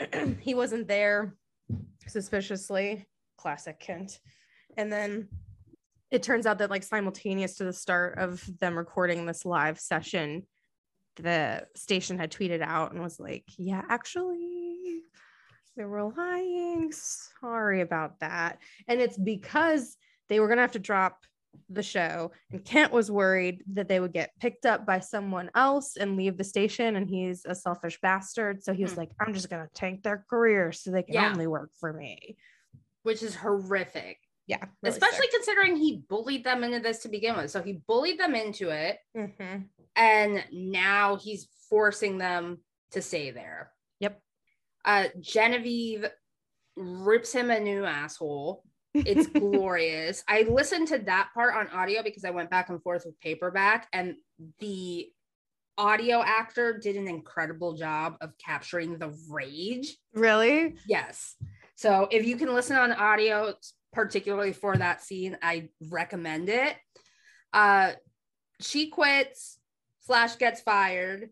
he 0.40 0.54
wasn't 0.54 0.88
there 0.88 1.36
suspiciously 2.06 3.06
classic 3.36 3.80
Kent. 3.80 4.20
And 4.76 4.92
then 4.92 5.28
it 6.10 6.22
turns 6.22 6.46
out 6.46 6.58
that 6.58 6.70
like 6.70 6.82
simultaneous 6.82 7.56
to 7.56 7.64
the 7.64 7.72
start 7.72 8.18
of 8.18 8.42
them 8.58 8.76
recording 8.76 9.26
this 9.26 9.44
live 9.44 9.78
session 9.78 10.46
the 11.16 11.66
station 11.76 12.18
had 12.18 12.30
tweeted 12.30 12.62
out 12.62 12.92
and 12.92 13.02
was 13.02 13.20
like, 13.20 13.44
"Yeah, 13.58 13.82
actually 13.90 15.02
they 15.76 15.84
were 15.84 16.04
lying. 16.16 16.92
Sorry 16.92 17.80
about 17.80 18.20
that. 18.20 18.58
And 18.88 19.00
it's 19.00 19.18
because 19.18 19.96
they 20.28 20.40
were 20.40 20.46
going 20.46 20.56
to 20.58 20.62
have 20.62 20.72
to 20.72 20.78
drop 20.78 21.18
the 21.68 21.82
show 21.82 22.30
and 22.52 22.64
Kent 22.64 22.92
was 22.92 23.10
worried 23.10 23.62
that 23.72 23.88
they 23.88 23.98
would 23.98 24.12
get 24.12 24.30
picked 24.40 24.64
up 24.66 24.86
by 24.86 25.00
someone 25.00 25.50
else 25.54 25.96
and 25.96 26.16
leave 26.16 26.36
the 26.38 26.44
station 26.44 26.94
and 26.96 27.08
he's 27.08 27.44
a 27.44 27.54
selfish 27.56 27.98
bastard 28.00 28.62
so 28.62 28.72
he 28.72 28.82
was 28.84 28.92
Hmm. 28.92 29.00
like 29.00 29.10
I'm 29.20 29.34
just 29.34 29.50
going 29.50 29.66
to 29.66 29.72
tank 29.74 30.02
their 30.04 30.24
career 30.30 30.70
so 30.70 30.90
they 30.92 31.02
can 31.02 31.14
Yeah. 31.14 31.30
only 31.32 31.48
work 31.48 31.70
for 31.78 31.92
me. 31.92 32.36
which 33.02 33.22
is 33.22 33.34
horrific. 33.34 34.18
Yeah. 34.50 34.64
really 34.82 34.94
Especially 34.96 35.26
sick. 35.28 35.30
considering 35.34 35.76
he 35.76 36.02
bullied 36.08 36.42
them 36.44 36.64
into 36.64 36.80
this 36.80 36.98
to 37.00 37.08
begin 37.08 37.36
with. 37.36 37.50
So 37.52 37.62
he 37.62 37.80
bullied 37.86 38.18
them 38.18 38.34
into 38.34 38.70
it, 38.70 38.98
Mhm. 39.16 39.68
and 39.94 40.44
now 40.52 41.16
he's 41.16 41.48
forcing 41.68 42.18
them 42.18 42.58
to 42.90 43.00
stay 43.00 43.30
there. 43.30 43.72
Yep. 44.00 44.20
Uh, 44.84 45.08
Genevieve 45.20 46.06
rips 46.76 47.32
him 47.32 47.50
a 47.50 47.60
new 47.60 47.84
asshole. 47.84 48.64
It's 48.92 49.26
glorious. 49.28 50.24
I 50.26 50.42
listened 50.42 50.88
to 50.88 50.98
that 50.98 51.30
part 51.32 51.54
on 51.54 51.68
audio 51.68 52.02
because 52.02 52.24
I 52.24 52.30
went 52.30 52.50
back 52.50 52.70
and 52.70 52.82
forth 52.82 53.04
with 53.06 53.20
paperback, 53.20 53.88
and 53.92 54.16
the 54.58 55.12
audio 55.78 56.20
actor 56.22 56.76
did 56.76 56.96
an 56.96 57.06
incredible 57.06 57.74
job 57.74 58.16
of 58.20 58.36
capturing 58.38 58.98
the 58.98 59.16
rage. 59.28 59.96
Really? 60.12 60.76
Yes. 60.88 61.36
So 61.76 62.08
if 62.10 62.26
you 62.26 62.36
can 62.36 62.52
listen 62.52 62.76
on 62.76 62.90
audio, 62.92 63.54
particularly 63.92 64.52
for 64.52 64.76
that 64.76 65.02
scene, 65.02 65.36
I 65.42 65.68
recommend 65.88 66.48
it. 66.48 66.76
Uh, 67.52 67.92
she 68.60 68.88
quits 68.88 69.58
slash 70.00 70.36
gets 70.36 70.60
fired. 70.60 71.30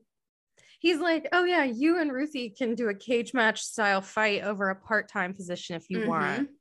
He's 0.80 0.98
like, 0.98 1.28
"Oh 1.32 1.44
yeah, 1.44 1.64
you 1.64 1.98
and 2.00 2.12
Ruthie 2.12 2.50
can 2.50 2.74
do 2.74 2.88
a 2.88 2.94
cage 2.94 3.34
match 3.34 3.62
style 3.62 4.00
fight 4.00 4.42
over 4.42 4.70
a 4.70 4.76
part-time 4.76 5.34
position 5.34 5.76
if 5.76 5.90
you 5.90 6.06
want." 6.06 6.48
Mhm. 6.48 6.52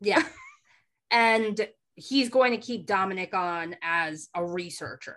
Yeah. 0.00 0.22
and 1.10 1.68
he's 1.94 2.28
going 2.28 2.52
to 2.52 2.58
keep 2.58 2.86
Dominic 2.86 3.34
on 3.34 3.76
as 3.82 4.28
a 4.34 4.44
researcher. 4.44 5.16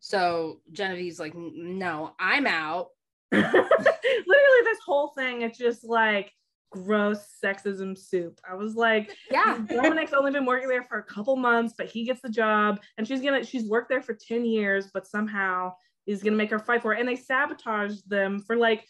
So 0.00 0.60
Genevieve's 0.72 1.18
like, 1.18 1.34
no, 1.34 2.14
I'm 2.18 2.46
out. 2.46 2.88
Literally, 3.32 3.54
this 4.64 4.78
whole 4.84 5.12
thing, 5.16 5.42
it's 5.42 5.58
just 5.58 5.84
like 5.84 6.32
gross 6.70 7.26
sexism 7.42 7.96
soup. 7.96 8.40
I 8.48 8.54
was 8.54 8.74
like, 8.74 9.14
Yeah. 9.30 9.58
Dominic's 9.68 10.12
only 10.12 10.32
been 10.32 10.44
working 10.46 10.68
there 10.68 10.82
for 10.82 10.98
a 10.98 11.02
couple 11.02 11.36
months, 11.36 11.74
but 11.76 11.86
he 11.86 12.04
gets 12.04 12.20
the 12.20 12.28
job, 12.28 12.80
and 12.98 13.06
she's 13.06 13.20
gonna 13.20 13.44
she's 13.44 13.68
worked 13.68 13.88
there 13.88 14.02
for 14.02 14.14
10 14.14 14.44
years, 14.44 14.88
but 14.92 15.06
somehow 15.06 15.72
is 16.06 16.22
gonna 16.22 16.36
make 16.36 16.50
her 16.50 16.58
fight 16.58 16.82
for 16.82 16.92
it. 16.94 17.00
And 17.00 17.08
they 17.08 17.16
sabotage 17.16 18.00
them 18.06 18.40
for 18.40 18.56
like 18.56 18.84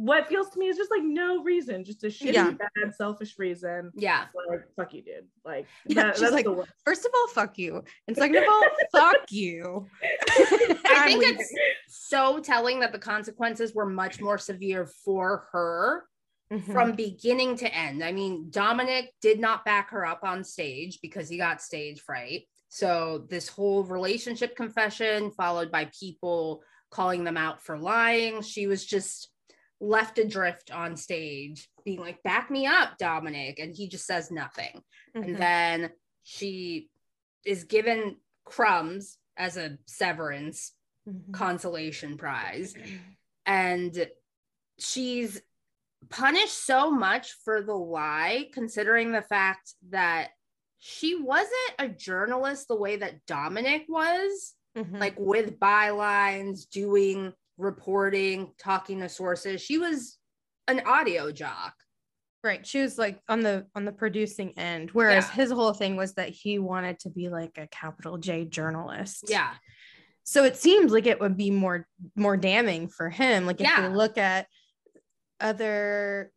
what 0.00 0.28
feels 0.28 0.48
to 0.50 0.60
me 0.60 0.68
is 0.68 0.76
just 0.76 0.92
like 0.92 1.02
no 1.02 1.42
reason, 1.42 1.84
just 1.84 2.04
a 2.04 2.06
shitty, 2.06 2.32
Yeah. 2.34 2.52
bad, 2.52 2.94
selfish 2.94 3.36
reason. 3.36 3.90
Yeah. 3.96 4.26
Like, 4.48 4.60
fuck 4.76 4.94
you, 4.94 5.02
dude. 5.02 5.26
Like 5.44 5.66
Yeah, 5.86 6.04
that, 6.04 6.14
she's 6.14 6.20
that's 6.20 6.32
like, 6.32 6.44
the 6.44 6.52
worst. 6.52 6.70
First 6.84 7.04
of 7.04 7.10
all, 7.16 7.26
fuck 7.28 7.58
you, 7.58 7.82
and 8.06 8.16
second 8.16 8.36
of 8.36 8.44
all, 8.48 8.62
fuck 8.92 9.32
you. 9.32 9.88
I 10.30 11.02
think 11.04 11.22
leaving. 11.24 11.40
it's 11.40 11.52
so 11.88 12.38
telling 12.38 12.78
that 12.80 12.92
the 12.92 12.98
consequences 13.00 13.74
were 13.74 13.86
much 13.86 14.20
more 14.20 14.38
severe 14.38 14.86
for 14.86 15.48
her 15.50 16.04
Mhm. 16.52 16.72
from 16.72 16.92
beginning 16.96 17.56
to 17.58 17.74
end. 17.74 18.02
I 18.02 18.12
mean, 18.12 18.50
Dominic 18.50 19.12
did 19.20 19.38
not 19.38 19.64
back 19.64 19.90
her 19.90 20.06
up 20.06 20.20
on 20.24 20.44
stage 20.44 21.00
because 21.02 21.28
he 21.28 21.36
got 21.36 21.60
stage 21.62 22.00
fright. 22.00 22.48
So, 22.70 23.26
this 23.28 23.48
whole 23.48 23.84
relationship 23.84 24.56
confession, 24.56 25.30
followed 25.32 25.70
by 25.70 25.90
people 25.98 26.62
calling 26.90 27.24
them 27.24 27.36
out 27.36 27.60
for 27.62 27.78
lying, 27.78 28.42
she 28.42 28.66
was 28.66 28.84
just 28.84 29.30
left 29.80 30.18
adrift 30.18 30.70
on 30.70 30.96
stage, 30.96 31.68
being 31.84 32.00
like, 32.00 32.22
Back 32.22 32.50
me 32.50 32.66
up, 32.66 32.98
Dominic. 32.98 33.58
And 33.58 33.74
he 33.74 33.88
just 33.88 34.06
says 34.06 34.30
nothing. 34.30 34.82
Mhm. 35.14 35.24
And 35.24 35.36
then 35.36 35.92
she 36.22 36.88
is 37.44 37.64
given 37.64 38.16
crumbs 38.44 39.18
as 39.36 39.56
a 39.56 39.78
severance 39.86 40.72
Mhm. 41.06 41.32
consolation 41.32 42.16
prize 42.18 42.74
and 43.46 44.10
she's 44.78 45.40
punished 46.10 46.64
so 46.64 46.90
much 46.90 47.32
for 47.44 47.62
the 47.62 47.74
lie 47.74 48.48
considering 48.52 49.12
the 49.12 49.22
fact 49.22 49.74
that 49.90 50.28
she 50.78 51.16
wasn't 51.20 51.52
a 51.78 51.88
journalist 51.88 52.68
the 52.68 52.76
way 52.76 52.96
that 52.96 53.24
Dominic 53.26 53.84
was 53.88 54.54
Mhm. 54.76 55.00
like 55.00 55.14
with 55.18 55.58
bylines 55.58 56.68
doing 56.70 57.32
reporting 57.56 58.52
talking 58.58 59.00
to 59.00 59.08
sources 59.08 59.60
she 59.60 59.78
was 59.78 60.18
an 60.68 60.80
audio 60.86 61.32
jock 61.32 61.74
right 62.44 62.64
she 62.64 62.80
was 62.80 62.96
like 62.96 63.20
on 63.28 63.40
the 63.40 63.66
on 63.74 63.84
the 63.84 63.90
producing 63.92 64.56
end 64.56 64.90
whereas 64.92 65.24
Yeah. 65.26 65.32
his 65.32 65.50
whole 65.50 65.72
thing 65.72 65.96
was 65.96 66.14
that 66.14 66.28
he 66.28 66.60
wanted 66.60 67.00
to 67.00 67.10
be 67.10 67.28
like 67.28 67.58
a 67.58 67.66
capital 67.66 68.16
j 68.18 68.44
journalist 68.44 69.24
yeah 69.28 69.54
so 70.22 70.44
it 70.44 70.56
seems 70.56 70.92
like 70.92 71.06
it 71.06 71.18
would 71.20 71.36
be 71.36 71.50
more 71.50 71.88
more 72.14 72.36
damning 72.36 72.86
for 72.88 73.10
him 73.10 73.44
like 73.46 73.60
if 73.60 73.66
Yeah. 73.66 73.88
we 73.88 73.94
look 73.96 74.16
at 74.18 74.46
other 75.40 76.32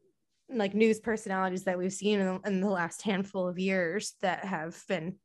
like 0.49 0.73
news 0.73 0.99
personalities 0.99 1.63
that 1.63 1.77
we've 1.77 1.93
seen 1.93 2.19
in 2.19 2.25
the, 2.25 2.49
in 2.49 2.61
the 2.61 2.69
last 2.69 3.01
handful 3.03 3.47
of 3.47 3.57
years 3.57 4.13
that 4.21 4.43
have 4.45 4.81
been 4.87 5.15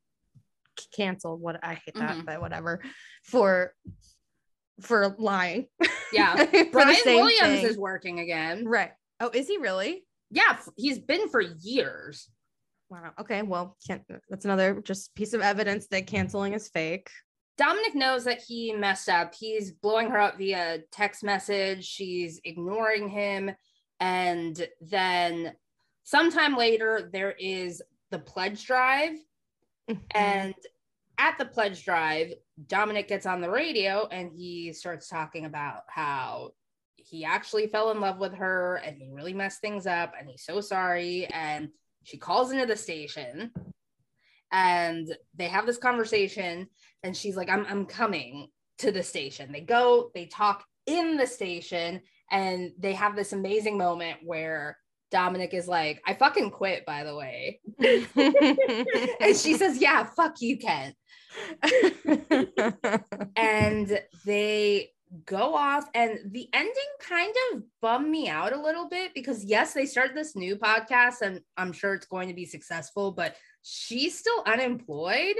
canceled 0.95 1.41
what 1.41 1.59
i 1.63 1.73
hate 1.73 1.95
that 1.95 2.15
Mhm. 2.17 2.25
but 2.25 2.39
whatever 2.39 2.81
for 3.23 3.73
for 4.81 5.15
lying 5.17 5.67
yeah 6.13 6.35
For 6.45 6.65
Brian 6.71 6.97
Williams 7.05 7.39
thing. 7.61 7.65
is 7.65 7.77
working 7.77 8.19
again 8.19 8.65
right 8.65 8.91
oh 9.19 9.31
is 9.33 9.47
he 9.47 9.57
really 9.57 10.05
yeah 10.31 10.57
he's 10.75 10.99
been 10.99 11.29
for 11.29 11.41
years 11.41 12.29
Wow. 12.89 13.11
Okay. 13.19 13.41
Well, 13.41 13.75
can't, 13.85 14.03
that's 14.29 14.45
another 14.45 14.79
just 14.79 15.13
piece 15.13 15.33
of 15.33 15.41
evidence 15.41 15.87
that 15.87 16.07
canceling 16.07 16.53
is 16.53 16.69
fake. 16.69 17.09
Dominic 17.57 17.95
knows 17.95 18.23
that 18.23 18.39
he 18.47 18.71
messed 18.71 19.09
up. 19.09 19.35
He's 19.37 19.73
blowing 19.73 20.09
her 20.09 20.17
up 20.17 20.37
via 20.37 20.79
text 20.89 21.21
message. 21.21 21.83
She's 21.83 22.39
ignoring 22.45 23.09
him. 23.09 23.51
And 23.99 24.67
then 24.81 25.53
sometime 26.03 26.55
later, 26.55 27.09
there 27.11 27.35
is 27.39 27.81
the 28.11 28.19
pledge 28.19 28.65
drive. 28.65 29.13
Mm-hmm. 29.89 30.01
And 30.11 30.53
at 31.17 31.37
the 31.37 31.45
pledge 31.45 31.83
drive, 31.83 32.33
Dominic 32.67 33.07
gets 33.07 33.25
on 33.25 33.41
the 33.41 33.49
radio 33.49 34.07
and 34.11 34.31
he 34.31 34.73
starts 34.73 35.07
talking 35.07 35.45
about 35.45 35.81
how 35.87 36.51
he 36.95 37.23
actually 37.23 37.67
fell 37.67 37.91
in 37.91 38.01
love 38.01 38.19
with 38.19 38.33
her 38.33 38.75
and 38.83 38.97
he 38.97 39.09
really 39.09 39.33
messed 39.33 39.61
things 39.61 39.87
up 39.87 40.13
and 40.19 40.29
he's 40.29 40.43
so 40.43 40.61
sorry. 40.61 41.25
And 41.27 41.69
she 42.03 42.17
calls 42.17 42.51
into 42.51 42.65
the 42.65 42.75
station 42.75 43.51
and 44.51 45.07
they 45.35 45.47
have 45.47 45.65
this 45.65 45.77
conversation 45.77 46.67
and 47.03 47.15
she's 47.15 47.35
like, 47.35 47.49
I'm, 47.49 47.65
I'm 47.67 47.85
coming 47.85 48.47
to 48.79 48.91
the 48.91 49.03
station. 49.03 49.51
They 49.51 49.61
go, 49.61 50.11
they 50.13 50.25
talk 50.25 50.65
in 50.85 51.17
the 51.17 51.27
station 51.27 52.01
and 52.31 52.71
they 52.77 52.93
have 52.93 53.15
this 53.15 53.33
amazing 53.33 53.77
moment 53.77 54.19
where 54.23 54.77
Dominic 55.11 55.53
is 55.53 55.67
like, 55.67 56.01
I 56.05 56.13
fucking 56.13 56.51
quit, 56.51 56.85
by 56.85 57.03
the 57.03 57.15
way. 57.15 57.61
and 57.79 59.35
she 59.37 59.53
says, 59.53 59.79
Yeah, 59.81 60.03
fuck 60.03 60.41
you, 60.41 60.57
Kent. 60.57 60.95
and 63.35 63.99
they 64.25 64.89
go 65.25 65.55
off 65.55 65.85
and 65.93 66.19
the 66.31 66.49
ending 66.51 66.73
kind 66.99 67.33
of 67.53 67.63
bummed 67.81 68.09
me 68.09 68.27
out 68.27 68.51
a 68.51 68.61
little 68.61 68.89
bit 68.89 69.13
because 69.13 69.43
yes 69.45 69.73
they 69.73 69.85
start 69.85 70.11
this 70.13 70.35
new 70.35 70.57
podcast 70.57 71.21
and 71.21 71.39
i'm 71.55 71.71
sure 71.71 71.93
it's 71.93 72.07
going 72.07 72.27
to 72.27 72.33
be 72.33 72.45
successful 72.45 73.13
but 73.13 73.35
she's 73.63 74.17
still 74.19 74.43
unemployed 74.45 75.35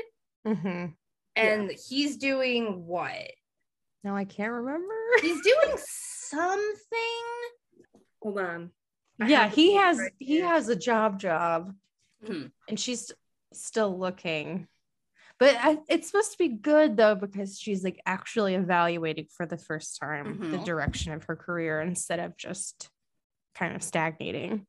Mhm. 0.45 0.93
and 1.35 1.71
he's 1.89 2.15
doing 2.15 2.85
what 2.85 3.29
No, 4.05 4.15
I 4.15 4.23
can't 4.23 4.53
remember. 4.53 4.93
he's 5.21 5.41
doing 5.41 5.77
something 6.29 6.79
Hold 8.23 8.39
on. 8.39 8.71
I 9.21 9.27
yeah, 9.27 9.47
he 9.49 9.75
has 9.75 9.97
right 9.99 10.11
he 10.19 10.37
here. 10.37 10.47
has 10.47 10.69
a 10.69 10.75
job 10.75 11.19
job, 11.19 11.73
Mhm. 12.23 12.51
and 12.67 12.79
she's 12.79 13.11
still 13.53 13.97
looking. 13.97 14.67
But 15.39 15.55
I, 15.59 15.77
it's 15.87 16.07
supposed 16.07 16.31
to 16.31 16.37
be 16.39 16.47
good 16.49 16.97
though 16.97 17.13
because 17.15 17.59
she's 17.59 17.83
like 17.83 18.01
actually 18.05 18.55
evaluating 18.55 19.27
for 19.35 19.45
the 19.45 19.57
first 19.57 19.99
time 19.99 20.39
the 20.51 20.57
Mhm. 20.57 20.65
direction 20.65 21.13
of 21.13 21.23
her 21.25 21.35
career 21.35 21.79
instead 21.81 22.19
of 22.19 22.35
just 22.37 22.89
kind 23.55 23.75
of 23.75 23.83
stagnating. 23.83 24.65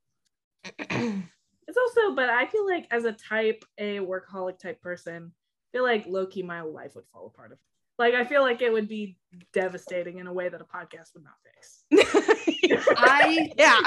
It's 1.69 1.77
also, 1.77 2.15
but 2.15 2.31
I 2.31 2.47
feel 2.47 2.65
like 2.67 2.87
as 2.91 3.05
a 3.05 3.13
type 3.13 3.63
A 3.77 3.99
workaholic 3.99 4.59
type 4.59 4.81
person, 4.81 5.33
I 5.35 5.77
feel 5.77 5.83
like 5.83 6.07
low 6.07 6.27
key 6.27 6.43
my 6.43 6.63
life 6.63 6.95
would 6.97 7.07
fall 7.09 7.27
apart. 7.27 7.53
If, 7.53 7.59
like 7.99 8.15
I 8.15 8.25
feel 8.25 8.43
like 8.43 8.63
it 8.63 8.73
would 8.73 8.89
be 8.89 9.17
devastating 9.53 10.19
in 10.19 10.27
a 10.27 10.33
way 10.33 10.49
that 10.49 10.61
a 10.61 10.65
podcast 10.65 11.15
would 11.15 11.25
not 11.25 11.35
fix. 11.45 11.85
i 12.99 13.51
yeah. 13.57 13.81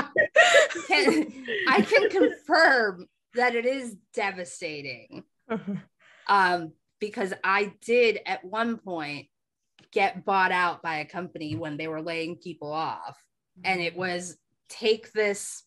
can 0.87 1.31
i 1.67 1.81
can 1.81 2.09
confirm 2.09 3.07
that 3.35 3.55
it 3.55 3.65
is 3.65 3.95
devastating 4.13 5.23
um, 6.27 6.71
because 6.99 7.33
I 7.43 7.73
did 7.85 8.19
at 8.25 8.43
one 8.43 8.77
point 8.77 9.27
get 9.91 10.23
bought 10.23 10.51
out 10.51 10.81
by 10.81 10.97
a 10.97 11.05
company 11.05 11.55
when 11.55 11.77
they 11.77 11.87
were 11.87 12.01
laying 12.01 12.37
people 12.37 12.71
off, 12.71 13.21
and 13.63 13.81
it 13.81 13.95
was 13.95 14.37
take 14.69 15.11
this 15.11 15.63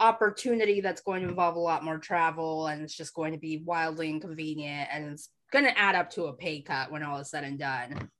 opportunity 0.00 0.80
that's 0.80 1.00
going 1.00 1.22
to 1.22 1.28
involve 1.28 1.56
a 1.56 1.60
lot 1.60 1.82
more 1.82 1.98
travel 1.98 2.66
and 2.66 2.82
it's 2.82 2.94
just 2.94 3.14
going 3.14 3.32
to 3.32 3.38
be 3.38 3.62
wildly 3.64 4.10
inconvenient 4.10 4.86
and 4.92 5.12
it's 5.12 5.30
going 5.52 5.64
to 5.64 5.78
add 5.78 5.94
up 5.94 6.10
to 6.10 6.24
a 6.24 6.32
pay 6.32 6.60
cut 6.60 6.90
when 6.90 7.02
all 7.02 7.18
is 7.18 7.30
said 7.30 7.44
and 7.44 7.58
done. 7.58 8.10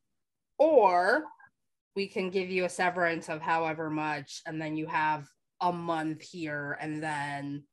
Or 0.58 1.24
we 1.94 2.06
can 2.06 2.30
give 2.30 2.50
you 2.50 2.64
a 2.64 2.68
severance 2.68 3.28
of 3.28 3.40
however 3.40 3.90
much 3.90 4.42
and 4.46 4.60
then 4.60 4.76
you 4.76 4.86
have 4.86 5.26
a 5.60 5.72
month 5.72 6.22
here 6.22 6.78
and 6.80 7.02
then 7.02 7.64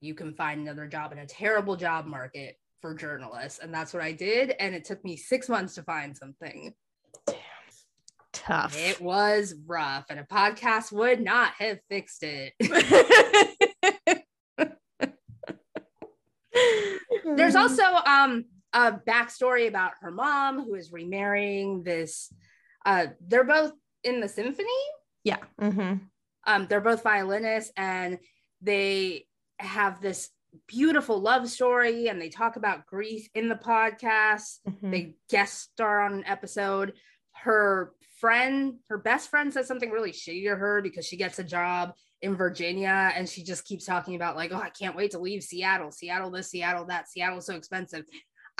you 0.00 0.14
can 0.14 0.34
find 0.34 0.60
another 0.60 0.86
job 0.86 1.12
in 1.12 1.18
a 1.18 1.26
terrible 1.26 1.76
job 1.76 2.06
market 2.06 2.56
for 2.80 2.94
journalists. 2.94 3.60
And 3.60 3.72
that's 3.72 3.94
what 3.94 4.02
I 4.02 4.12
did. 4.12 4.54
And 4.58 4.74
it 4.74 4.84
took 4.84 5.04
me 5.04 5.16
six 5.16 5.48
months 5.48 5.74
to 5.76 5.82
find 5.84 6.16
something. 6.16 6.74
Damn. 7.26 7.36
Tough. 8.32 8.76
It 8.76 9.00
was 9.00 9.54
rough, 9.66 10.06
and 10.08 10.18
a 10.18 10.24
podcast 10.24 10.90
would 10.90 11.20
not 11.20 11.52
have 11.58 11.78
fixed 11.88 12.24
it. 12.24 12.54
There's 17.36 17.56
also 17.56 17.82
um 17.82 18.46
a 18.72 18.92
backstory 18.92 19.68
about 19.68 19.92
her 20.00 20.10
mom 20.10 20.64
who 20.64 20.74
is 20.74 20.92
remarrying 20.92 21.82
this. 21.82 22.32
Uh, 22.84 23.06
they're 23.26 23.44
both 23.44 23.72
in 24.04 24.20
the 24.20 24.28
symphony. 24.28 24.68
Yeah. 25.24 25.38
Mm-hmm. 25.60 26.04
Um, 26.46 26.66
they're 26.68 26.80
both 26.80 27.02
violinists, 27.02 27.72
and 27.76 28.18
they 28.60 29.26
have 29.58 30.00
this 30.00 30.30
beautiful 30.66 31.20
love 31.20 31.48
story 31.48 32.08
and 32.08 32.20
they 32.20 32.28
talk 32.28 32.56
about 32.56 32.86
grief 32.86 33.28
in 33.34 33.48
the 33.48 33.54
podcast. 33.54 34.58
Mm-hmm. 34.68 34.90
They 34.90 35.14
guest 35.30 35.72
star 35.72 36.02
on 36.02 36.14
an 36.14 36.26
episode. 36.26 36.94
Her 37.32 37.92
friend, 38.20 38.74
her 38.88 38.98
best 38.98 39.30
friend 39.30 39.52
says 39.52 39.66
something 39.66 39.90
really 39.90 40.12
shitty 40.12 40.44
to 40.44 40.56
her 40.56 40.82
because 40.82 41.06
she 41.06 41.16
gets 41.16 41.38
a 41.38 41.44
job 41.44 41.94
in 42.20 42.36
Virginia 42.36 43.12
and 43.16 43.28
she 43.28 43.42
just 43.42 43.64
keeps 43.64 43.84
talking 43.84 44.14
about 44.14 44.36
like, 44.36 44.52
oh, 44.52 44.60
I 44.60 44.70
can't 44.70 44.96
wait 44.96 45.12
to 45.12 45.18
leave 45.18 45.42
Seattle. 45.42 45.90
Seattle 45.90 46.30
this, 46.30 46.50
Seattle 46.50 46.86
that. 46.86 47.08
Seattle's 47.08 47.46
so 47.46 47.56
expensive. 47.56 48.04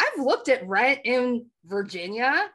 I've 0.03 0.25
looked 0.25 0.49
at 0.49 0.67
rent 0.67 1.01
in 1.05 1.47
Virginia, 1.65 2.51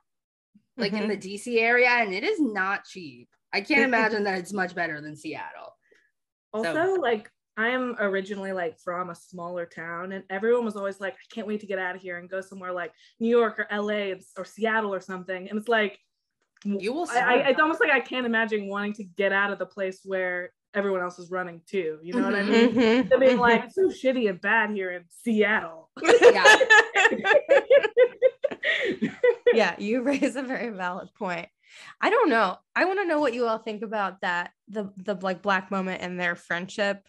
like 0.78 0.92
mm-hmm. 0.92 1.04
in 1.04 1.10
the 1.10 1.18
DC 1.18 1.60
area, 1.60 1.90
and 1.90 2.14
it 2.14 2.24
is 2.24 2.40
not 2.40 2.86
cheap. 2.86 3.30
I 3.54 3.62
can't 3.62 3.82
imagine 3.84 4.24
that 4.26 4.38
it's 4.38 4.54
much 4.54 4.76
better 4.76 5.02
than 5.02 5.16
Seattle. 5.16 5.74
Also, 6.54 6.74
so, 6.74 6.94
like 7.02 7.30
I 7.58 7.70
am 7.70 7.96
originally 8.00 8.52
like 8.52 8.80
from 8.80 9.10
a 9.10 9.16
smaller 9.16 9.66
town, 9.66 10.12
and 10.12 10.24
everyone 10.30 10.66
was 10.66 10.76
always 10.76 11.00
like, 11.00 11.14
I 11.14 11.34
can't 11.34 11.48
wait 11.48 11.60
to 11.62 11.68
get 11.68 11.80
out 11.80 11.96
of 11.96 12.02
here 12.02 12.18
and 12.18 12.30
go 12.30 12.42
somewhere 12.42 12.72
like 12.72 12.92
New 13.20 13.30
York 13.30 13.60
or 13.60 13.68
LA 13.72 14.14
or 14.38 14.46
Seattle 14.46 14.94
or 14.94 15.02
something. 15.02 15.50
And 15.50 15.58
it's 15.58 15.68
like, 15.68 16.00
you 16.64 16.94
will. 16.94 17.08
I, 17.10 17.20
I, 17.20 17.36
it's 17.50 17.60
almost 17.60 17.80
like 17.80 17.92
I 17.92 18.00
can't 18.00 18.26
imagine 18.26 18.68
wanting 18.68 18.94
to 18.94 19.04
get 19.04 19.32
out 19.32 19.52
of 19.52 19.60
the 19.60 19.66
place 19.66 20.02
where 20.04 20.52
everyone 20.78 21.02
else 21.02 21.20
is 21.20 21.32
running 21.32 21.62
too. 21.66 22.00
You 22.02 22.14
know 22.14 22.24
what 22.24 22.36
I 22.36 22.44
mean? 22.44 22.74
Mm-hmm. 22.74 23.14
I 23.14 23.18
mean, 23.18 23.38
like, 23.38 23.66
it's 23.66 23.76
so 23.76 23.90
shitty 23.90 24.30
and 24.30 24.40
bad 24.40 24.70
here 24.72 24.92
in 24.92 25.04
Seattle. 25.24 25.90
Yeah. 26.02 26.58
yeah, 29.54 29.76
you 29.78 30.02
raise 30.04 30.36
a 30.36 30.44
very 30.44 30.70
valid 30.70 31.10
point. 31.18 31.48
I 32.00 32.10
don't 32.10 32.30
know. 32.30 32.58
I 32.76 32.86
want 32.86 33.00
to 33.00 33.06
know 33.06 33.20
what 33.20 33.34
you 33.34 33.48
all 33.48 33.58
think 33.58 33.82
about 33.82 34.22
that 34.22 34.52
the 34.70 34.92
the 34.98 35.16
like 35.16 35.42
black 35.42 35.70
moment 35.70 36.02
in 36.02 36.18
their 36.18 36.36
friendship 36.36 37.06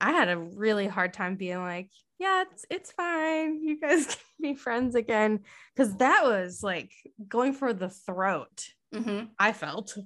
I 0.00 0.12
had 0.12 0.28
a 0.28 0.38
really 0.38 0.86
hard 0.86 1.12
time 1.12 1.36
being 1.36 1.60
like, 1.60 1.90
yeah, 2.18 2.44
it's 2.50 2.64
it's 2.70 2.92
fine. 2.92 3.62
You 3.62 3.78
guys 3.78 4.06
can 4.06 4.16
be 4.40 4.54
friends 4.54 4.94
again. 4.94 5.40
Cause 5.76 5.96
that 5.98 6.24
was 6.24 6.62
like 6.62 6.90
going 7.28 7.52
for 7.52 7.72
the 7.72 7.90
throat. 7.90 8.68
Mm-hmm. 8.94 9.26
I 9.38 9.52
felt. 9.52 9.96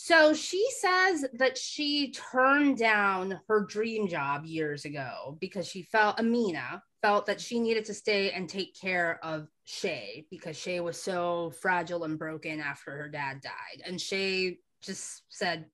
So 0.00 0.32
she 0.32 0.64
says 0.78 1.26
that 1.34 1.58
she 1.58 2.12
turned 2.12 2.78
down 2.78 3.40
her 3.48 3.64
dream 3.64 4.06
job 4.06 4.46
years 4.46 4.84
ago 4.84 5.36
because 5.40 5.66
she 5.66 5.82
felt 5.82 6.20
Amina 6.20 6.84
felt 7.02 7.26
that 7.26 7.40
she 7.40 7.58
needed 7.58 7.84
to 7.86 7.94
stay 7.94 8.30
and 8.30 8.48
take 8.48 8.80
care 8.80 9.18
of 9.24 9.48
Shay 9.64 10.24
because 10.30 10.56
Shay 10.56 10.78
was 10.78 11.02
so 11.02 11.52
fragile 11.60 12.04
and 12.04 12.16
broken 12.16 12.60
after 12.60 12.92
her 12.92 13.08
dad 13.08 13.40
died. 13.40 13.82
And 13.84 14.00
Shay 14.00 14.58
just 14.82 15.24
said, 15.30 15.66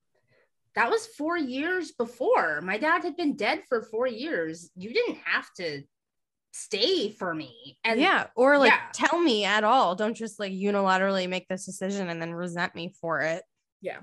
that 0.74 0.90
was 0.90 1.06
four 1.06 1.37
years 1.37 1.92
before. 1.92 2.62
My 2.62 2.78
dad 2.78 3.04
had 3.04 3.18
been 3.18 3.37
dead 3.37 3.64
for 3.68 3.82
four 3.82 4.06
years. 4.06 4.70
You 4.74 4.94
didn't 4.94 5.18
have 5.26 5.52
to 5.58 5.82
stay 6.50 7.10
for 7.10 7.34
me. 7.34 7.76
And 7.84 8.00
yeah, 8.00 8.28
or 8.37 8.56
like 8.56 8.72
yeah. 8.72 9.06
tell 9.06 9.20
me 9.20 9.44
at 9.44 9.64
all. 9.64 9.94
Don't 9.94 10.16
just 10.16 10.40
like 10.40 10.52
unilaterally 10.52 11.28
make 11.28 11.46
this 11.46 11.66
decision 11.66 12.08
and 12.08 12.22
then 12.22 12.32
resent 12.32 12.74
me 12.74 12.94
for 13.02 13.20
it. 13.20 13.42
Yeah. 13.82 13.98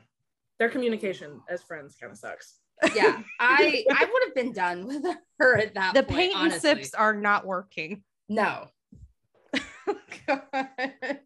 Their 0.61 0.69
communication 0.69 1.41
as 1.49 1.63
friends 1.63 1.95
kind 1.99 2.11
of 2.11 2.19
sucks. 2.19 2.59
Yeah. 2.93 3.19
I 3.39 3.83
I 3.89 4.05
would 4.05 4.23
have 4.25 4.35
been 4.35 4.53
done 4.53 4.85
with 4.85 5.03
her 5.39 5.57
at 5.57 5.73
that 5.73 5.95
the 5.95 6.03
point, 6.03 6.19
paint 6.19 6.35
honestly. 6.35 6.69
and 6.69 6.79
sips 6.79 6.93
are 6.93 7.15
not 7.15 7.47
working. 7.47 8.03
No. 8.29 8.67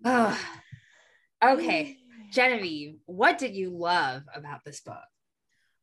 oh, 0.05 0.39
okay. 1.43 1.97
Genevieve, 2.31 2.95
what 3.07 3.37
did 3.37 3.55
you 3.55 3.71
love 3.71 4.23
about 4.33 4.63
this 4.63 4.79
book? 4.79 5.03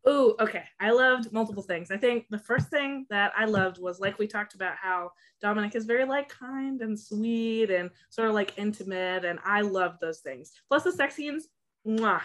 Oh, 0.07 0.35
okay. 0.41 0.65
I 0.81 0.93
loved 0.93 1.31
multiple 1.31 1.63
things. 1.63 1.91
I 1.91 1.99
think 1.99 2.25
the 2.31 2.39
first 2.39 2.71
thing 2.71 3.05
that 3.11 3.35
I 3.37 3.45
loved 3.45 3.77
was 3.79 4.01
like 4.01 4.19
we 4.19 4.27
talked 4.27 4.55
about 4.55 4.77
how 4.81 5.11
Dominic 5.43 5.75
is 5.75 5.85
very 5.85 6.07
like 6.07 6.31
kind 6.31 6.81
and 6.81 6.99
sweet 6.99 7.71
and 7.71 7.91
sort 8.09 8.29
of 8.29 8.35
like 8.35 8.57
intimate, 8.57 9.27
and 9.27 9.41
I 9.45 9.61
love 9.61 9.99
those 10.01 10.21
things. 10.21 10.53
Plus 10.69 10.85
the 10.85 10.93
sex 10.93 11.17
scenes, 11.17 11.49
mwah, 11.87 12.23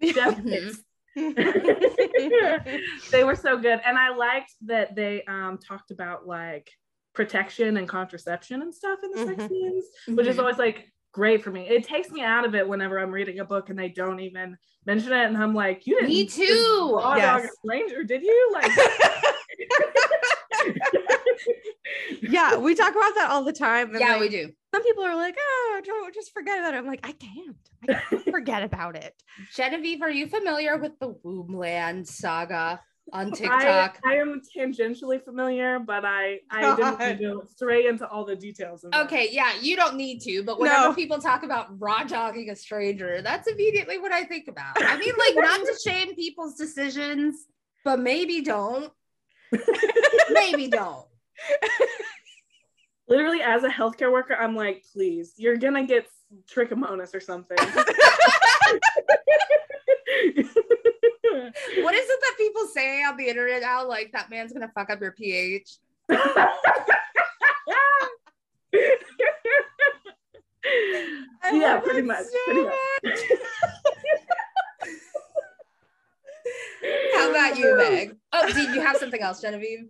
definitely. 0.00 0.72
they 3.10 3.24
were 3.24 3.34
so 3.34 3.58
good, 3.58 3.80
and 3.84 3.98
I 3.98 4.14
liked 4.14 4.52
that 4.66 4.94
they 4.94 5.24
um 5.24 5.58
talked 5.58 5.90
about 5.90 6.26
like 6.26 6.70
protection 7.14 7.76
and 7.76 7.88
contraception 7.88 8.62
and 8.62 8.74
stuff 8.74 9.00
in 9.02 9.10
the 9.10 9.16
mm-hmm. 9.18 9.40
sex 9.40 9.48
scenes, 9.48 9.84
which 10.06 10.16
mm-hmm. 10.16 10.28
is 10.28 10.38
always 10.38 10.58
like 10.58 10.92
great 11.12 11.42
for 11.42 11.50
me. 11.50 11.68
It 11.68 11.84
takes 11.84 12.10
me 12.10 12.22
out 12.22 12.44
of 12.44 12.54
it 12.54 12.68
whenever 12.68 12.98
I'm 12.98 13.10
reading 13.10 13.40
a 13.40 13.44
book 13.44 13.70
and 13.70 13.78
they 13.78 13.88
don't 13.88 14.20
even 14.20 14.56
mention 14.86 15.12
it, 15.12 15.24
and 15.24 15.36
I'm 15.36 15.54
like, 15.54 15.86
"You 15.86 15.96
didn't." 15.96 16.10
Me 16.10 16.26
too. 16.26 17.00
Yes. 17.16 17.42
Dog 17.42 17.50
Ranger, 17.64 18.04
did 18.04 18.22
you? 18.22 18.50
Like. 18.52 18.70
yeah, 22.22 22.56
we 22.56 22.74
talk 22.74 22.92
about 22.92 23.14
that 23.16 23.28
all 23.30 23.44
the 23.44 23.52
time. 23.52 23.92
yeah, 23.94 24.12
like, 24.12 24.20
we 24.20 24.28
do. 24.28 24.52
Some 24.74 24.82
people 24.82 25.04
are 25.04 25.16
like, 25.16 25.36
"Oh, 25.38 25.80
don't 25.84 26.14
just 26.14 26.32
forget 26.32 26.58
about 26.58 26.74
it." 26.74 26.78
I'm 26.78 26.86
like, 26.86 27.06
I 27.06 27.12
can't. 27.12 27.56
I 27.88 27.94
can't 27.94 28.24
forget 28.30 28.62
about 28.62 28.96
it. 28.96 29.14
Genevieve, 29.54 30.02
are 30.02 30.10
you 30.10 30.28
familiar 30.28 30.76
with 30.76 30.98
the 30.98 31.14
Wombland 31.24 32.06
saga? 32.06 32.80
on 33.12 33.32
TikTok. 33.32 33.98
I, 34.04 34.12
I, 34.12 34.14
am 34.14 34.40
tangentially 34.56 35.22
familiar, 35.22 35.78
but 35.78 36.04
I 36.04 36.40
I 36.50 36.76
didn't 36.76 37.20
go 37.20 37.42
straight 37.44 37.86
into 37.86 38.06
all 38.08 38.24
the 38.24 38.36
details. 38.36 38.84
okay, 38.94 39.28
yeah, 39.30 39.52
you 39.60 39.76
don't 39.76 39.96
need 39.96 40.20
to, 40.22 40.42
but 40.42 40.58
whenever 40.60 40.88
no. 40.88 40.94
people 40.94 41.18
talk 41.18 41.42
about 41.42 41.80
raw 41.80 42.04
dogging 42.04 42.50
a 42.50 42.56
stranger, 42.56 43.22
that's 43.22 43.48
immediately 43.48 43.98
what 43.98 44.12
I 44.12 44.24
think 44.24 44.48
about. 44.48 44.76
I 44.82 44.98
mean, 44.98 45.14
like 45.18 45.34
not 45.36 45.60
to 45.60 45.78
shame 45.84 46.14
people's 46.14 46.54
decisions, 46.54 47.46
but 47.84 48.00
maybe 48.00 48.42
don't. 48.42 48.92
maybe 50.30 50.68
don't. 50.68 51.06
Literally, 53.08 53.40
as 53.40 53.64
a 53.64 53.68
healthcare 53.68 54.12
worker, 54.12 54.34
I'm 54.34 54.54
like, 54.54 54.84
please, 54.92 55.34
you're 55.36 55.56
gonna 55.56 55.86
get 55.86 56.06
trichomonas 56.46 57.14
or 57.14 57.20
something. 57.20 57.56
what 61.82 61.94
is 61.94 62.08
it 62.08 62.20
that 62.20 62.34
people 62.36 62.66
say 62.66 63.02
on 63.04 63.16
the 63.16 63.28
internet 63.28 63.62
now? 63.62 63.86
Like 63.86 64.12
that 64.12 64.30
man's 64.30 64.52
gonna 64.52 64.70
fuck 64.74 64.90
up 64.90 65.00
your 65.00 65.12
pH. 65.12 65.78
yeah, 71.52 71.80
pretty 71.80 72.02
much. 72.02 72.26
Pretty 72.44 72.62
much. 72.62 72.74
How 77.14 77.30
about 77.30 77.58
you, 77.58 77.76
Meg? 77.76 78.16
Oh, 78.32 78.52
did 78.52 78.74
you 78.74 78.80
have 78.80 78.96
something 78.96 79.20
else, 79.20 79.40
Genevieve? 79.40 79.88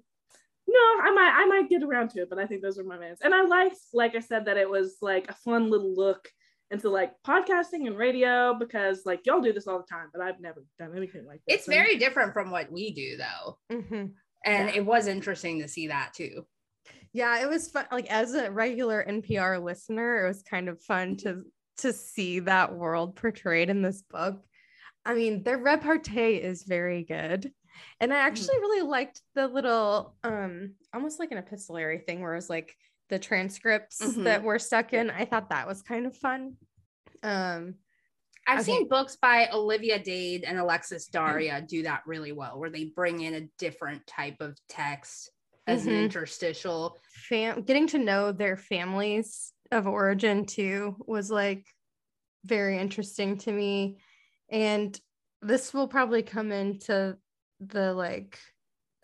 No, 0.69 1.03
I 1.03 1.11
might 1.15 1.33
I 1.35 1.47
might 1.47 1.71
get 1.71 1.83
around 1.83 2.11
to 2.11 2.21
it, 2.21 2.31
but 2.31 2.39
I 2.39 2.47
think 2.47 2.61
those 2.61 2.79
are 2.79 2.85
my 2.85 2.99
mains. 2.99 3.21
And 3.23 3.35
I 3.35 3.43
liked, 3.43 3.77
like 3.95 4.15
I 4.15 4.21
said, 4.21 4.45
that 4.45 4.59
it 4.59 4.69
was 4.69 4.99
like 5.01 5.31
a 5.31 5.35
fun 5.35 5.71
little 5.71 5.95
look 5.95 6.29
into 6.71 6.91
like 6.91 7.13
podcasting 7.27 7.87
and 7.87 7.97
radio 7.97 8.55
because 8.55 9.07
like 9.07 9.25
y'all 9.25 9.41
do 9.41 9.53
this 9.53 9.67
all 9.67 9.79
the 9.79 9.87
time, 9.87 10.09
but 10.13 10.21
I've 10.21 10.41
never 10.41 10.63
done 10.79 10.93
anything 10.95 11.25
like 11.25 11.41
this. 11.47 11.61
It's 11.61 11.67
very 11.67 11.97
different 11.97 12.35
from 12.35 12.51
what 12.51 12.71
we 12.71 12.93
do 12.93 13.17
though. 13.17 13.59
Mm-hmm. 13.73 14.07
And 14.45 14.69
yeah. 14.69 14.75
it 14.75 14.85
was 14.85 15.07
interesting 15.07 15.61
to 15.61 15.69
see 15.69 15.89
that 15.89 16.13
too. 16.15 16.47
Yeah, 17.15 17.43
it 17.43 17.49
was 17.49 17.71
fun. 17.71 17.87
Like 17.91 18.07
as 18.11 18.35
a 18.35 18.51
regular 18.51 19.05
NPR 19.09 19.63
listener, 19.63 20.25
it 20.25 20.29
was 20.29 20.43
kind 20.43 20.69
of 20.69 20.83
fun 20.83 21.17
to 21.19 21.45
to 21.79 21.93
see 21.93 22.41
that 22.41 22.75
world 22.75 23.17
portrayed 23.17 23.71
in 23.71 23.81
this 23.81 24.03
book. 24.03 24.43
I 25.05 25.15
mean, 25.15 25.43
their 25.43 25.59
repartee 25.59 26.35
is 26.35 26.65
very 26.65 27.05
good. 27.05 27.53
And 28.01 28.13
I 28.13 28.19
actually 28.19 28.57
mm. 28.57 28.61
really 28.61 28.89
liked 28.89 29.21
the 29.35 29.49
little 29.49 30.15
um 30.25 30.75
almost 30.95 31.19
like 31.19 31.33
an 31.33 31.39
epistolary 31.39 31.99
thing 31.99 32.21
where 32.21 32.33
it 32.33 32.37
was 32.37 32.51
like 32.51 32.75
the 33.09 33.19
transcripts 33.19 34.01
mm-hmm. 34.03 34.25
that 34.25 34.43
were 34.43 34.59
stuck 34.59 34.93
in. 34.93 35.11
I 35.11 35.25
thought 35.25 35.51
that 35.51 35.67
was 35.67 35.83
kind 35.83 36.07
of 36.07 36.17
fun. 36.17 36.57
Um, 37.23 37.75
I've 38.47 38.61
Okay. 38.61 38.73
seen 38.73 38.89
books 38.89 39.17
by 39.17 39.49
Olivia 39.53 39.99
Dade 39.99 40.45
and 40.45 40.59
Alexis 40.59 41.07
Daria 41.07 41.63
do 41.67 41.83
that 41.83 42.03
really 42.07 42.33
well, 42.33 42.59
where 42.59 42.71
they 42.71 42.85
bring 42.85 43.21
in 43.21 43.35
a 43.35 43.49
different 43.59 44.07
type 44.07 44.41
of 44.41 44.59
text 44.69 45.31
as 45.67 45.87
an 45.87 45.93
Mhm. 45.93 46.05
interstitial. 46.05 46.97
Fam- 47.29 47.63
getting 47.63 47.87
to 47.89 47.99
know 47.99 48.33
their 48.33 48.57
families 48.57 49.53
of 49.71 49.87
origin 49.87 50.47
too 50.47 50.97
was 51.07 51.31
like 51.31 51.67
very 52.45 52.79
interesting 52.79 53.37
to 53.39 53.53
me. 53.53 53.99
And 54.49 54.99
this 55.43 55.75
will 55.75 55.89
probably 55.89 56.23
come 56.23 56.51
into 56.53 57.19
the 57.61 57.93
like 57.95 58.39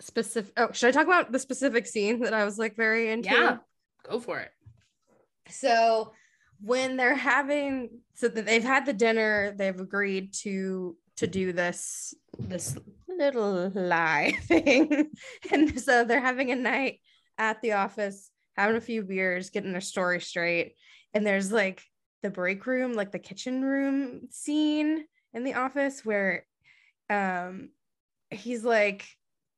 specific 0.00 0.52
oh 0.56 0.68
should 0.72 0.88
I 0.88 0.92
talk 0.92 1.06
about 1.06 1.32
the 1.32 1.38
specific 1.38 1.86
scene 1.86 2.20
that 2.20 2.34
I 2.34 2.44
was 2.44 2.58
like 2.58 2.76
very 2.76 3.10
into? 3.10 3.30
Yeah, 3.30 3.56
go 4.08 4.20
for 4.20 4.40
it. 4.40 4.50
so 5.48 6.12
when 6.60 6.96
they're 6.96 7.14
having 7.14 7.90
so 8.14 8.28
that 8.28 8.46
they've 8.46 8.62
had 8.64 8.86
the 8.86 8.92
dinner 8.92 9.54
they've 9.56 9.78
agreed 9.78 10.32
to 10.32 10.96
to 11.16 11.26
do 11.26 11.52
this 11.52 12.14
this 12.38 12.76
little 13.08 13.70
lie 13.74 14.36
thing 14.42 15.10
and 15.52 15.80
so 15.80 16.04
they're 16.04 16.20
having 16.20 16.50
a 16.50 16.56
night 16.56 17.00
at 17.38 17.60
the 17.62 17.72
office 17.72 18.30
having 18.56 18.76
a 18.76 18.80
few 18.80 19.02
beers 19.02 19.50
getting 19.50 19.72
their 19.72 19.80
story 19.80 20.20
straight 20.20 20.74
and 21.12 21.26
there's 21.26 21.52
like 21.52 21.82
the 22.22 22.30
break 22.30 22.66
room 22.66 22.94
like 22.94 23.12
the 23.12 23.18
kitchen 23.18 23.62
room 23.62 24.22
scene 24.30 25.04
in 25.32 25.44
the 25.44 25.54
office 25.54 26.04
where 26.04 26.46
um 27.10 27.68
he's 28.35 28.64
like 28.64 29.05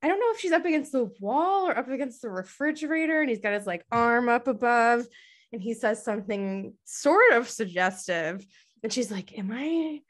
I 0.02 0.08
don't 0.08 0.20
know 0.20 0.30
if 0.30 0.40
she's 0.40 0.52
up 0.52 0.64
against 0.64 0.92
the 0.92 1.10
wall 1.20 1.68
or 1.68 1.76
up 1.76 1.88
against 1.88 2.22
the 2.22 2.30
refrigerator 2.30 3.20
and 3.20 3.28
he's 3.28 3.40
got 3.40 3.54
his 3.54 3.66
like 3.66 3.84
arm 3.90 4.28
up 4.28 4.46
above 4.46 5.06
and 5.52 5.62
he 5.62 5.74
says 5.74 6.04
something 6.04 6.74
sort 6.84 7.32
of 7.32 7.48
suggestive 7.48 8.46
and 8.82 8.92
she's 8.92 9.10
like 9.10 9.36
am 9.38 9.50
i 9.52 10.00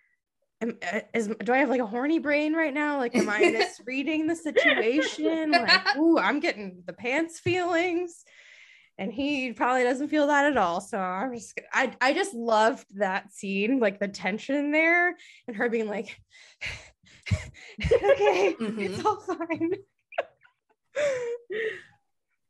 am 0.60 0.76
uh, 0.92 1.00
is 1.14 1.28
do 1.44 1.52
i 1.52 1.58
have 1.58 1.70
like 1.70 1.80
a 1.80 1.86
horny 1.86 2.18
brain 2.18 2.52
right 2.52 2.74
now? 2.74 2.98
Like 2.98 3.14
am 3.14 3.28
i 3.28 3.38
misreading 3.50 4.26
the 4.26 4.36
situation? 4.36 5.52
Like 5.52 5.96
ooh 5.96 6.18
i'm 6.18 6.40
getting 6.40 6.82
the 6.86 6.92
pants 6.92 7.40
feelings. 7.40 8.24
And 8.98 9.12
he 9.12 9.52
probably 9.52 9.84
doesn't 9.84 10.08
feel 10.08 10.26
that 10.28 10.46
at 10.46 10.56
all 10.56 10.80
so 10.80 10.98
i'm 10.98 11.34
just 11.34 11.60
i 11.72 11.92
i 12.00 12.14
just 12.14 12.32
loved 12.32 12.86
that 12.96 13.30
scene 13.30 13.78
like 13.78 14.00
the 14.00 14.08
tension 14.08 14.72
there 14.72 15.14
and 15.46 15.56
her 15.56 15.68
being 15.68 15.86
like 15.86 16.18
okay 17.32 18.56
it's 18.60 19.04
all 19.04 19.16
fine 19.16 19.72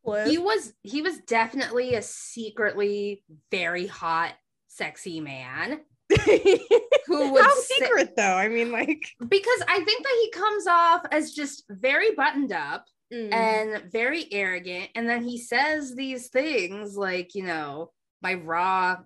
Liz? 0.05 0.31
He 0.31 0.39
was 0.39 0.73
he 0.83 1.03
was 1.03 1.19
definitely 1.19 1.95
a 1.95 2.03
secretly 2.03 3.25
very 3.51 3.87
hot, 3.87 4.35
sexy 4.69 5.21
man 5.21 5.81
who 7.07 7.33
would 7.33 7.43
How 7.43 7.55
say- 7.57 7.75
secret 7.81 8.15
though? 8.17 8.23
I 8.23 8.49
mean, 8.49 8.71
like, 8.71 9.05
because 9.29 9.63
I 9.69 9.81
think 9.81 10.03
that 10.05 10.19
he 10.23 10.31
comes 10.31 10.67
off 10.69 11.03
as 11.11 11.33
just 11.33 11.65
very 11.69 12.13
buttoned 12.15 12.53
up 12.53 12.87
mm, 13.13 13.33
and 13.33 13.91
very 13.91 14.27
arrogant. 14.33 14.91
And 14.95 15.09
then 15.09 15.25
he 15.25 15.39
says 15.39 15.95
these 15.95 16.29
things 16.29 16.97
like, 16.97 17.35
you 17.35 17.43
know, 17.43 17.91
my 18.23 18.35
raw 18.35 18.99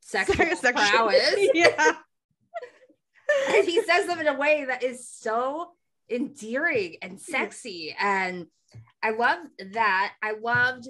sexual 0.00 0.56
sexual- 0.56 0.72
prowess. 0.72 1.36
yeah. 1.52 1.92
And 3.48 3.66
he 3.66 3.82
says 3.82 4.06
them 4.06 4.20
in 4.20 4.28
a 4.28 4.38
way 4.38 4.64
that 4.64 4.82
is 4.82 5.08
so 5.08 5.70
endearing 6.10 6.96
and 7.02 7.20
sexy. 7.20 7.94
And 7.98 8.46
I 9.02 9.10
loved 9.10 9.48
that. 9.72 10.12
I 10.22 10.32
loved 10.32 10.88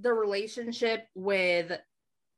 the 0.00 0.12
relationship 0.12 1.06
with 1.14 1.72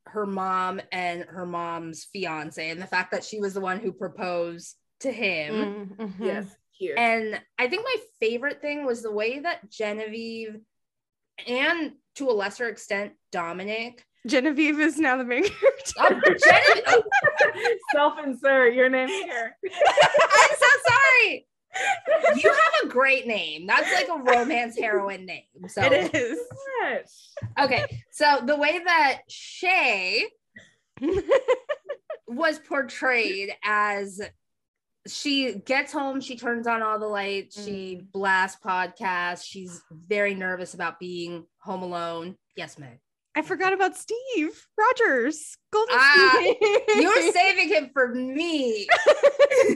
her 0.07 0.25
mom 0.25 0.81
and 0.91 1.23
her 1.23 1.45
mom's 1.45 2.05
fiance 2.05 2.69
and 2.69 2.81
the 2.81 2.87
fact 2.87 3.11
that 3.11 3.23
she 3.23 3.39
was 3.39 3.53
the 3.53 3.61
one 3.61 3.79
who 3.79 3.91
proposed 3.91 4.75
to 5.01 5.11
him. 5.11 5.53
Mm, 5.53 5.95
mhm. 5.97 6.25
Yes, 6.25 6.45
cute. 6.77 6.97
And 6.97 7.39
I 7.59 7.67
think 7.67 7.83
my 7.83 7.95
favorite 8.19 8.61
thing 8.61 8.85
was 8.85 9.01
the 9.01 9.11
way 9.11 9.39
that 9.39 9.69
Genevieve 9.69 10.59
and 11.47 11.93
to 12.15 12.29
a 12.29 12.31
lesser 12.33 12.67
extent 12.67 13.13
Dominic. 13.31 14.05
Genevieve 14.27 14.79
is 14.79 14.97
now 14.99 15.17
the 15.17 15.23
main 15.23 15.43
character. 15.49 15.93
Oh, 15.97 16.09
Genevieve, 16.43 16.83
oh, 16.87 17.77
Self-insert 17.93 18.73
your 18.73 18.89
name 18.89 19.07
here. 19.07 19.57
I'm 19.63 20.49
so 20.57 20.67
sorry. 20.87 21.47
You 22.35 22.49
have 22.49 22.83
a 22.83 22.87
great 22.87 23.27
name. 23.27 23.65
That's 23.65 23.91
like 23.93 24.09
a 24.09 24.21
romance 24.21 24.77
heroine 24.77 25.25
name. 25.25 25.43
So 25.67 25.81
It 25.83 26.13
is. 26.13 26.39
Yes. 26.81 27.31
okay. 27.59 28.03
So 28.11 28.41
the 28.45 28.57
way 28.57 28.81
that 28.83 29.21
Shay 29.27 30.27
was 32.27 32.59
portrayed 32.59 33.53
as 33.63 34.21
she 35.07 35.55
gets 35.55 35.91
home, 35.91 36.21
she 36.21 36.37
turns 36.37 36.67
on 36.67 36.83
all 36.83 36.99
the 36.99 37.07
lights, 37.07 37.63
she 37.63 38.01
mm. 38.01 38.11
blasts 38.11 38.59
podcasts, 38.63 39.43
she's 39.43 39.81
very 39.91 40.35
nervous 40.35 40.73
about 40.73 40.99
being 40.99 41.45
home 41.59 41.81
alone. 41.81 42.35
Yes, 42.55 42.77
Meg. 42.77 42.99
I 43.35 43.41
forgot 43.41 43.71
about 43.73 43.95
Steve 43.95 44.65
Rogers. 44.77 45.57
Golden 45.71 45.95
Ah, 45.97 46.31
Steve. 46.37 46.55
You're 47.01 47.31
saving 47.31 47.69
him 47.69 47.89
for 47.93 48.09
me. 48.13 48.87
I 48.99 49.75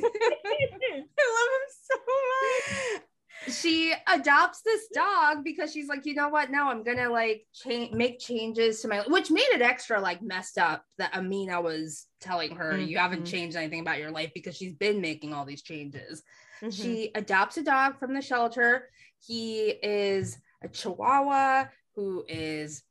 love 0.91 1.51
him 1.51 1.67
so 1.81 1.95
much. 2.07 3.01
She 3.47 3.93
adopts 4.07 4.61
this 4.63 4.87
dog 4.93 5.43
because 5.43 5.71
she's 5.71 5.87
like, 5.87 6.05
you 6.05 6.15
know 6.15 6.29
what? 6.29 6.49
Now 6.49 6.71
I'm 6.71 6.83
gonna 6.83 7.09
like 7.09 7.45
change, 7.53 7.93
make 7.93 8.19
changes 8.19 8.81
to 8.81 8.87
my, 8.87 9.01
which 9.07 9.29
made 9.29 9.45
it 9.53 9.61
extra 9.61 9.99
like 10.01 10.21
messed 10.21 10.57
up 10.57 10.83
that 10.97 11.15
Amina 11.15 11.61
was 11.61 12.07
telling 12.19 12.55
her 12.55 12.75
you 12.77 12.97
haven't 12.97 13.23
Mhm. 13.23 13.29
changed 13.31 13.55
anything 13.55 13.81
about 13.81 13.99
your 13.99 14.09
life 14.11 14.31
because 14.33 14.57
she's 14.57 14.73
been 14.73 14.99
making 14.99 15.33
all 15.33 15.45
these 15.45 15.61
changes. 15.61 16.23
Mhm. 16.61 16.73
She 16.73 17.11
adopts 17.13 17.57
a 17.57 17.63
dog 17.63 17.99
from 17.99 18.13
the 18.15 18.21
shelter. 18.21 18.89
He 19.25 19.69
is 19.69 20.39
a 20.63 20.67
Chihuahua 20.67 21.65
who 21.95 22.25
is 22.27 22.81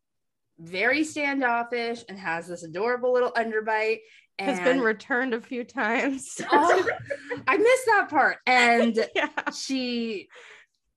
very 0.65 1.05
standoffish 1.05 2.05
and 2.09 2.19
has 2.19 2.49
this 2.49 2.63
adorable 2.63 3.13
little 3.13 3.33
underbite. 3.33 4.01
And 4.39 4.51
has 4.51 4.61
been 4.61 4.81
returned 4.81 5.33
a 5.33 5.41
few 5.41 5.63
times. 5.63 6.41
oh, 6.51 6.89
I 7.47 7.57
missed 7.57 7.87
that 7.87 8.09
part. 8.11 8.39
And 8.47 8.99
yeah. 9.15 9.29
she 9.57 10.29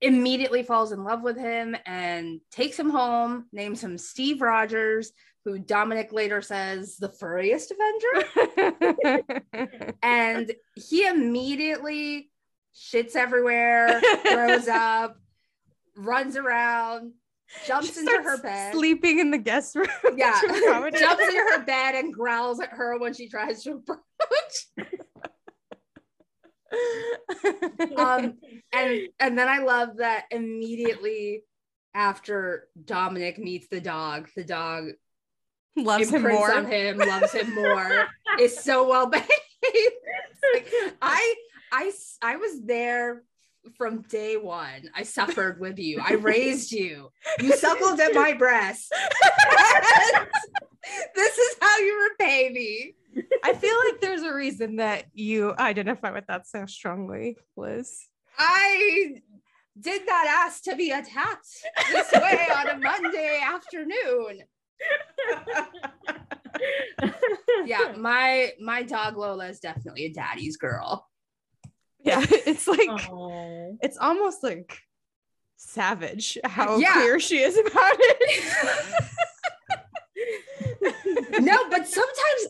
immediately 0.00 0.64
falls 0.64 0.90
in 0.92 1.04
love 1.04 1.22
with 1.22 1.36
him 1.36 1.76
and 1.86 2.40
takes 2.50 2.78
him 2.78 2.90
home, 2.90 3.46
names 3.52 3.82
him 3.82 3.96
Steve 3.96 4.40
Rogers, 4.40 5.12
who 5.44 5.58
Dominic 5.58 6.12
later 6.12 6.42
says 6.42 6.96
the 6.96 7.10
furriest 7.10 7.72
Avenger. 7.72 9.22
And 10.02 10.52
he 10.74 11.06
immediately 11.06 12.30
shits 12.74 13.16
everywhere, 13.16 14.00
throws 14.26 14.68
up, 14.68 15.16
runs 15.96 16.36
around, 16.36 17.12
jumps 17.66 17.94
She 17.94 18.00
into 18.00 18.22
her 18.22 18.40
bed. 18.42 18.72
Sleeping 18.74 19.18
in 19.18 19.30
the 19.30 19.38
guest 19.38 19.74
room. 19.74 19.86
Yeah, 20.16 20.40
jumps 20.40 21.00
into 21.00 21.36
her 21.52 21.64
bed 21.64 21.94
and 21.94 22.12
growls 22.12 22.60
at 22.60 22.70
her 22.70 22.98
when 22.98 23.14
she 23.14 23.28
tries 23.28 23.62
to 23.64 23.72
approach. 23.72 24.88
um 27.96 28.34
and 28.74 29.08
and 29.18 29.38
then 29.38 29.48
i 29.48 29.58
love 29.58 29.96
that 29.96 30.26
immediately 30.30 31.42
after 31.94 32.68
dominic 32.84 33.38
meets 33.38 33.68
the 33.68 33.80
dog 33.80 34.28
the 34.36 34.44
dog 34.44 34.88
Loves 35.76 36.10
him 36.10 36.22
more. 36.24 36.52
on 36.52 36.66
him 36.66 36.98
loves 36.98 37.32
him 37.32 37.54
more 37.54 38.08
is 38.38 38.58
so 38.58 38.86
well 38.86 39.06
behaved 39.06 39.30
Like, 40.54 40.72
I 42.22 42.36
was 42.36 42.60
there 42.64 43.22
from 43.76 44.02
day 44.02 44.36
one 44.36 44.90
i 44.94 45.02
suffered 45.02 45.60
with 45.60 45.78
you 45.78 46.00
i 46.04 46.12
raised 46.14 46.72
you 46.72 47.10
you 47.40 47.56
suckled 47.56 48.00
at 48.00 48.14
my 48.14 48.32
breast 48.32 48.90
this 51.14 51.38
is 51.38 51.56
how 51.60 51.78
you 51.78 52.08
repay 52.10 52.50
me 52.50 52.94
I 53.42 53.54
feel 53.54 53.74
like 53.86 54.00
there's 54.00 54.22
a 54.22 54.32
reason 54.32 54.76
that 54.76 55.06
you 55.12 55.52
identify 55.58 56.12
with 56.12 56.26
that 56.28 56.46
so 56.46 56.66
strongly, 56.66 57.36
Liz. 57.56 58.06
I 58.38 59.20
did 59.80 60.06
not 60.06 60.26
ask 60.26 60.62
to 60.64 60.76
be 60.76 60.90
attacked 60.90 61.46
this 61.90 62.12
way 62.12 62.46
on 62.54 62.68
a 62.68 62.78
Monday 62.78 63.40
afternoon. 63.42 64.42
Yeah, 67.66 67.94
my 67.96 68.52
my 68.60 68.82
dog 68.82 69.16
Lola 69.16 69.48
is 69.48 69.60
definitely 69.60 70.06
a 70.06 70.12
daddy's 70.12 70.56
girl. 70.56 71.07
Yeah, 72.00 72.24
it's 72.30 72.66
like 72.68 72.88
Oh. 73.10 73.76
it's 73.82 73.98
almost 73.98 74.42
like 74.42 74.80
savage 75.56 76.38
how 76.44 76.78
Yeah. 76.78 76.92
clear 76.94 77.20
she 77.20 77.38
is 77.38 77.56
about 77.58 77.96
it. 77.98 78.54
No, 81.40 81.68
but 81.70 81.86
sometimes 81.86 82.46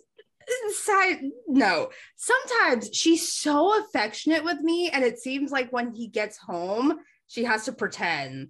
side 0.75 1.19
no. 1.47 1.91
Sometimes 2.17 2.91
she's 2.93 3.31
so 3.31 3.79
affectionate 3.85 4.45
with 4.45 4.61
me 4.61 4.89
and 4.91 5.05
it 5.05 5.19
seems 5.19 5.51
like 5.51 5.71
when 5.73 5.93
he 5.95 6.09
gets 6.09 6.39
home, 6.39 6.99
she 7.27 7.45
has 7.45 7.65
to 7.67 7.73
pretend. 7.73 8.49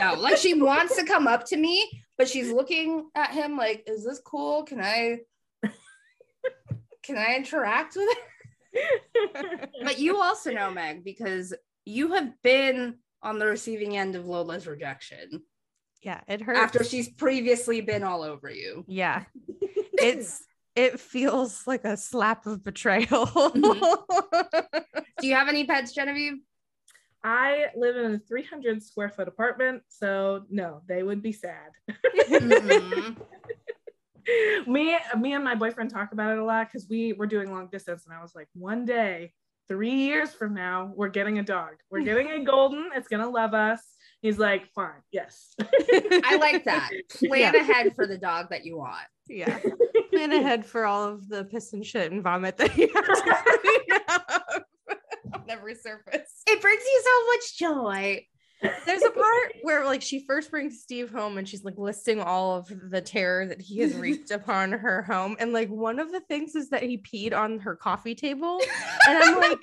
No, 0.00 0.14
like 0.14 0.36
she 0.38 0.54
wants 0.54 0.96
to 0.96 1.04
come 1.04 1.28
up 1.28 1.44
to 1.46 1.56
me, 1.56 1.88
but 2.18 2.28
she's 2.28 2.50
looking 2.50 3.08
at 3.14 3.30
him 3.30 3.56
like, 3.56 3.84
is 3.86 4.04
this 4.04 4.20
cool? 4.24 4.64
Can 4.64 4.80
I 4.80 5.18
can 7.02 7.16
I 7.16 7.36
interact 7.36 7.94
with 7.96 8.08
her? 8.08 8.22
but 9.82 9.98
you 9.98 10.20
also 10.20 10.50
know 10.52 10.70
Meg 10.70 11.04
because 11.04 11.54
you 11.84 12.12
have 12.12 12.30
been 12.42 12.96
on 13.22 13.38
the 13.38 13.46
receiving 13.46 13.96
end 13.96 14.16
of 14.16 14.26
Lola's 14.26 14.66
rejection. 14.66 15.42
Yeah, 16.02 16.20
it 16.28 16.42
hurts. 16.42 16.58
After 16.58 16.84
she's 16.84 17.08
previously 17.08 17.80
been 17.80 18.04
all 18.04 18.22
over 18.22 18.50
you. 18.50 18.84
Yeah. 18.86 19.24
It's 19.96 20.42
it 20.74 20.98
feels 20.98 21.66
like 21.68 21.84
a 21.84 21.96
slap 21.96 22.46
of 22.46 22.64
betrayal. 22.64 23.26
Mm-hmm. 23.26 24.80
Do 25.20 25.26
you 25.26 25.34
have 25.34 25.48
any 25.48 25.64
pets, 25.64 25.92
Genevieve? 25.92 26.34
I 27.22 27.66
live 27.76 27.96
in 27.96 28.14
a 28.14 28.18
300 28.18 28.82
square 28.82 29.08
foot 29.08 29.28
apartment, 29.28 29.82
so 29.88 30.44
no, 30.50 30.82
they 30.86 31.02
would 31.02 31.22
be 31.22 31.32
sad. 31.32 31.70
mm-hmm. 31.88 33.22
me, 34.66 34.96
me 35.18 35.32
and 35.34 35.44
my 35.44 35.54
boyfriend 35.54 35.90
talk 35.90 36.12
about 36.12 36.32
it 36.32 36.38
a 36.38 36.44
lot 36.44 36.68
because 36.68 36.88
we 36.88 37.12
were 37.12 37.26
doing 37.26 37.52
long 37.52 37.68
distance, 37.70 38.04
and 38.04 38.14
I 38.14 38.22
was 38.22 38.34
like, 38.34 38.48
one 38.54 38.84
day, 38.84 39.32
three 39.68 39.94
years 39.94 40.32
from 40.32 40.54
now, 40.54 40.92
we're 40.94 41.08
getting 41.08 41.38
a 41.38 41.42
dog. 41.42 41.72
We're 41.90 42.00
getting 42.04 42.30
a 42.30 42.44
golden. 42.44 42.90
It's 42.94 43.08
gonna 43.08 43.28
love 43.28 43.54
us. 43.54 43.80
He's 44.22 44.38
like, 44.38 44.68
fine, 44.74 45.02
yes. 45.12 45.54
I 45.60 46.38
like 46.40 46.64
that. 46.64 46.90
Plan 47.10 47.52
yeah. 47.52 47.60
ahead 47.60 47.94
for 47.94 48.06
the 48.06 48.16
dog 48.16 48.46
that 48.50 48.64
you 48.64 48.78
want. 48.78 49.04
Yeah. 49.28 49.58
Plan 50.10 50.32
ahead 50.32 50.64
for 50.64 50.86
all 50.86 51.04
of 51.04 51.28
the 51.28 51.44
piss 51.44 51.74
and 51.74 51.84
shit 51.84 52.10
and 52.10 52.22
vomit 52.22 52.56
that 52.56 52.74
you 52.76 52.88
have 52.94 53.04
to 53.04 54.64
on 55.34 55.50
every 55.50 55.74
surface. 55.74 56.42
It 56.46 56.60
brings 56.60 56.82
you 56.82 57.02
so 57.04 57.26
much 57.26 57.58
joy. 57.58 58.26
There's 58.62 59.02
a 59.02 59.10
part 59.10 59.52
where 59.62 59.84
like 59.84 60.02
she 60.02 60.24
first 60.26 60.50
brings 60.50 60.80
Steve 60.80 61.10
home 61.10 61.38
and 61.38 61.48
she's 61.48 61.64
like 61.64 61.76
listing 61.76 62.20
all 62.20 62.56
of 62.56 62.72
the 62.90 63.00
terror 63.00 63.46
that 63.46 63.60
he 63.60 63.80
has 63.80 63.94
wreaked 63.94 64.30
upon 64.30 64.72
her 64.72 65.02
home. 65.02 65.36
And 65.38 65.52
like 65.52 65.68
one 65.68 65.98
of 65.98 66.12
the 66.12 66.20
things 66.20 66.54
is 66.54 66.70
that 66.70 66.82
he 66.82 66.98
peed 66.98 67.34
on 67.34 67.58
her 67.60 67.76
coffee 67.76 68.14
table. 68.14 68.60
And 69.06 69.22
I'm 69.22 69.38
like, 69.38 69.62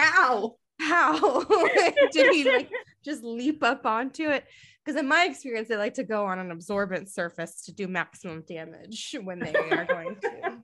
ow, 0.00 0.56
how 0.80 1.44
did 2.12 2.34
he 2.34 2.50
like 2.50 2.68
just 3.04 3.22
leap 3.22 3.62
up 3.62 3.86
onto 3.86 4.28
it? 4.28 4.44
Because 4.84 4.98
in 4.98 5.06
my 5.06 5.26
experience, 5.26 5.68
they 5.68 5.76
like 5.76 5.94
to 5.94 6.04
go 6.04 6.26
on 6.26 6.40
an 6.40 6.50
absorbent 6.50 7.08
surface 7.08 7.62
to 7.66 7.72
do 7.72 7.86
maximum 7.86 8.42
damage 8.48 9.14
when 9.22 9.38
they 9.38 9.54
are 9.54 9.84
going 9.84 10.16
to. 10.20 10.58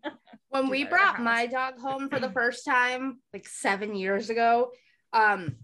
when 0.49 0.69
we 0.69 0.85
brought 0.85 1.17
house. 1.17 1.25
my 1.25 1.47
dog 1.47 1.79
home 1.79 2.09
for 2.09 2.19
the 2.19 2.31
first 2.31 2.65
time, 2.65 3.21
like 3.33 3.47
seven 3.47 3.95
years 3.95 4.29
ago, 4.31 4.73
um, 5.13 5.55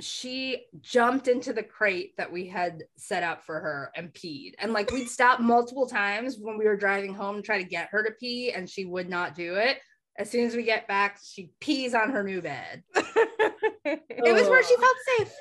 she 0.00 0.66
jumped 0.80 1.26
into 1.28 1.52
the 1.52 1.62
crate 1.62 2.16
that 2.16 2.30
we 2.30 2.46
had 2.46 2.84
set 2.96 3.22
up 3.22 3.44
for 3.44 3.58
her 3.58 3.90
and 3.96 4.12
peed. 4.12 4.52
And 4.58 4.72
like 4.72 4.90
we'd 4.90 5.08
stop 5.08 5.40
multiple 5.40 5.86
times 5.86 6.36
when 6.40 6.56
we 6.56 6.66
were 6.66 6.76
driving 6.76 7.14
home 7.14 7.36
to 7.36 7.42
try 7.42 7.58
to 7.58 7.68
get 7.68 7.88
her 7.90 8.04
to 8.04 8.12
pee, 8.12 8.52
and 8.52 8.68
she 8.68 8.84
would 8.84 9.08
not 9.08 9.34
do 9.34 9.56
it. 9.56 9.78
As 10.16 10.30
soon 10.30 10.46
as 10.46 10.54
we 10.54 10.64
get 10.64 10.88
back, 10.88 11.18
she 11.24 11.52
pees 11.60 11.94
on 11.94 12.10
her 12.10 12.22
new 12.22 12.40
bed. 12.42 12.82
it 12.94 14.34
was 14.34 14.48
where 14.48 14.64
she 14.64 14.74
oh. 14.76 14.80
felt 14.80 14.96
safe. 15.18 15.34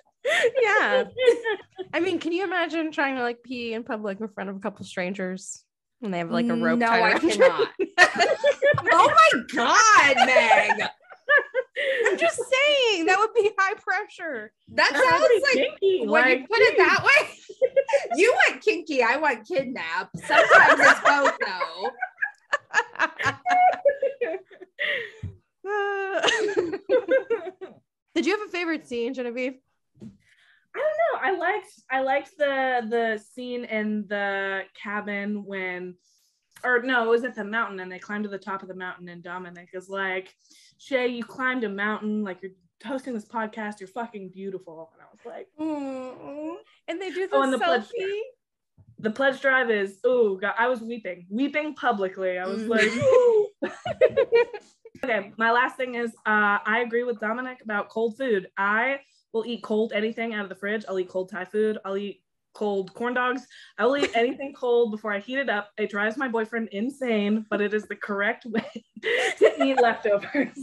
Yeah. 0.61 1.03
I 1.93 1.99
mean, 1.99 2.19
can 2.19 2.31
you 2.31 2.43
imagine 2.43 2.91
trying 2.91 3.15
to 3.15 3.23
like 3.23 3.43
pee 3.43 3.73
in 3.73 3.83
public 3.83 4.19
in 4.19 4.27
front 4.27 4.49
of 4.49 4.55
a 4.55 4.59
couple 4.59 4.85
strangers 4.85 5.63
And 6.01 6.13
they 6.13 6.19
have 6.19 6.31
like 6.31 6.47
a 6.47 6.55
rope? 6.55 6.79
No, 6.79 6.87
I 6.87 7.17
cannot. 7.17 7.69
oh 8.91 9.15
my 9.33 9.41
god, 9.53 10.15
Meg. 10.25 10.89
I'm 12.07 12.17
just 12.17 12.37
saying 12.37 13.05
that 13.05 13.19
would 13.19 13.33
be 13.33 13.51
high 13.57 13.75
pressure. 13.75 14.51
That 14.69 14.91
sounds 14.91 15.43
like 15.43 15.55
kinky. 15.79 16.07
when 16.07 16.23
like, 16.23 16.39
you 16.39 16.47
put 16.47 16.59
it 16.59 16.77
that 16.77 17.03
way. 17.03 17.29
you 18.15 18.33
want 18.33 18.61
kinky, 18.63 19.03
I 19.03 19.17
want 19.17 19.45
kidnap. 19.47 20.09
Sometimes 20.15 20.79
it's 20.79 21.01
both 21.01 21.37
though. 21.45 21.91
Did 28.15 28.25
you 28.25 28.37
have 28.37 28.47
a 28.47 28.51
favorite 28.51 28.87
scene, 28.87 29.13
Genevieve? 29.13 29.59
I 30.01 30.79
don't 30.79 30.83
know. 30.83 31.19
I 31.21 31.31
liked 31.37 31.71
I 31.91 32.01
liked 32.01 32.37
the 32.37 32.87
the 32.89 33.21
scene 33.33 33.65
in 33.65 34.07
the 34.07 34.61
cabin 34.81 35.43
when 35.45 35.95
or 36.67 36.81
no, 36.81 37.03
it 37.03 37.09
was 37.09 37.23
at 37.23 37.35
the 37.35 37.43
mountain 37.43 37.79
and 37.79 37.91
they 37.91 37.99
climbed 37.99 38.23
to 38.23 38.29
the 38.29 38.37
top 38.37 38.61
of 38.61 38.67
the 38.67 38.75
mountain 38.75 39.09
and 39.09 39.23
Dominic 39.23 39.69
is 39.73 39.89
like, 39.89 40.35
Shay, 40.77 41.07
you 41.07 41.23
climbed 41.23 41.63
a 41.63 41.69
mountain, 41.69 42.23
like 42.23 42.41
you're 42.41 42.51
hosting 42.85 43.13
this 43.13 43.25
podcast, 43.25 43.79
you're 43.79 43.87
fucking 43.87 44.29
beautiful. 44.29 44.91
And 44.93 45.01
I 45.01 45.05
was 45.11 45.25
like, 45.25 45.47
mm 45.59 46.55
and 46.89 47.01
they 47.01 47.09
do 47.11 47.27
the, 47.27 47.35
oh, 47.35 47.51
the 47.51 47.57
selfie. 47.57 47.63
Pledge, 47.65 47.83
the 48.99 49.11
pledge 49.11 49.41
drive 49.41 49.69
is 49.69 49.99
oh 50.03 50.37
god, 50.37 50.55
I 50.57 50.67
was 50.67 50.81
weeping, 50.81 51.27
weeping 51.29 51.75
publicly. 51.75 52.37
I 52.37 52.47
was 52.47 52.63
mm. 52.63 52.69
like, 53.61 53.71
okay. 55.03 55.31
My 55.37 55.51
last 55.51 55.77
thing 55.77 55.95
is, 55.95 56.11
uh, 56.25 56.59
I 56.65 56.83
agree 56.85 57.03
with 57.03 57.19
Dominic 57.19 57.59
about 57.63 57.89
cold 57.89 58.17
food. 58.17 58.47
I 58.57 58.99
will 59.33 59.45
eat 59.45 59.63
cold 59.63 59.93
anything 59.93 60.33
out 60.33 60.43
of 60.43 60.49
the 60.49 60.55
fridge. 60.55 60.85
I'll 60.87 60.99
eat 60.99 61.09
cold 61.09 61.29
Thai 61.29 61.45
food. 61.45 61.77
I'll 61.85 61.97
eat 61.97 62.23
cold 62.57 62.91
corn 62.95 63.13
dogs. 63.13 63.45
I 63.77 63.85
will 63.85 63.97
eat 63.97 64.11
anything 64.15 64.53
cold 64.53 64.91
before 64.91 65.13
I 65.13 65.19
heat 65.19 65.37
it 65.37 65.49
up. 65.49 65.69
It 65.77 65.91
drives 65.91 66.17
my 66.17 66.27
boyfriend 66.27 66.69
insane, 66.71 67.45
but 67.51 67.61
it 67.61 67.71
is 67.71 67.83
the 67.85 67.95
correct 67.95 68.45
way 68.45 68.85
to 69.37 69.63
eat 69.63 69.79
leftovers. 69.79 70.57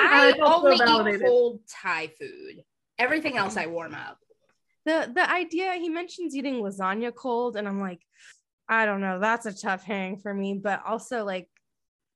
I 0.00 0.32
only 0.40 0.76
eat 0.76 1.20
cold 1.20 1.60
Thai 1.68 2.10
food. 2.18 2.64
Everything 2.98 3.36
else 3.36 3.58
I 3.58 3.66
warm 3.66 3.94
up. 3.94 4.18
The 4.86 5.10
the 5.14 5.30
idea 5.30 5.74
he 5.74 5.90
mentions 5.90 6.34
eating 6.34 6.62
lasagna 6.62 7.14
cold, 7.14 7.56
and 7.56 7.68
I'm 7.68 7.80
like, 7.80 8.00
I 8.66 8.86
don't 8.86 9.02
know, 9.02 9.20
that's 9.20 9.44
a 9.44 9.52
tough 9.52 9.82
hang 9.82 10.18
for 10.18 10.32
me. 10.32 10.54
But 10.62 10.80
also 10.86 11.24
like 11.24 11.48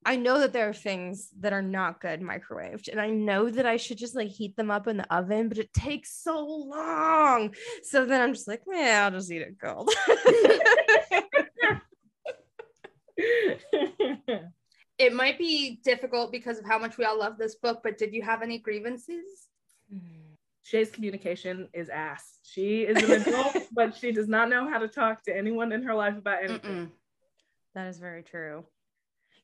I 0.04 0.16
know 0.16 0.40
that 0.40 0.52
there 0.52 0.68
are 0.68 0.74
things 0.74 1.30
that 1.40 1.52
are 1.52 1.62
not 1.62 2.00
good 2.00 2.20
microwaved, 2.20 2.88
and 2.88 3.00
I 3.00 3.10
know 3.10 3.50
that 3.50 3.66
I 3.66 3.76
should 3.76 3.98
just 3.98 4.14
like 4.14 4.28
heat 4.28 4.56
them 4.56 4.70
up 4.70 4.86
in 4.86 4.96
the 4.96 5.14
oven, 5.14 5.48
but 5.48 5.58
it 5.58 5.72
takes 5.72 6.22
so 6.22 6.46
long. 6.46 7.54
So 7.82 8.04
then 8.04 8.20
I'm 8.20 8.32
just 8.32 8.48
like, 8.48 8.62
man, 8.66 9.04
I'll 9.04 9.10
just 9.10 9.30
eat 9.30 9.42
it 9.42 9.56
cold. 9.60 9.90
it 14.98 15.12
might 15.12 15.36
be 15.36 15.80
difficult 15.84 16.30
because 16.30 16.58
of 16.58 16.64
how 16.64 16.78
much 16.78 16.96
we 16.96 17.04
all 17.04 17.18
love 17.18 17.36
this 17.36 17.56
book, 17.56 17.80
but 17.82 17.98
did 17.98 18.14
you 18.14 18.22
have 18.22 18.42
any 18.42 18.58
grievances? 18.58 19.48
Shay's 20.62 20.90
communication 20.90 21.68
is 21.72 21.88
ass. 21.88 22.38
She 22.42 22.82
is 22.82 23.02
an 23.02 23.22
adult, 23.22 23.56
but 23.72 23.96
she 23.96 24.12
does 24.12 24.28
not 24.28 24.50
know 24.50 24.68
how 24.68 24.78
to 24.78 24.86
talk 24.86 25.22
to 25.24 25.36
anyone 25.36 25.72
in 25.72 25.82
her 25.82 25.94
life 25.94 26.18
about 26.18 26.44
anything. 26.44 26.70
Mm-mm. 26.70 26.90
That 27.74 27.88
is 27.88 27.98
very 27.98 28.22
true 28.22 28.64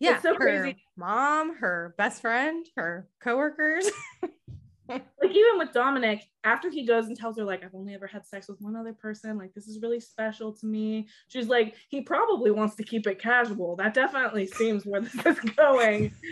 yeah, 0.01 0.20
so 0.20 0.34
her 0.34 0.62
crazy. 0.62 0.76
mom, 0.97 1.57
her 1.57 1.95
best 1.99 2.20
friend, 2.20 2.66
her 2.76 3.09
coworkers. 3.22 3.88
like 4.88 5.03
even 5.22 5.59
with 5.59 5.72
Dominic, 5.72 6.22
after 6.45 6.70
he 6.70 6.86
goes 6.86 7.07
and 7.07 7.16
tells 7.16 7.38
her 7.38 7.45
like 7.45 7.64
I've 7.64 7.74
only 7.74 7.95
ever 7.95 8.07
had 8.07 8.26
sex 8.26 8.49
with 8.49 8.61
one 8.61 8.76
other 8.76 8.92
person, 8.92 9.38
like 9.38 9.55
this 9.55 9.66
is 9.66 9.80
really 9.80 10.01
special 10.01 10.53
to 10.53 10.66
me. 10.66 11.09
She's 11.28 11.49
like 11.49 11.74
he 11.88 12.03
probably 12.03 12.51
wants 12.51 12.74
to 12.76 12.84
keep 12.84 13.07
it 13.07 13.18
casual. 13.18 13.76
That 13.76 13.95
definitely 13.95 14.47
seems 14.47 14.84
where 14.84 15.01
this 15.01 15.14
is 15.14 15.40
going. 15.40 16.12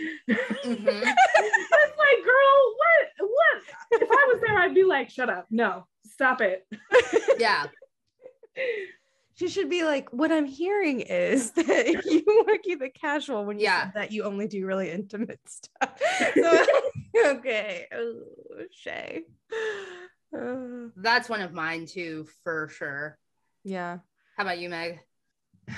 Mm-hmm. 0.63 0.87
it's 0.87 1.97
like, 1.97 2.23
girl, 2.23 2.75
what? 2.77 3.29
What? 3.29 4.01
If 4.01 4.09
I 4.09 4.31
was 4.31 4.41
there, 4.45 4.57
I'd 4.57 4.73
be 4.73 4.85
like, 4.85 5.09
shut 5.09 5.29
up. 5.29 5.45
No, 5.51 5.85
stop 6.05 6.39
it. 6.39 6.65
yeah 7.37 7.65
she 9.35 9.47
should 9.47 9.69
be 9.69 9.83
like, 9.83 10.09
what 10.11 10.31
I'm 10.31 10.45
hearing 10.45 11.01
is 11.01 11.51
that 11.53 12.05
you 12.05 12.23
want 12.25 12.49
to 12.49 12.57
keep 12.59 12.81
it 12.81 12.93
casual 12.93 13.45
when 13.45 13.59
you 13.59 13.65
yeah. 13.65 13.91
that 13.95 14.11
you 14.11 14.23
only 14.23 14.47
do 14.47 14.65
really 14.65 14.91
intimate 14.91 15.39
stuff. 15.47 16.01
So, 16.35 16.65
okay. 17.25 17.85
Oh, 17.93 18.23
Shay. 18.71 19.21
Uh, 20.35 20.89
That's 20.95 21.29
one 21.29 21.41
of 21.41 21.53
mine 21.53 21.85
too, 21.85 22.27
for 22.43 22.69
sure. 22.69 23.19
Yeah. 23.63 23.99
How 24.35 24.43
about 24.43 24.59
you, 24.59 24.69
Meg? 24.69 24.99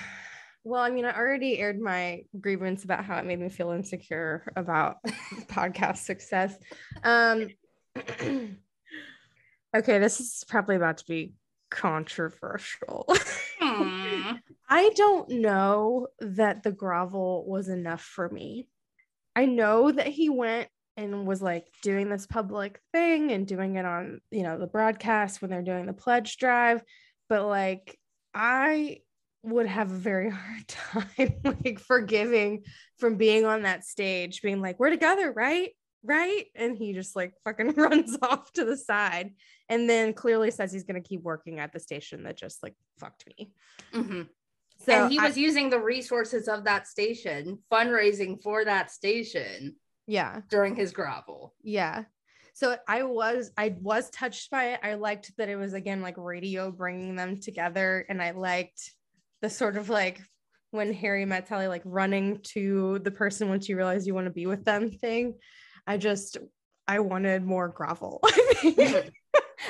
Well, 0.67 0.81
I 0.81 0.89
mean, 0.89 1.05
I 1.05 1.15
already 1.15 1.59
aired 1.59 1.79
my 1.79 2.23
grievance 2.41 2.85
about 2.85 3.05
how 3.05 3.19
it 3.19 3.25
made 3.25 3.39
me 3.39 3.49
feel 3.49 3.69
insecure 3.69 4.51
about 4.55 4.97
podcast 5.45 5.97
success. 5.97 6.57
Um, 7.03 7.49
okay, 9.77 9.99
this 9.99 10.19
is 10.19 10.43
probably 10.47 10.75
about 10.75 10.97
to 10.97 11.05
be 11.05 11.33
controversial. 11.69 13.05
I 14.69 14.89
don't 14.95 15.29
know 15.29 16.07
that 16.19 16.63
the 16.63 16.71
grovel 16.71 17.45
was 17.47 17.69
enough 17.69 18.01
for 18.01 18.29
me. 18.29 18.67
I 19.35 19.45
know 19.45 19.91
that 19.91 20.07
he 20.07 20.29
went 20.29 20.69
and 20.97 21.27
was 21.27 21.41
like 21.41 21.67
doing 21.81 22.09
this 22.09 22.25
public 22.25 22.79
thing 22.93 23.31
and 23.31 23.45
doing 23.45 23.75
it 23.75 23.85
on, 23.85 24.21
you 24.31 24.43
know, 24.43 24.57
the 24.57 24.67
broadcast 24.67 25.41
when 25.41 25.51
they're 25.51 25.61
doing 25.61 25.85
the 25.85 25.93
pledge 25.93 26.37
drive, 26.37 26.81
but 27.27 27.45
like 27.45 27.99
I 28.33 28.99
would 29.43 29.67
have 29.67 29.91
a 29.91 29.95
very 29.95 30.29
hard 30.31 30.67
time 30.67 31.33
like 31.63 31.79
forgiving 31.79 32.63
from 32.97 33.15
being 33.15 33.45
on 33.45 33.63
that 33.63 33.83
stage 33.83 34.41
being 34.41 34.61
like 34.61 34.79
we're 34.79 34.89
together, 34.89 35.31
right? 35.31 35.71
Right? 36.05 36.45
And 36.55 36.77
he 36.77 36.93
just 36.93 37.15
like 37.15 37.33
fucking 37.43 37.73
runs 37.75 38.17
off 38.21 38.51
to 38.53 38.65
the 38.65 38.77
side 38.77 39.31
and 39.69 39.89
then 39.89 40.13
clearly 40.13 40.51
says 40.51 40.71
he's 40.71 40.83
going 40.83 41.01
to 41.01 41.07
keep 41.07 41.23
working 41.23 41.59
at 41.59 41.73
the 41.73 41.79
station 41.79 42.23
that 42.23 42.37
just 42.37 42.61
like 42.61 42.75
fucked 42.99 43.25
me. 43.27 43.51
Mm-hmm. 43.93 44.21
So 44.85 45.03
and 45.03 45.11
he 45.11 45.19
was 45.19 45.37
using 45.37 45.69
the 45.69 45.79
resources 45.79 46.47
of 46.47 46.65
that 46.65 46.87
station, 46.87 47.59
fundraising 47.71 48.41
for 48.41 48.65
that 48.65 48.91
station. 48.91 49.75
Yeah. 50.07 50.41
During 50.49 50.75
his 50.75 50.91
grovel. 50.91 51.53
Yeah. 51.63 52.03
So 52.53 52.77
I 52.87 53.03
was 53.03 53.51
I 53.57 53.75
was 53.81 54.09
touched 54.11 54.51
by 54.51 54.73
it. 54.73 54.79
I 54.83 54.93
liked 54.93 55.31
that 55.37 55.49
it 55.49 55.55
was 55.55 55.73
again 55.73 56.01
like 56.01 56.15
radio 56.17 56.71
bringing 56.71 57.15
them 57.15 57.39
together 57.39 58.05
and 58.07 58.21
I 58.21 58.31
liked 58.31 58.93
the 59.41 59.49
sort 59.49 59.77
of 59.77 59.89
like 59.89 60.21
when 60.71 60.93
Harry 60.93 61.25
met 61.25 61.47
Sally 61.47 61.67
like 61.67 61.81
running 61.85 62.39
to 62.53 62.99
the 62.99 63.11
person 63.11 63.49
once 63.49 63.67
you 63.67 63.75
realize 63.75 64.05
you 64.05 64.13
want 64.13 64.27
to 64.27 64.31
be 64.31 64.45
with 64.45 64.63
them 64.63 64.91
thing. 64.91 65.35
I 65.87 65.97
just 65.97 66.37
I 66.87 66.99
wanted 66.99 67.43
more 67.43 67.69
grovel. 67.69 68.21
Mm-hmm. 68.65 69.09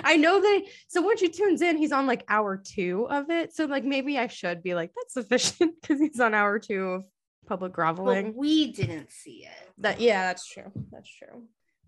I 0.04 0.18
know 0.18 0.42
that 0.42 0.64
so 0.88 1.02
once 1.02 1.20
she 1.20 1.30
tunes 1.30 1.62
in, 1.62 1.78
he's 1.78 1.92
on 1.92 2.08
like 2.08 2.24
hour 2.28 2.58
two 2.58 3.08
of 3.10 3.30
it. 3.30 3.54
So 3.54 3.66
like 3.66 3.84
maybe 3.84 4.18
I 4.18 4.28
should 4.28 4.64
be 4.64 4.74
like, 4.76 4.92
that's 4.96 5.14
sufficient 5.14 5.76
because 5.82 6.00
he's 6.00 6.20
on 6.20 6.34
hour 6.34 6.60
two 6.60 6.84
of 6.84 7.06
public 7.46 7.74
groveling. 7.74 8.28
But 8.28 8.36
we 8.36 8.72
didn't 8.72 9.12
see 9.12 9.46
it. 9.46 9.72
That 9.80 10.00
yeah, 10.02 10.28
that's 10.28 10.48
true. 10.48 10.72
That's 10.92 11.10
true. 11.10 11.44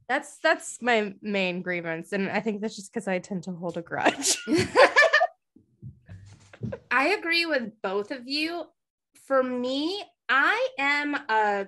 That's 0.08 0.38
that's 0.40 0.82
my 0.82 1.14
main 1.22 1.62
grievance. 1.62 2.14
And 2.14 2.30
I 2.30 2.40
think 2.40 2.62
that's 2.62 2.76
just 2.76 2.94
because 2.94 3.08
I 3.08 3.20
tend 3.20 3.44
to 3.44 3.52
hold 3.52 3.78
a 3.78 3.82
grudge. 3.82 4.38
I 6.92 7.10
agree 7.10 7.46
with 7.46 7.72
both 7.82 8.12
of 8.12 8.28
you. 8.28 8.66
For 9.26 9.44
me, 9.44 10.04
I 10.30 10.68
am 10.80 11.16
a 11.16 11.68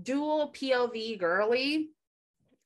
dual 0.00 0.52
POV 0.52 1.18
girly. 1.18 1.90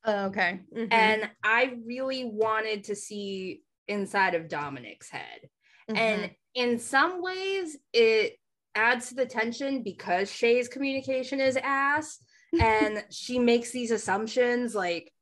Oh, 0.05 0.25
okay. 0.25 0.61
Mm-hmm. 0.75 0.91
And 0.91 1.29
I 1.43 1.73
really 1.85 2.25
wanted 2.25 2.85
to 2.85 2.95
see 2.95 3.61
inside 3.87 4.35
of 4.35 4.47
Dominic's 4.47 5.09
head. 5.09 5.49
Mm-hmm. 5.89 5.97
And 5.97 6.31
in 6.55 6.79
some 6.79 7.21
ways, 7.21 7.77
it 7.93 8.37
adds 8.75 9.09
to 9.09 9.15
the 9.15 9.25
tension 9.25 9.83
because 9.83 10.31
Shay's 10.31 10.67
communication 10.67 11.39
is 11.39 11.57
ass. 11.57 12.19
and 12.59 13.03
she 13.11 13.37
makes 13.37 13.71
these 13.71 13.91
assumptions 13.91 14.73
like 14.73 15.13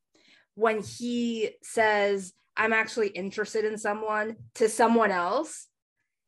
when 0.56 0.82
he 0.82 1.52
says, 1.62 2.34
I'm 2.56 2.74
actually 2.74 3.10
interested 3.10 3.66
in 3.66 3.78
someone 3.78 4.38
to 4.56 4.70
someone 4.70 5.12
else. 5.12 5.68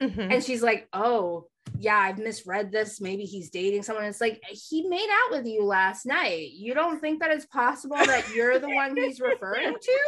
Mm-hmm. 0.02 0.32
And 0.32 0.44
she's 0.44 0.62
like, 0.62 0.88
oh, 0.94 1.48
yeah, 1.78 1.98
I've 1.98 2.18
misread 2.18 2.72
this. 2.72 3.02
Maybe 3.02 3.24
he's 3.24 3.50
dating 3.50 3.84
someone. 3.84 4.06
It's 4.06 4.22
like 4.22 4.42
he 4.50 4.88
made 4.88 5.10
out 5.12 5.38
with 5.38 5.46
you 5.46 5.64
last 5.64 6.06
night. 6.06 6.52
You 6.52 6.74
don't 6.74 7.00
think 7.00 7.20
that 7.20 7.32
it's 7.32 7.46
possible 7.46 7.98
that 7.98 8.34
you're 8.34 8.60
the 8.60 8.70
one 8.70 8.96
he's 8.96 9.20
referring 9.20 9.76
to? 9.80 10.00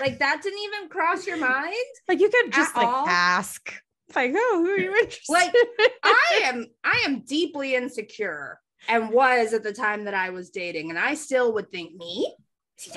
Like 0.00 0.18
that 0.18 0.40
didn't 0.42 0.58
even 0.60 0.88
cross 0.88 1.26
your 1.26 1.36
mind? 1.36 1.74
Like 2.08 2.20
you 2.20 2.30
could 2.30 2.52
just 2.52 2.76
like 2.76 2.86
all? 2.86 3.06
ask. 3.06 3.74
Like, 4.14 4.32
oh, 4.34 4.62
who 4.64 4.70
are 4.70 4.78
you 4.78 4.94
interested? 4.96 5.32
Like 5.32 5.54
I 6.02 6.40
am 6.44 6.66
I 6.84 7.02
am 7.06 7.20
deeply 7.20 7.74
insecure 7.74 8.60
and 8.88 9.10
was 9.10 9.52
at 9.52 9.62
the 9.62 9.72
time 9.72 10.04
that 10.04 10.14
I 10.14 10.30
was 10.30 10.50
dating. 10.50 10.90
And 10.90 10.98
I 10.98 11.14
still 11.14 11.52
would 11.54 11.70
think 11.70 11.94
me. 11.94 12.34
He 12.76 12.90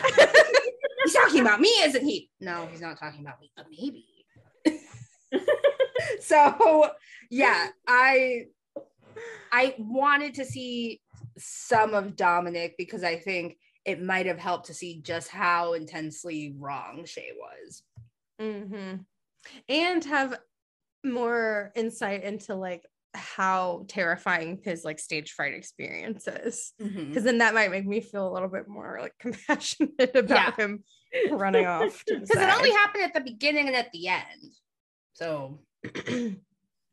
he's 1.04 1.14
talking 1.14 1.42
about 1.42 1.60
me, 1.60 1.70
isn't 1.82 2.06
he? 2.06 2.30
No, 2.40 2.68
he's 2.72 2.82
not 2.82 2.98
talking 2.98 3.22
about 3.22 3.40
me, 3.42 3.52
but 3.56 3.66
maybe. 3.70 4.06
so 6.22 6.92
yeah, 7.34 7.70
I 7.88 8.46
I 9.52 9.76
wanted 9.80 10.36
to 10.36 10.46
see 10.46 11.02
some 11.38 11.96
of 11.96 12.16
Dominic 12.16 12.76
because 12.78 13.04
I 13.04 13.16
think 13.16 13.58
it 13.86 14.02
might 14.02 14.28
have 14.28 14.38
helped 14.38 14.68
to 14.68 14.74
see 14.74 15.02
just 15.02 15.30
how 15.30 15.74
intensely 15.74 16.56
wrong 16.58 17.06
Shay 17.06 17.32
was. 17.36 17.84
Mm-hmm. 18.40 18.96
And 19.68 20.06
have 20.06 20.40
more 21.04 21.72
insight 21.76 22.24
into 22.24 22.56
like 22.56 22.86
how 23.16 23.86
terrifying 23.88 24.60
his 24.64 24.86
like 24.86 25.00
stage 25.00 25.32
fright 25.32 25.54
experience 25.54 26.28
is 26.28 26.74
because 26.78 26.94
mm-hmm. 26.96 27.24
then 27.24 27.40
that 27.40 27.54
might 27.54 27.72
make 27.72 27.86
me 27.86 28.00
feel 28.00 28.28
a 28.28 28.34
little 28.34 28.48
bit 28.48 28.68
more 28.68 29.00
like 29.02 29.14
compassionate 29.20 30.16
about 30.16 30.54
yeah. 30.58 30.66
him 30.66 30.84
running 31.32 31.66
off 31.66 32.04
because 32.08 32.30
it 32.32 32.56
only 32.56 32.72
happened 32.72 33.04
at 33.04 33.14
the 33.14 33.22
beginning 33.22 33.68
and 33.68 33.76
at 33.76 33.92
the 33.92 34.08
end 34.08 34.54
so 35.14 35.60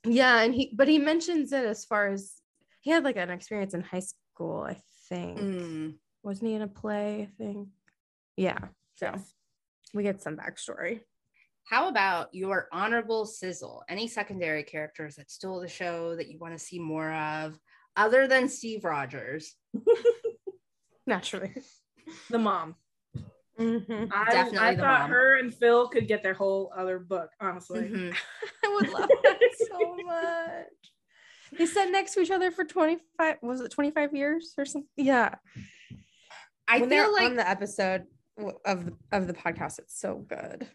yeah 0.05 0.41
and 0.41 0.55
he 0.55 0.73
but 0.77 0.89
he 0.89 0.99
mentions 0.99 1.53
it 1.53 1.65
as 1.65 1.85
far 1.85 2.09
as 2.09 2.35
he 2.81 2.91
had 2.91 3.05
like 3.05 3.17
an 3.17 3.31
experience 3.31 3.75
in 3.75 3.83
high 3.83 4.01
school 4.01 4.63
i 4.63 4.77
think. 5.09 5.39
Mm. 5.39 5.95
wasn't 6.23 6.49
he 6.49 6.55
in 6.55 6.63
a 6.63 6.69
play 6.69 7.23
i 7.23 7.43
think? 7.43 7.69
Yeah 8.37 8.59
so 8.97 9.15
we 9.95 10.03
get 10.03 10.23
some 10.23 10.37
backstory. 10.37 11.01
How 11.65 11.89
about 11.89 12.29
your 12.33 12.69
honorable 12.73 13.27
sizzle? 13.27 13.83
Any 13.89 14.09
secondary 14.09 14.63
characters 14.63 15.17
that 15.17 15.31
stole 15.31 15.61
the 15.61 15.69
show 15.69 16.17
that 16.17 16.29
you 16.29 16.39
want 16.39 16.53
to 16.55 16.65
see 16.65 16.79
more 16.79 17.13
of 17.13 17.59
other 17.97 18.27
than 18.27 18.49
steve 18.49 18.85
rogers? 18.85 19.55
Naturally. 21.07 21.55
The 22.29 22.39
mom 22.39 22.77
Mm-hmm. 23.61 24.07
I, 24.11 24.25
Definitely 24.31 24.59
I 24.59 24.77
thought 24.77 25.03
mom. 25.03 25.11
her 25.11 25.37
and 25.37 25.55
Phil 25.55 25.89
could 25.89 26.09
get 26.09 26.23
their 26.23 26.35
whole 26.35 26.73
other 26.75 26.99
book, 26.99 27.31
honestly. 27.41 27.83
Mm-hmm. 27.83 28.11
I 28.65 28.75
would 28.75 28.89
love 28.89 29.09
that 29.23 29.39
so 29.69 29.97
much. 30.05 30.67
They 31.59 31.67
sat 31.67 31.91
next 31.91 32.15
to 32.15 32.21
each 32.21 32.31
other 32.31 32.51
for 32.51 32.65
25, 32.65 33.37
was 33.43 33.61
it 33.61 33.71
25 33.71 34.15
years 34.15 34.55
or 34.57 34.65
something? 34.65 34.89
Yeah. 34.97 35.35
I 36.67 36.81
when 36.81 36.89
feel 36.89 37.13
like 37.13 37.31
on 37.31 37.37
the 37.37 37.49
episode 37.49 38.05
of 38.65 38.87
the, 38.87 38.93
of 39.13 39.27
the 39.27 39.35
podcast, 39.35 39.79
it's 39.81 40.01
so 40.01 40.25
good. 40.29 40.67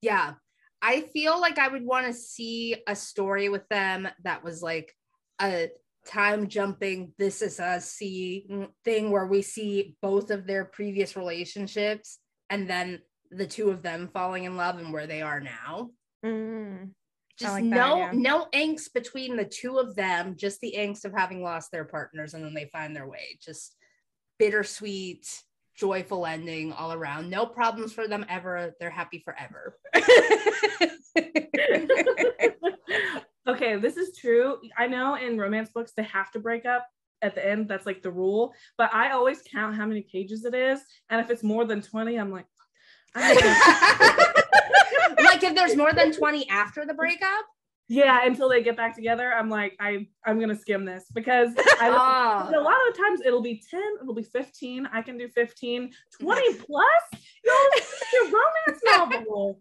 Yeah. 0.00 0.34
I 0.80 1.00
feel 1.00 1.40
like 1.40 1.58
I 1.58 1.68
would 1.68 1.84
want 1.84 2.06
to 2.06 2.12
see 2.12 2.76
a 2.86 2.94
story 2.94 3.48
with 3.48 3.68
them 3.68 4.08
that 4.22 4.44
was 4.44 4.62
like 4.62 4.94
a 5.42 5.68
time 6.08 6.48
jumping 6.48 7.12
this 7.18 7.42
is 7.42 7.60
a 7.60 7.80
see 7.80 8.66
thing 8.84 9.10
where 9.10 9.26
we 9.26 9.42
see 9.42 9.94
both 10.00 10.30
of 10.30 10.46
their 10.46 10.64
previous 10.64 11.16
relationships 11.16 12.18
and 12.50 12.68
then 12.68 13.00
the 13.30 13.46
two 13.46 13.70
of 13.70 13.82
them 13.82 14.08
falling 14.12 14.44
in 14.44 14.56
love 14.56 14.78
and 14.78 14.92
where 14.92 15.06
they 15.06 15.20
are 15.20 15.40
now. 15.40 15.90
Mm, 16.24 16.90
just 17.38 17.52
like 17.52 17.64
no 17.64 17.96
that, 17.96 18.14
yeah. 18.14 18.20
no 18.20 18.46
angst 18.54 18.92
between 18.94 19.36
the 19.36 19.44
two 19.44 19.78
of 19.78 19.94
them 19.94 20.34
just 20.36 20.60
the 20.60 20.74
angst 20.76 21.04
of 21.04 21.12
having 21.12 21.42
lost 21.42 21.70
their 21.70 21.84
partners 21.84 22.34
and 22.34 22.42
then 22.42 22.54
they 22.54 22.70
find 22.72 22.96
their 22.96 23.06
way. 23.06 23.38
Just 23.40 23.76
bittersweet 24.38 25.26
joyful 25.76 26.26
ending 26.26 26.72
all 26.72 26.92
around. 26.92 27.30
No 27.30 27.46
problems 27.46 27.92
for 27.92 28.08
them 28.08 28.26
ever. 28.28 28.74
They're 28.80 28.90
happy 28.90 29.22
forever 29.24 29.78
okay, 33.48 33.76
this 33.76 33.96
is 33.96 34.16
true. 34.16 34.58
I 34.76 34.86
know 34.86 35.16
in 35.16 35.38
romance 35.38 35.70
books 35.70 35.92
they 35.96 36.04
have 36.04 36.30
to 36.32 36.38
break 36.38 36.66
up 36.66 36.86
at 37.22 37.34
the 37.34 37.46
end. 37.46 37.68
That's 37.68 37.86
like 37.86 38.02
the 38.02 38.10
rule. 38.10 38.52
But 38.76 38.94
I 38.94 39.10
always 39.12 39.42
count 39.42 39.74
how 39.76 39.86
many 39.86 40.02
pages 40.02 40.44
it 40.44 40.54
is, 40.54 40.80
and 41.10 41.20
if 41.20 41.30
it's 41.30 41.42
more 41.42 41.64
than 41.64 41.82
twenty, 41.82 42.16
I'm 42.16 42.30
like, 42.30 42.46
I'm 43.14 43.36
like 45.24 45.42
if 45.42 45.54
there's 45.54 45.76
more 45.76 45.92
than 45.92 46.12
twenty 46.12 46.48
after 46.48 46.84
the 46.86 46.94
breakup. 46.94 47.46
Yeah, 47.90 48.26
until 48.26 48.50
they 48.50 48.62
get 48.62 48.76
back 48.76 48.94
together, 48.94 49.32
I'm 49.32 49.48
like, 49.48 49.74
I 49.80 50.06
I'm 50.26 50.38
gonna 50.38 50.56
skim 50.58 50.84
this 50.84 51.06
because 51.14 51.54
I, 51.80 51.88
oh. 52.52 52.58
a 52.58 52.60
lot 52.60 52.76
of 52.88 52.96
times 52.96 53.22
it'll 53.24 53.40
be 53.40 53.62
10, 53.70 53.82
it'll 54.02 54.14
be 54.14 54.22
15. 54.22 54.86
I 54.92 55.00
can 55.00 55.16
do 55.16 55.26
15, 55.26 55.90
20 56.20 56.54
plus. 56.54 57.22
Yo, 57.44 57.52
your 58.12 58.24
romance 58.24 58.82
novel. 58.84 59.60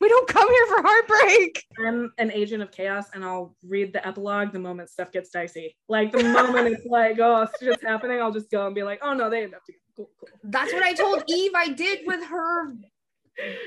We 0.00 0.08
don't 0.08 0.28
come 0.28 0.48
here 0.48 0.66
for 0.66 0.82
heartbreak. 0.82 1.64
I'm 1.84 2.12
an 2.18 2.30
agent 2.30 2.62
of 2.62 2.70
chaos 2.70 3.06
and 3.14 3.24
I'll 3.24 3.56
read 3.64 3.92
the 3.92 4.06
epilogue 4.06 4.52
the 4.52 4.60
moment 4.60 4.90
stuff 4.90 5.10
gets 5.10 5.30
dicey. 5.30 5.76
Like 5.88 6.12
the 6.12 6.22
moment 6.22 6.68
it's 6.68 6.86
like, 6.90 7.18
oh, 7.18 7.48
shit's 7.60 7.82
happening, 7.82 8.20
I'll 8.20 8.32
just 8.32 8.50
go 8.50 8.66
and 8.66 8.74
be 8.74 8.84
like, 8.84 9.00
oh 9.02 9.12
no, 9.12 9.28
they 9.28 9.42
end 9.42 9.54
up 9.54 9.64
together. 9.64 9.82
Cool, 9.96 10.10
cool. 10.20 10.28
That's 10.44 10.72
what 10.72 10.84
I 10.84 10.92
told 10.92 11.24
Eve 11.28 11.52
I 11.56 11.68
did 11.68 12.06
with 12.06 12.24
her 12.26 12.72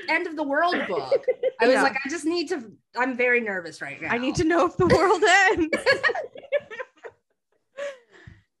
end 0.08 0.26
of 0.26 0.36
the 0.36 0.42
world 0.42 0.76
book. 0.88 1.24
I 1.60 1.66
was 1.66 1.74
yeah. 1.74 1.82
like, 1.82 1.96
I 2.04 2.08
just 2.08 2.24
need 2.24 2.48
to, 2.48 2.72
I'm 2.96 3.16
very 3.16 3.40
nervous 3.40 3.82
right 3.82 4.00
now. 4.00 4.08
I 4.08 4.18
need 4.18 4.34
to 4.36 4.44
know 4.44 4.66
if 4.66 4.76
the 4.76 4.86
world 4.86 5.22
ends. 5.24 5.76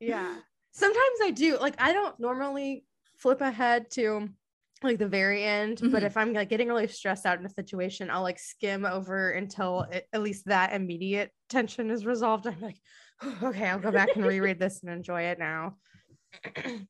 yeah. 0.00 0.36
Sometimes 0.72 1.18
I 1.22 1.30
do. 1.30 1.58
Like, 1.58 1.74
I 1.78 1.92
don't 1.92 2.18
normally 2.18 2.84
flip 3.16 3.40
ahead 3.40 3.90
to 3.92 4.28
like 4.84 4.98
the 4.98 5.08
very 5.08 5.44
end 5.44 5.78
mm-hmm. 5.78 5.90
but 5.90 6.02
if 6.02 6.16
i'm 6.16 6.32
like 6.32 6.48
getting 6.48 6.68
really 6.68 6.88
stressed 6.88 7.26
out 7.26 7.38
in 7.38 7.46
a 7.46 7.50
situation 7.50 8.10
i'll 8.10 8.22
like 8.22 8.38
skim 8.38 8.84
over 8.84 9.30
until 9.30 9.82
it, 9.90 10.06
at 10.12 10.22
least 10.22 10.46
that 10.46 10.72
immediate 10.72 11.30
tension 11.48 11.90
is 11.90 12.06
resolved. 12.06 12.46
I'm 12.46 12.60
like 12.60 12.78
okay 13.42 13.68
i'll 13.68 13.78
go 13.78 13.92
back 13.92 14.16
and 14.16 14.24
reread 14.24 14.58
this 14.58 14.82
and 14.82 14.90
enjoy 14.90 15.22
it 15.22 15.38
now. 15.38 15.76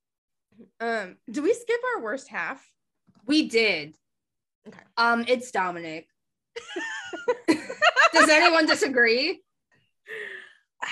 Um 0.78 1.16
do 1.28 1.42
we 1.42 1.54
skip 1.54 1.80
our 1.96 2.02
worst 2.02 2.28
half? 2.28 2.64
We 3.26 3.48
did. 3.48 3.96
Okay. 4.68 4.78
Um 4.96 5.24
it's 5.26 5.50
dominic. 5.50 6.06
Does 8.12 8.28
anyone 8.28 8.66
disagree? 8.66 9.42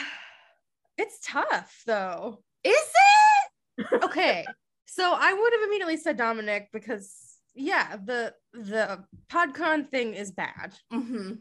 It's 0.99 1.19
tough 1.25 1.83
though. 1.87 2.43
Is 2.63 2.75
it? 2.75 4.05
Okay 4.05 4.45
so 4.93 5.15
I 5.17 5.33
would 5.33 5.53
have 5.53 5.63
immediately 5.69 5.97
said 5.97 6.17
Dominic 6.17 6.69
because 6.73 7.15
yeah, 7.55 7.97
the 7.97 8.35
the 8.53 9.05
PodCon 9.31 9.89
thing 9.89 10.15
is 10.15 10.33
bad. 10.33 10.75
Mm-hmm. 10.93 11.35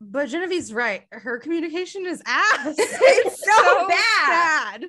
but 0.00 0.26
Genevieve's 0.28 0.72
right. 0.72 1.02
Her 1.10 1.38
communication 1.38 2.06
is 2.06 2.22
ass. 2.26 2.76
It's 2.78 3.44
so 3.44 3.88
bad. 3.88 4.82
bad. 4.82 4.84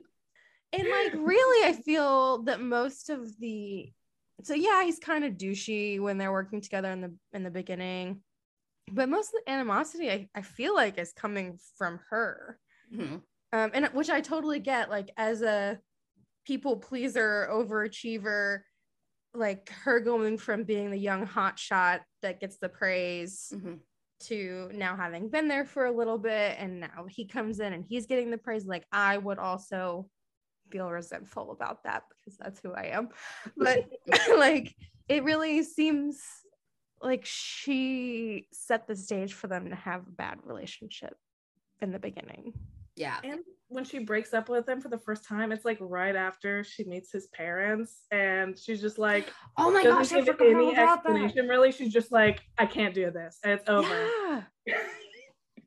And 0.73 0.87
like 0.89 1.13
really, 1.13 1.67
I 1.67 1.73
feel 1.73 2.43
that 2.43 2.61
most 2.61 3.09
of 3.09 3.37
the 3.39 3.91
so 4.43 4.53
yeah, 4.53 4.83
he's 4.83 4.99
kind 4.99 5.23
of 5.23 5.33
douchey 5.33 5.99
when 5.99 6.17
they're 6.17 6.31
working 6.31 6.61
together 6.61 6.91
in 6.91 7.01
the 7.01 7.13
in 7.33 7.43
the 7.43 7.51
beginning. 7.51 8.21
But 8.91 9.09
most 9.09 9.27
of 9.29 9.35
the 9.45 9.51
animosity 9.51 10.11
I, 10.11 10.29
I 10.35 10.41
feel 10.43 10.75
like 10.75 10.97
is 10.99 11.13
coming 11.13 11.57
from 11.77 11.99
her. 12.09 12.59
Mhm. 12.93 13.21
Um, 13.53 13.71
and 13.73 13.85
which 13.93 14.09
I 14.09 14.21
totally 14.21 14.59
get, 14.59 14.89
like 14.89 15.09
as 15.17 15.41
a 15.41 15.79
people 16.45 16.77
pleaser, 16.77 17.47
overachiever, 17.51 18.61
like 19.33 19.69
her 19.69 19.99
going 19.99 20.37
from 20.37 20.63
being 20.63 20.91
the 20.91 20.97
young 20.97 21.25
hotshot 21.27 22.01
that 22.21 22.39
gets 22.39 22.57
the 22.57 22.69
praise 22.69 23.51
Mhm. 23.55 23.79
to 24.21 24.69
now 24.73 24.95
having 24.95 25.27
been 25.29 25.47
there 25.47 25.65
for 25.65 25.85
a 25.85 25.91
little 25.91 26.17
bit 26.17 26.55
and 26.59 26.79
now 26.79 27.05
he 27.09 27.25
comes 27.25 27.59
in 27.59 27.73
and 27.73 27.83
he's 27.83 28.05
getting 28.05 28.29
the 28.29 28.37
praise 28.37 28.65
like 28.65 28.85
i 28.91 29.17
would 29.17 29.39
also 29.39 30.09
feel 30.71 30.89
resentful 30.89 31.51
about 31.51 31.83
that 31.83 32.03
because 32.09 32.37
that's 32.37 32.59
who 32.59 32.71
i 32.73 32.85
am 32.85 33.09
but 33.57 33.89
like 34.37 34.73
it 35.09 35.23
really 35.23 35.63
seems 35.63 36.21
like 37.01 37.25
she 37.25 38.47
set 38.53 38.87
the 38.87 38.95
stage 38.95 39.33
for 39.33 39.47
them 39.47 39.69
to 39.69 39.75
have 39.75 40.07
a 40.07 40.11
bad 40.11 40.39
relationship 40.45 41.17
in 41.81 41.91
the 41.91 41.99
beginning 41.99 42.53
Yeah. 42.95 43.17
And 43.23 43.39
when 43.69 43.83
she 43.83 43.99
breaks 43.99 44.33
up 44.33 44.49
with 44.49 44.69
him 44.69 44.79
for 44.79 44.89
the 44.89 44.99
first 44.99 45.23
time, 45.25 45.51
it's 45.51 45.65
like 45.65 45.77
right 45.81 46.15
after 46.15 46.63
she 46.63 46.83
meets 46.83 47.11
his 47.11 47.27
parents, 47.27 48.01
and 48.11 48.57
she's 48.57 48.81
just 48.81 48.97
like, 48.99 49.31
Oh 49.57 49.71
my 49.71 49.83
gosh, 49.83 50.11
I 50.13 50.21
forgot 50.23 50.41
any 50.41 50.71
about 50.73 51.03
that. 51.03 51.09
explanation. 51.09 51.47
Really, 51.47 51.71
she's 51.71 51.91
just 51.91 52.11
like, 52.11 52.41
I 52.57 52.65
can't 52.65 52.93
do 52.93 53.09
this. 53.11 53.39
It's 53.43 53.67
over. 53.67 54.09
Yeah. 54.65 54.77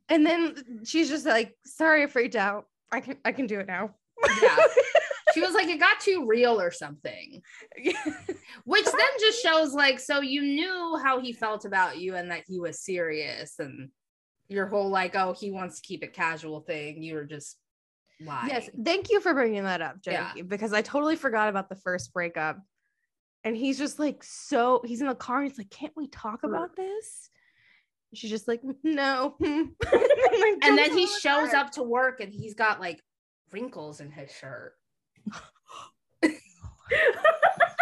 and 0.08 0.24
then 0.24 0.54
she's 0.84 1.08
just 1.08 1.26
like 1.26 1.56
sorry 1.64 2.04
i 2.04 2.06
freaked 2.06 2.36
out 2.36 2.66
i 2.92 3.00
can 3.00 3.16
i 3.24 3.32
can 3.32 3.46
do 3.48 3.58
it 3.58 3.66
now 3.66 3.92
Yeah. 4.40 4.56
She 5.34 5.42
was 5.42 5.52
like, 5.52 5.68
it 5.68 5.78
got 5.78 6.00
too 6.00 6.24
real 6.26 6.58
or 6.58 6.70
something. 6.70 7.42
Which 8.64 8.84
then 8.86 9.08
just 9.20 9.42
shows 9.42 9.74
like, 9.74 10.00
so 10.00 10.22
you 10.22 10.40
knew 10.40 10.98
how 11.04 11.20
he 11.20 11.34
felt 11.34 11.66
about 11.66 11.98
you 11.98 12.14
and 12.14 12.30
that 12.30 12.44
he 12.46 12.58
was 12.58 12.80
serious 12.80 13.58
and 13.58 13.90
your 14.48 14.66
whole 14.66 14.88
like, 14.88 15.14
oh, 15.14 15.34
he 15.38 15.50
wants 15.50 15.80
to 15.80 15.86
keep 15.86 16.02
it 16.02 16.12
casual 16.12 16.60
thing. 16.60 17.02
You 17.02 17.14
were 17.14 17.24
just 17.24 17.56
lying. 18.20 18.48
Yes, 18.48 18.70
thank 18.84 19.10
you 19.10 19.20
for 19.20 19.34
bringing 19.34 19.64
that 19.64 19.82
up, 19.82 19.96
Yeah. 20.04 20.32
Because 20.46 20.72
I 20.72 20.82
totally 20.82 21.16
forgot 21.16 21.48
about 21.48 21.68
the 21.68 21.76
first 21.76 22.12
breakup. 22.12 22.58
And 23.44 23.56
he's 23.56 23.78
just 23.78 23.98
like 23.98 24.24
so 24.24 24.82
he's 24.84 25.00
in 25.00 25.06
the 25.06 25.14
car 25.14 25.40
and 25.40 25.48
he's 25.48 25.58
like, 25.58 25.70
Can't 25.70 25.92
we 25.96 26.08
talk 26.08 26.42
about 26.42 26.74
this? 26.74 27.30
And 28.10 28.18
she's 28.18 28.30
just 28.30 28.48
like, 28.48 28.60
No. 28.82 29.36
and 29.40 29.70
And 29.82 30.78
then 30.78 30.96
he 30.96 31.06
shows 31.06 31.54
up 31.54 31.70
to 31.72 31.82
work 31.82 32.20
and 32.20 32.32
he's 32.32 32.54
got 32.54 32.80
like 32.80 33.00
wrinkles 33.52 34.00
in 34.00 34.10
his 34.10 34.32
shirt. 34.32 34.74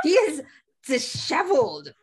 He 0.04 0.10
is 0.10 0.42
disheveled. 0.86 1.94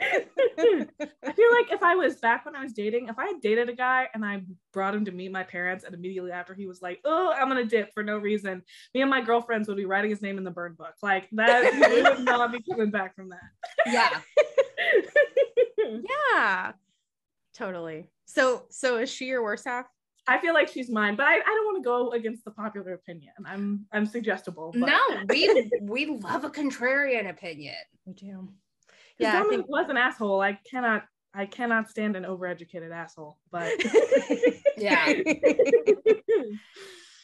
I 0.00 1.32
feel 1.32 1.52
like 1.52 1.70
if 1.72 1.82
I 1.82 1.94
was 1.94 2.16
back 2.16 2.44
when 2.44 2.54
I 2.56 2.62
was 2.62 2.72
dating, 2.72 3.08
if 3.08 3.18
I 3.18 3.26
had 3.26 3.40
dated 3.40 3.68
a 3.68 3.74
guy 3.74 4.08
and 4.14 4.24
I 4.24 4.42
brought 4.72 4.94
him 4.94 5.04
to 5.06 5.12
meet 5.12 5.32
my 5.32 5.42
parents, 5.42 5.84
and 5.84 5.94
immediately 5.94 6.32
after 6.32 6.54
he 6.54 6.66
was 6.66 6.82
like, 6.82 7.00
"Oh, 7.04 7.32
I'm 7.32 7.48
gonna 7.48 7.64
dip 7.64 7.92
for 7.92 8.02
no 8.02 8.18
reason," 8.18 8.62
me 8.94 9.00
and 9.00 9.10
my 9.10 9.20
girlfriends 9.20 9.68
would 9.68 9.76
be 9.76 9.84
writing 9.84 10.10
his 10.10 10.22
name 10.22 10.38
in 10.38 10.44
the 10.44 10.50
burn 10.50 10.74
book. 10.74 10.94
Like 11.02 11.28
that, 11.32 11.72
we 11.72 12.02
would 12.02 12.24
not 12.24 12.52
be 12.52 12.62
coming 12.70 12.90
back 12.90 13.14
from 13.14 13.30
that. 13.30 13.50
Yeah. 13.86 14.10
Yeah. 16.34 16.72
Totally. 17.54 18.06
So 18.24 18.64
so 18.70 18.98
is 18.98 19.10
she 19.10 19.26
your 19.26 19.42
worst 19.42 19.66
half? 19.66 19.86
I 20.26 20.38
feel 20.38 20.54
like 20.54 20.68
she's 20.68 20.90
mine, 20.90 21.16
but 21.16 21.26
I, 21.26 21.34
I 21.34 21.40
don't 21.40 21.66
want 21.66 21.82
to 21.82 21.86
go 21.86 22.10
against 22.12 22.44
the 22.44 22.50
popular 22.50 22.94
opinion. 22.94 23.34
I'm 23.46 23.86
I'm 23.92 24.06
suggestible. 24.06 24.72
But 24.72 24.86
No, 24.86 24.98
we 25.28 25.70
we 25.82 26.06
love 26.06 26.44
a 26.44 26.50
contrarian 26.50 27.28
opinion. 27.28 27.76
We 28.06 28.14
do. 28.14 28.48
Yeah, 29.18 29.32
Yeah, 29.32 29.38
I 29.38 29.42
Dominic 29.42 29.58
think 29.60 29.68
was 29.70 29.88
an 29.88 29.96
asshole. 29.96 30.40
I 30.40 30.58
cannot 30.70 31.04
I 31.34 31.46
cannot 31.46 31.90
stand 31.90 32.16
an 32.16 32.24
overeducated 32.24 32.92
asshole. 32.92 33.38
But 33.50 33.72
Yeah. 34.76 35.06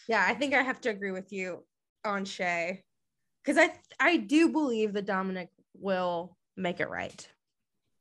yeah, 0.09 0.25
I 0.27 0.35
think 0.35 0.55
I 0.55 0.63
have 0.63 0.81
to 0.83 0.91
agree 0.91 1.13
with 1.13 1.33
you 1.33 1.65
on 2.05 2.25
Shay. 2.25 2.85
Because 3.45 3.59
I 3.59 3.73
I 3.99 4.17
do 4.17 4.49
believe 4.49 4.93
that 4.95 5.07
Dominic 5.07 5.49
will 5.75 6.37
make 6.57 6.81
it 6.81 6.89
right. 6.89 7.29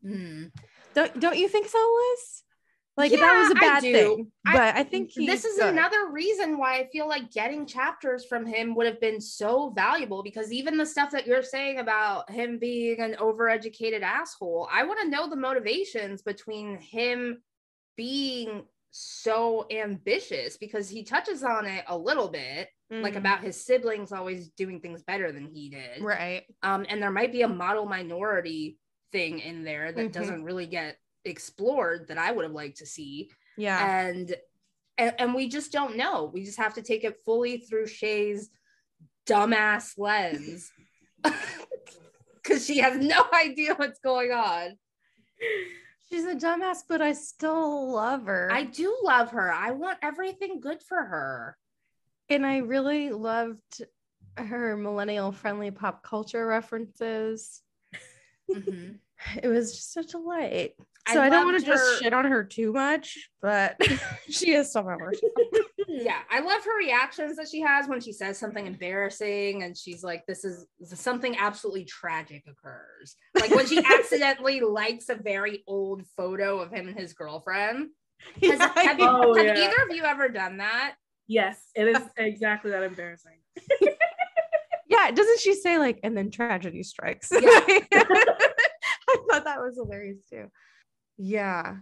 Hmm. 0.01 0.45
Don't 0.93 1.19
don't 1.19 1.37
you 1.37 1.47
think 1.47 1.67
so, 1.67 1.77
Liz? 1.77 2.43
Like 2.99 3.11
that 3.13 3.39
was 3.39 3.51
a 3.51 3.57
I 3.57 3.59
bad 3.59 3.81
thing. 3.81 4.31
But 4.43 4.75
I, 4.75 4.83
think 4.83 5.11
he 5.11 5.25
this 5.25 5.45
is 5.45 5.57
good. 5.57 5.69
another 5.69 6.09
reason 6.11 6.57
why 6.57 6.79
I 6.79 6.89
feel 6.91 7.07
like 7.07 7.31
getting 7.31 7.65
chapters 7.65 8.25
from 8.25 8.45
him 8.45 8.75
would 8.75 8.85
have 8.87 8.99
been 8.99 9.21
so 9.21 9.69
valuable 9.69 10.21
because 10.21 10.51
even 10.51 10.77
the 10.77 10.85
stuff 10.85 11.09
that 11.11 11.25
you're 11.25 11.41
saying 11.41 11.79
about 11.79 12.29
him 12.29 12.59
being 12.59 12.99
an 12.99 13.15
overeducated 13.19 14.01
asshole, 14.01 14.67
I 14.71 14.83
want 14.83 14.99
to 15.01 15.07
know 15.09 15.29
the 15.29 15.35
motivations 15.37 16.21
between 16.21 16.77
him 16.81 17.41
being 17.95 18.63
so 18.91 19.65
ambitious 19.71 20.57
because 20.57 20.89
he 20.89 21.03
touches 21.03 21.43
on 21.43 21.65
it 21.65 21.85
a 21.87 21.97
little 21.97 22.27
bit 22.27 22.67
like 22.91 23.13
Mhm. 23.13 23.17
about 23.17 23.43
his 23.43 23.63
siblings 23.63 24.11
always 24.11 24.49
doing 24.49 24.81
things 24.81 25.03
better 25.03 25.31
than 25.31 25.45
he 25.45 25.69
did 25.69 26.01
right. 26.01 26.43
um, 26.63 26.87
and 26.89 26.99
there 26.99 27.11
might 27.11 27.31
be 27.31 27.43
a 27.43 27.47
model 27.47 27.85
minority 27.85 28.79
thing 29.11 29.37
in 29.37 29.63
there 29.63 29.91
that 29.91 30.07
Mhm. 30.07 30.11
doesn't 30.11 30.43
really 30.43 30.65
get 30.65 30.97
explored 31.25 32.07
that 32.07 32.17
I 32.17 32.31
would 32.31 32.43
have 32.45 32.53
liked 32.53 32.77
to 32.77 32.85
see 32.85 33.29
Yeah. 33.57 33.83
and, 34.07 34.35
and 34.97 35.13
and 35.19 35.33
we 35.33 35.47
just 35.47 35.71
don't 35.71 35.95
know 35.97 36.29
we 36.33 36.43
just 36.43 36.57
have 36.59 36.73
to 36.75 36.81
take 36.81 37.03
it 37.03 37.17
fully 37.25 37.57
through 37.57 37.87
shay's 37.87 38.49
dumbass 39.25 39.97
lens 39.97 40.71
because 42.35 42.65
she 42.65 42.79
has 42.79 42.97
no 42.97 43.25
idea 43.33 43.75
what's 43.75 43.99
going 43.99 44.31
on 44.31 44.77
She's 46.09 46.25
a 46.25 46.33
dumbass, 46.33 46.79
but 46.89 47.01
I 47.03 47.13
still 47.13 47.91
love 47.91 48.25
her. 48.25 48.49
i 48.51 48.63
do 48.63 48.97
love 49.03 49.31
her 49.31 49.51
i 49.51 49.71
want 49.71 49.99
everything 50.01 50.59
good 50.59 50.81
for 50.81 51.03
her 51.03 51.57
and 52.31 52.45
I 52.45 52.57
really 52.57 53.09
loved 53.09 53.83
her 54.37 54.77
millennial 54.77 55.31
friendly 55.31 55.71
pop 55.71 56.03
culture 56.03 56.45
references. 56.45 57.63
Mhm. 58.53 58.99
It 59.43 59.47
was 59.47 59.73
just 59.75 59.93
such 59.93 60.09
a 60.09 60.17
delight. 60.17 60.71
So 61.11 61.21
I, 61.21 61.29
don't 61.29 61.45
want 61.45 61.59
to 61.59 61.65
just 61.65 61.99
shit 62.01 62.13
on 62.13 62.25
her 62.25 62.43
too 62.43 62.71
much, 62.71 63.29
but 63.41 63.75
she 64.29 64.51
is 64.53 64.71
some 64.71 64.87
of 64.87 64.99
her. 64.99 65.11
yeah 65.87 66.19
i 66.29 66.39
love 66.39 66.63
her 66.63 66.77
reactions 66.77 67.35
that 67.35 67.47
she 67.49 67.61
has 67.61 67.87
when 67.87 67.99
she 67.99 68.13
says 68.13 68.37
something 68.37 68.67
embarrassing 68.67 69.63
and 69.63 69.75
she's 69.75 70.03
like 70.03 70.23
this 70.27 70.45
is 70.45 70.67
something 70.93 71.35
absolutely 71.39 71.83
tragic 71.83 72.43
occurs 72.47 73.15
like 73.39 73.49
when 73.49 73.65
she 73.65 73.79
accidentally 73.99 74.59
likes 74.59 75.09
a 75.09 75.15
very 75.15 75.63
old 75.65 76.03
photo 76.15 76.59
of 76.59 76.71
him 76.71 76.87
and 76.87 76.97
his 76.99 77.13
girlfriend 77.13 77.89
Has- 78.43 78.59
Yeah, 78.59 78.71
have, 78.75 78.99
you, 78.99 79.07
Oh, 79.09 79.33
have 79.35 79.45
yeah. 79.47 79.63
either 79.65 79.83
of 79.89 79.95
you 79.95 80.03
ever 80.03 80.29
done 80.29 80.57
that 80.57 80.93
yes, 81.27 81.59
it 81.75 81.87
is 81.87 82.03
exactly 82.17 82.69
that 82.71 82.83
embarrassing. 82.83 83.39
yeah, 84.87 85.09
doesn't 85.11 85.39
she 85.39 85.53
say 85.55 85.77
like, 85.79 85.99
and 86.03 86.15
then 86.15 86.29
tragedy 86.31 86.83
strikes? 86.83 87.31
Yeah. 87.31 87.59
I 89.13 89.17
thought 89.29 89.45
that 89.45 89.59
was 89.59 89.75
hilarious 89.75 90.19
too. 90.29 90.49
Yeah, 91.17 91.77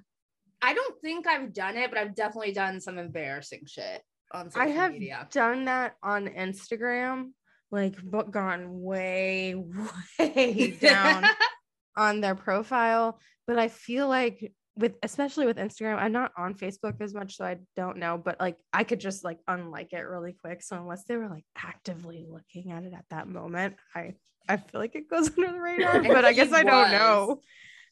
i 0.59 0.73
don't 0.73 0.99
think 1.01 1.28
i've 1.28 1.53
done 1.53 1.78
it 1.78 1.91
but 1.91 1.99
i've 1.99 2.15
definitely 2.15 2.51
done 2.51 2.82
some 2.82 2.97
embarrassing 2.97 3.61
shit 3.67 4.01
on 4.32 4.51
social 4.51 4.67
I 4.67 4.71
have 4.71 4.93
media 4.93 5.28
done 5.32 5.65
that 5.65 5.95
on 6.03 6.28
Instagram, 6.28 7.32
like, 7.71 7.95
but 8.03 8.32
gone 8.32 8.82
way, 8.82 9.55
way 10.19 10.78
down 10.80 11.25
on 11.97 12.21
their 12.21 12.36
profile. 12.36 13.19
But 13.45 13.59
I 13.59 13.69
feel 13.69 14.07
like 14.07 14.53
with 14.78 14.95
especially 15.03 15.45
with 15.45 15.57
Instagram, 15.57 15.97
I'm 15.97 16.11
not 16.11 16.32
on 16.38 16.53
Facebook 16.53 17.01
as 17.01 17.13
much, 17.13 17.38
so 17.38 17.45
I 17.45 17.57
don't 17.75 17.97
know. 17.97 18.17
But 18.17 18.39
like 18.39 18.57
I 18.71 18.84
could 18.84 18.99
just 18.99 19.23
like 19.23 19.39
unlike 19.47 19.93
it 19.93 20.01
really 20.01 20.34
quick. 20.34 20.61
So 20.61 20.78
unless 20.78 21.03
they 21.05 21.17
were 21.17 21.30
like 21.30 21.45
actively 21.57 22.25
looking 22.30 22.71
at 22.71 22.84
it 22.84 22.93
at 22.93 23.05
that 23.09 23.28
moment, 23.28 23.75
I 23.95 24.13
I 24.47 24.57
feel 24.57 24.80
like 24.80 24.95
it 24.95 25.09
goes 25.09 25.30
under 25.38 25.51
the 25.51 25.59
radar. 25.59 26.03
But 26.03 26.25
I 26.25 26.34
guess 26.34 26.51
I 26.53 26.63
don't 26.63 26.91
know. 26.91 27.41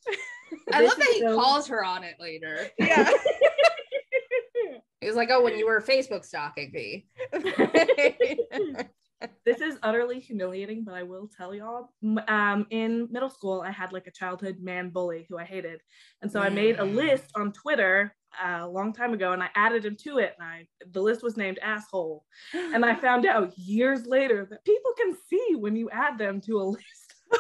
i 0.72 0.82
love 0.82 0.96
that 0.98 1.08
he 1.14 1.22
so- 1.22 1.36
calls 1.36 1.68
her 1.68 1.84
on 1.84 2.04
it 2.04 2.16
later 2.20 2.70
Yeah. 2.78 3.10
he 5.02 5.08
was 5.08 5.16
like 5.16 5.30
oh 5.32 5.42
when 5.42 5.58
you 5.58 5.66
were 5.66 5.82
facebook 5.82 6.24
stalking 6.24 6.72
me 6.72 7.08
this 9.46 9.62
is 9.62 9.78
utterly 9.82 10.20
humiliating, 10.20 10.84
but 10.84 10.94
I 10.94 11.04
will 11.04 11.30
tell 11.36 11.56
y'all. 11.56 11.90
Um, 12.28 12.68
in 12.70 13.08
middle 13.12 13.30
school, 13.30 13.62
I 13.62 13.72
had 13.72 13.94
like 13.94 14.08
a 14.08 14.12
childhood 14.12 14.58
man 14.60 14.90
bully 14.90 15.26
who 15.30 15.38
I 15.38 15.46
hated, 15.46 15.82
and 16.22 16.32
so 16.32 16.40
I 16.40 16.50
made 16.50 16.80
a 16.80 16.84
list 16.84 17.32
on 17.36 17.54
Twitter 17.54 18.14
uh, 18.44 18.60
a 18.62 18.68
long 18.68 18.92
time 18.94 19.14
ago, 19.14 19.32
and 19.32 19.42
I 19.42 19.50
added 19.56 19.86
him 19.86 19.96
to 20.04 20.18
it. 20.20 20.36
And 20.40 20.48
I 20.48 20.68
the 20.92 21.02
list 21.02 21.24
was 21.24 21.38
named 21.38 21.60
asshole, 21.62 22.26
and 22.54 22.84
I 22.86 22.96
found 23.02 23.26
out 23.26 23.58
years 23.58 24.06
later 24.06 24.46
that 24.50 24.66
people 24.66 24.92
can 24.98 25.16
see 25.30 25.56
when 25.56 25.76
you 25.76 25.90
add 25.92 26.18
them 26.18 26.42
to 26.42 26.60
a 26.60 26.64
list. 26.64 27.14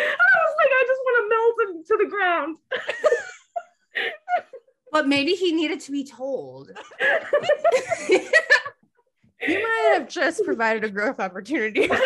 I 0.00 0.36
was 0.36 0.56
like, 0.58 0.72
I 0.72 0.84
just 0.86 1.00
want 1.04 1.16
to 1.20 1.28
melt 1.28 1.56
and 1.68 1.86
to 1.86 1.96
the 2.02 2.10
ground. 2.10 2.56
but 4.94 5.08
maybe 5.08 5.32
he 5.32 5.50
needed 5.52 5.80
to 5.80 5.90
be 5.90 6.04
told. 6.04 6.70
you 8.08 8.20
might 9.48 9.90
have 9.94 10.08
just 10.08 10.42
provided 10.44 10.84
a 10.84 10.88
growth 10.88 11.20
opportunity. 11.20 11.90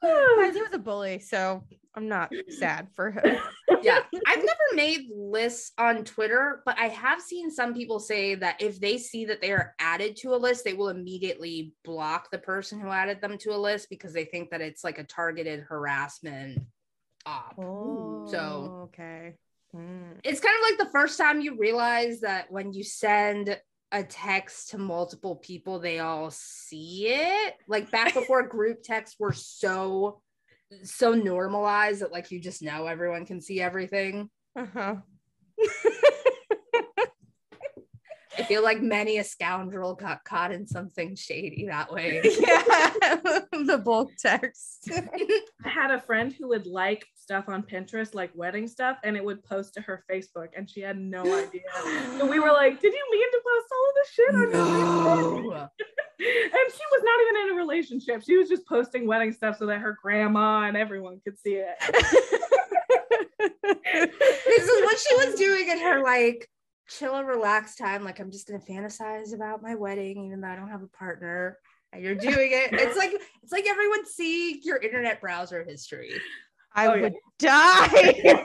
He 0.00 0.62
was 0.62 0.72
a 0.72 0.78
bully, 0.78 1.18
so 1.18 1.62
I'm 1.94 2.08
not 2.08 2.32
sad 2.48 2.88
for 2.94 3.10
him. 3.10 3.36
yeah. 3.82 4.00
I've 4.26 4.38
never 4.44 4.58
made 4.74 5.08
lists 5.14 5.72
on 5.78 6.04
Twitter, 6.04 6.62
but 6.64 6.78
I 6.78 6.86
have 6.88 7.20
seen 7.20 7.50
some 7.50 7.74
people 7.74 8.00
say 8.00 8.34
that 8.36 8.60
if 8.62 8.80
they 8.80 8.96
see 8.98 9.24
that 9.26 9.40
they 9.40 9.52
are 9.52 9.74
added 9.78 10.16
to 10.18 10.34
a 10.34 10.36
list, 10.36 10.64
they 10.64 10.72
will 10.72 10.88
immediately 10.88 11.74
block 11.84 12.30
the 12.30 12.38
person 12.38 12.80
who 12.80 12.88
added 12.88 13.20
them 13.20 13.36
to 13.38 13.50
a 13.54 13.58
list 13.58 13.88
because 13.90 14.12
they 14.12 14.24
think 14.24 14.50
that 14.50 14.60
it's 14.60 14.82
like 14.84 14.98
a 14.98 15.04
targeted 15.04 15.60
harassment 15.68 16.60
op. 17.26 17.54
Oh, 17.58 18.26
So- 18.30 18.88
okay. 18.88 19.34
Hmm. 19.72 20.12
It's 20.24 20.40
kind 20.40 20.56
of 20.56 20.70
like 20.70 20.78
the 20.78 20.92
first 20.92 21.18
time 21.18 21.40
you 21.40 21.56
realize 21.56 22.20
that 22.20 22.50
when 22.50 22.72
you 22.72 22.84
send 22.84 23.60
a 23.92 24.02
text 24.02 24.70
to 24.70 24.78
multiple 24.78 25.36
people, 25.36 25.78
they 25.78 25.98
all 25.98 26.30
see 26.30 27.08
it. 27.08 27.54
Like 27.66 27.90
back 27.90 28.14
before 28.14 28.46
group 28.46 28.82
texts 28.82 29.16
were 29.18 29.32
so 29.32 30.20
so 30.82 31.14
normalized 31.14 32.02
that 32.02 32.12
like 32.12 32.30
you 32.30 32.40
just 32.40 32.60
know 32.60 32.86
everyone 32.86 33.24
can 33.26 33.40
see 33.40 33.60
everything. 33.60 34.30
Uh-huh. 34.56 34.96
I 38.38 38.44
feel 38.44 38.62
like 38.62 38.80
many 38.80 39.18
a 39.18 39.24
scoundrel 39.24 39.94
got 39.94 40.22
caught 40.24 40.52
in 40.52 40.64
something 40.66 41.16
shady 41.16 41.66
that 41.66 41.92
way. 41.92 42.20
yeah, 42.24 42.90
the 43.52 43.82
bulk 43.84 44.12
text. 44.18 44.88
I 45.64 45.68
had 45.68 45.90
a 45.90 46.00
friend 46.00 46.32
who 46.32 46.48
would 46.48 46.66
like 46.66 47.04
stuff 47.16 47.48
on 47.48 47.64
Pinterest, 47.64 48.14
like 48.14 48.30
wedding 48.34 48.68
stuff, 48.68 48.98
and 49.02 49.16
it 49.16 49.24
would 49.24 49.42
post 49.42 49.74
to 49.74 49.80
her 49.80 50.04
Facebook, 50.10 50.48
and 50.56 50.70
she 50.70 50.80
had 50.80 50.98
no 50.98 51.22
idea. 51.46 51.62
and 51.84 52.30
we 52.30 52.38
were 52.38 52.52
like, 52.52 52.80
"Did 52.80 52.92
you 52.92 53.06
mean 53.10 53.30
to 53.32 53.40
post 53.44 53.66
all 53.72 53.88
of 53.88 53.94
this 53.96 54.08
shit 54.14 54.34
on 54.34 54.40
your 54.40 54.50
Facebook?" 54.52 55.50
No. 55.50 55.68
and 56.20 56.72
she 56.72 56.84
was 56.92 57.02
not 57.02 57.20
even 57.22 57.42
in 57.42 57.50
a 57.54 57.56
relationship. 57.56 58.22
She 58.22 58.36
was 58.36 58.48
just 58.48 58.66
posting 58.66 59.06
wedding 59.06 59.32
stuff 59.32 59.58
so 59.58 59.66
that 59.66 59.80
her 59.80 59.98
grandma 60.00 60.62
and 60.62 60.76
everyone 60.76 61.20
could 61.24 61.38
see 61.38 61.54
it. 61.54 61.76
This 63.38 64.68
is 64.68 64.84
what 64.84 64.98
she 64.98 65.14
was 65.26 65.34
doing 65.34 65.68
in 65.68 65.80
her 65.80 66.02
like 66.02 66.48
chill 66.88 67.16
and 67.16 67.26
relaxed 67.28 67.78
time. 67.78 68.04
Like, 68.04 68.18
I'm 68.20 68.30
just 68.30 68.46
gonna 68.48 68.60
fantasize 68.60 69.34
about 69.34 69.62
my 69.62 69.74
wedding, 69.74 70.24
even 70.24 70.40
though 70.40 70.48
I 70.48 70.56
don't 70.56 70.70
have 70.70 70.82
a 70.82 70.88
partner. 70.88 71.58
And 71.92 72.02
you're 72.02 72.14
doing 72.14 72.50
it. 72.52 72.72
It's 72.72 72.96
like 72.96 73.12
it's 73.42 73.52
like 73.52 73.66
everyone 73.66 74.04
see 74.06 74.60
your 74.62 74.76
internet 74.78 75.20
browser 75.20 75.64
history. 75.64 76.12
I 76.74 76.86
Oh, 76.86 76.94
yeah. 76.94 77.00
would 77.02 77.14
die. 77.38 78.44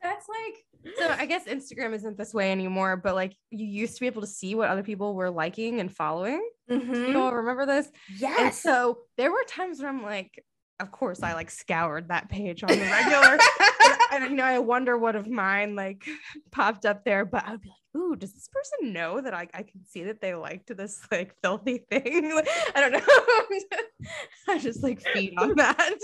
That's 0.00 0.26
like 0.28 0.64
so 0.96 1.08
I 1.08 1.26
guess 1.26 1.44
Instagram 1.44 1.92
isn't 1.94 2.16
this 2.16 2.32
way 2.32 2.52
anymore, 2.52 2.96
but 2.96 3.14
like 3.14 3.34
you 3.50 3.66
used 3.66 3.94
to 3.94 4.00
be 4.00 4.06
able 4.06 4.20
to 4.22 4.28
see 4.28 4.54
what 4.54 4.68
other 4.68 4.82
people 4.82 5.14
were 5.14 5.30
liking 5.30 5.80
and 5.80 5.94
following. 5.94 6.40
You 6.68 6.80
mm-hmm. 6.80 7.16
all 7.16 7.34
remember 7.34 7.66
this? 7.66 7.86
And 8.08 8.20
Yes. 8.20 8.62
so 8.62 8.98
there 9.16 9.32
were 9.32 9.44
times 9.48 9.80
where 9.80 9.88
I'm 9.88 10.02
like, 10.02 10.44
of 10.80 10.90
course 10.92 11.22
I 11.22 11.34
like 11.34 11.50
scoured 11.50 12.08
that 12.08 12.28
page 12.28 12.62
on 12.62 12.70
the 12.70 12.76
regular. 12.78 13.38
and, 14.12 14.24
and, 14.24 14.30
you 14.32 14.36
know, 14.36 14.44
I 14.44 14.58
wonder 14.58 14.96
what 14.96 15.16
of 15.16 15.26
mine 15.26 15.74
like 15.76 16.06
popped 16.50 16.86
up 16.86 17.04
there, 17.04 17.24
but 17.24 17.46
I 17.46 17.52
would 17.52 17.62
be 17.62 17.68
like, 17.68 18.02
ooh, 18.02 18.16
does 18.16 18.32
this 18.32 18.48
person 18.48 18.92
know 18.92 19.20
that 19.20 19.34
I, 19.34 19.48
I 19.54 19.62
can 19.62 19.84
see 19.84 20.04
that 20.04 20.20
they 20.20 20.34
liked 20.34 20.74
this 20.76 21.00
like 21.10 21.34
filthy 21.42 21.78
thing? 21.90 22.34
Like, 22.34 22.48
I 22.74 22.80
don't 22.80 22.92
know. 22.92 23.00
I 24.48 24.58
just 24.58 24.82
like 24.82 25.00
feed 25.00 25.34
on 25.38 25.54
that. 25.56 25.98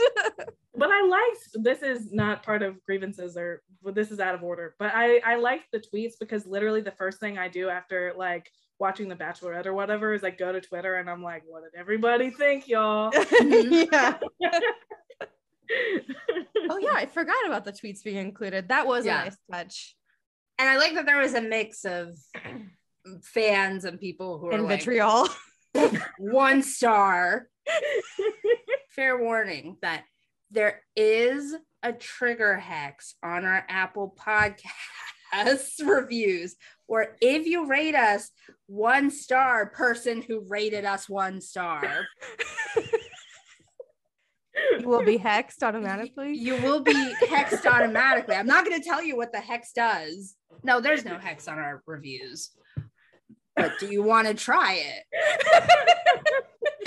But 0.76 0.90
I 0.90 1.06
liked 1.06 1.64
this 1.64 1.82
is 1.82 2.12
not 2.12 2.42
part 2.42 2.62
of 2.62 2.82
grievances 2.84 3.36
or 3.36 3.62
well, 3.82 3.94
this 3.94 4.10
is 4.10 4.20
out 4.20 4.34
of 4.34 4.42
order. 4.42 4.74
But 4.78 4.92
I 4.94 5.18
I 5.24 5.36
liked 5.36 5.70
the 5.72 5.78
tweets 5.78 6.14
because 6.18 6.46
literally 6.46 6.80
the 6.80 6.90
first 6.90 7.20
thing 7.20 7.38
I 7.38 7.48
do 7.48 7.68
after 7.68 8.12
like 8.16 8.50
watching 8.78 9.08
The 9.08 9.14
Bachelorette 9.14 9.66
or 9.66 9.74
whatever 9.74 10.14
is 10.14 10.24
I 10.24 10.30
go 10.30 10.52
to 10.52 10.60
Twitter 10.60 10.96
and 10.96 11.08
I'm 11.08 11.22
like, 11.22 11.42
what 11.46 11.62
did 11.62 11.78
everybody 11.78 12.30
think, 12.30 12.66
y'all? 12.66 13.12
yeah. 13.40 14.18
Oh 16.70 16.78
yeah, 16.78 16.92
I 16.94 17.06
forgot 17.06 17.46
about 17.46 17.64
the 17.64 17.72
tweets 17.72 18.02
being 18.02 18.16
included. 18.16 18.68
That 18.68 18.86
was 18.86 19.04
Yeah. 19.06 19.22
a 19.22 19.24
nice 19.24 19.36
touch. 19.52 19.96
and 20.58 20.68
I 20.68 20.76
like 20.76 20.94
that 20.94 21.06
there 21.06 21.18
was 21.20 21.34
a 21.34 21.40
mix 21.42 21.84
of 21.84 22.16
fans 23.22 23.84
and 23.84 24.00
people 24.00 24.38
who 24.38 24.48
are 24.48 24.52
And 24.52 24.64
like, 24.64 24.78
vitriol. 24.80 25.28
one 26.18 26.62
star. 26.62 27.48
Fair 28.90 29.18
warning 29.18 29.76
that 29.82 30.04
there 30.50 30.82
is 30.96 31.54
a 31.82 31.92
trigger 31.92 32.56
hex 32.56 33.14
on 33.22 33.44
our 33.44 33.64
Apple 33.68 34.14
Podcasts 34.18 35.80
reviews, 35.84 36.54
where 36.86 37.16
if 37.20 37.46
you 37.46 37.66
rate 37.66 37.94
us 37.96 38.30
one 38.66 39.10
star, 39.10 39.66
person 39.66 40.22
who 40.22 40.44
rated 40.48 40.84
us 40.84 41.08
one 41.08 41.40
star, 41.40 42.06
You 44.80 44.88
will 44.88 45.04
be 45.04 45.18
hexed 45.30 45.62
automatically. 45.62 46.34
you 46.36 46.54
will 46.62 46.80
be 46.80 47.14
hexed 47.24 47.66
automatically. 47.66 48.36
I'm 48.36 48.46
not 48.46 48.64
going 48.64 48.80
to 48.80 48.88
tell 48.88 49.02
you 49.02 49.16
what 49.16 49.32
the 49.32 49.40
hex 49.40 49.72
does. 49.72 50.36
No, 50.62 50.80
there's 50.80 51.04
no 51.04 51.18
hex 51.18 51.48
on 51.48 51.58
our 51.58 51.82
reviews. 51.86 52.50
But 53.56 53.72
do 53.78 53.86
you 53.86 54.02
want 54.02 54.26
to 54.28 54.34
try 54.34 54.74
it? 54.74 55.04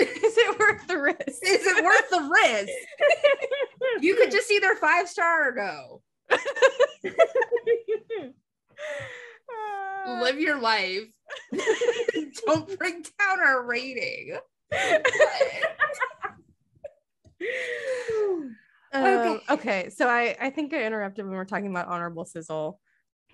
Is 0.00 0.36
it 0.36 0.58
worth 0.58 0.86
the 0.86 0.98
risk? 0.98 1.42
Is 1.42 1.66
it 1.66 1.82
worth 1.84 2.10
the 2.10 2.30
risk? 2.44 2.72
You 4.00 4.14
could 4.16 4.30
just 4.30 4.50
either 4.50 4.74
five 4.74 5.08
star 5.08 5.48
or 5.48 5.52
go. 5.52 6.02
Live 10.22 10.40
your 10.40 10.58
life. 10.60 11.04
Don't 12.46 12.78
bring 12.78 13.02
down 13.18 13.40
our 13.40 13.62
rating. 13.64 14.36
Um, 18.90 19.40
okay, 19.50 19.90
so 19.90 20.08
I 20.08 20.34
I 20.40 20.50
think 20.50 20.72
I 20.72 20.82
interrupted 20.84 21.24
when 21.24 21.32
we 21.32 21.38
are 21.38 21.44
talking 21.44 21.70
about 21.70 21.88
honorable 21.88 22.24
sizzle 22.24 22.80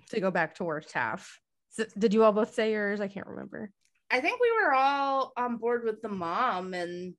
to 0.09 0.19
go 0.19 0.29
back 0.29 0.55
to 0.55 0.63
worst 0.65 0.91
half. 0.91 1.39
So, 1.69 1.85
did 1.97 2.13
you 2.13 2.23
all 2.23 2.33
both 2.33 2.53
say 2.53 2.71
yours? 2.71 2.99
I 3.01 3.07
can't 3.07 3.27
remember. 3.27 3.71
I 4.11 4.19
think 4.21 4.39
we 4.39 4.51
were 4.51 4.73
all 4.73 5.31
on 5.37 5.57
board 5.57 5.83
with 5.85 6.01
the 6.01 6.09
mom 6.09 6.73
and 6.73 7.15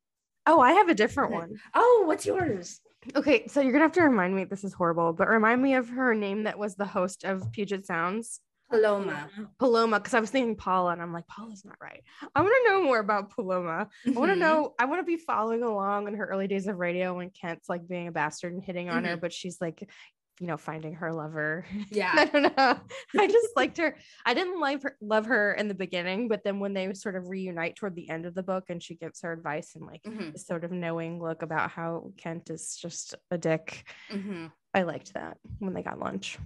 Oh, 0.49 0.61
I 0.61 0.73
have 0.73 0.89
a 0.89 0.95
different 0.95 1.33
one. 1.33 1.57
oh, 1.75 2.05
what's 2.07 2.25
yours? 2.27 2.81
Okay, 3.17 3.47
so 3.49 3.61
you're 3.61 3.73
gonna 3.73 3.85
have 3.85 3.93
to 3.93 4.03
remind 4.03 4.37
me. 4.37 4.45
This 4.45 4.65
is 4.65 4.73
horrible, 4.75 5.13
but 5.13 5.29
remind 5.29 5.63
me 5.63 5.75
of 5.75 5.89
her 5.89 6.15
name 6.15 6.45
that 6.45 6.59
was 6.59 6.77
the 6.77 6.85
host 6.87 7.25
of 7.25 7.51
Puget 7.53 7.87
Sounds, 7.87 8.41
Paloma. 8.71 9.29
Mm-hmm. 9.33 9.45
Paloma. 9.59 9.99
Because 9.99 10.15
I 10.15 10.21
was 10.21 10.31
thinking 10.31 10.57
Paula, 10.57 10.93
and 10.93 11.03
I'm 11.03 11.13
like, 11.13 11.27
Paula's 11.27 11.65
not 11.65 11.77
right. 11.81 12.03
I 12.35 12.43
want 12.43 12.55
to 12.65 12.71
know 12.71 12.83
more 12.83 12.99
about 12.99 13.31
Paloma. 13.31 13.89
I 14.07 14.11
want 14.11 14.31
to 14.31 14.33
mm-hmm. 14.33 14.41
know. 14.41 14.75
I 14.79 14.87
want 14.87 15.01
to 15.01 15.05
be 15.05 15.17
following 15.17 15.63
along 15.63 16.09
in 16.09 16.15
her 16.15 16.27
early 16.27 16.49
days 16.49 16.67
of 16.67 16.77
radio 16.79 17.17
when 17.17 17.31
Kent's 17.31 17.69
like 17.69 17.87
being 17.89 18.09
a 18.09 18.13
bastard 18.13 18.53
and 18.53 18.63
hitting 18.63 18.89
on 18.89 19.05
her, 19.05 19.13
mm-hmm. 19.13 19.21
but 19.21 19.33
she's 19.33 19.61
like, 19.61 19.89
you 20.41 20.47
know, 20.47 20.57
finding 20.57 20.95
her 20.95 21.13
lover. 21.13 21.65
Yeah. 21.91 22.13
I 22.15 22.25
don't 22.27 22.57
know. 22.57 22.79
I 23.19 23.27
just 23.27 23.49
liked 23.57 23.79
her. 23.79 23.97
I 24.25 24.35
didn't 24.35 24.61
like 24.61 24.83
her, 24.83 24.97
love 25.01 25.27
her 25.27 25.55
in 25.55 25.69
the 25.69 25.75
beginning, 25.75 26.29
but 26.29 26.43
then 26.45 26.61
when 26.61 26.75
they 26.75 26.93
sort 26.95 27.17
of 27.17 27.29
reunite 27.29 27.77
toward 27.77 27.95
the 27.95 28.11
end 28.11 28.27
of 28.27 28.35
the 28.35 28.43
book, 28.43 28.65
and 28.69 28.83
she 28.83 28.97
gives 28.97 29.23
her 29.23 29.33
advice 29.33 29.75
and 29.77 29.87
like 29.87 30.03
Mhm. 30.03 30.39
sort 30.39 30.65
of 30.65 30.73
knowing 30.73 31.23
look 31.23 31.43
about 31.43 31.71
how 31.71 32.13
Kent 32.19 32.51
is 32.51 32.77
just 32.77 33.15
a 33.31 33.39
dick. 33.39 33.89
I 34.77 34.83
liked 34.83 35.15
that 35.15 35.39
when 35.59 35.73
they 35.73 35.83
got 35.83 35.99
lunch. 35.99 36.39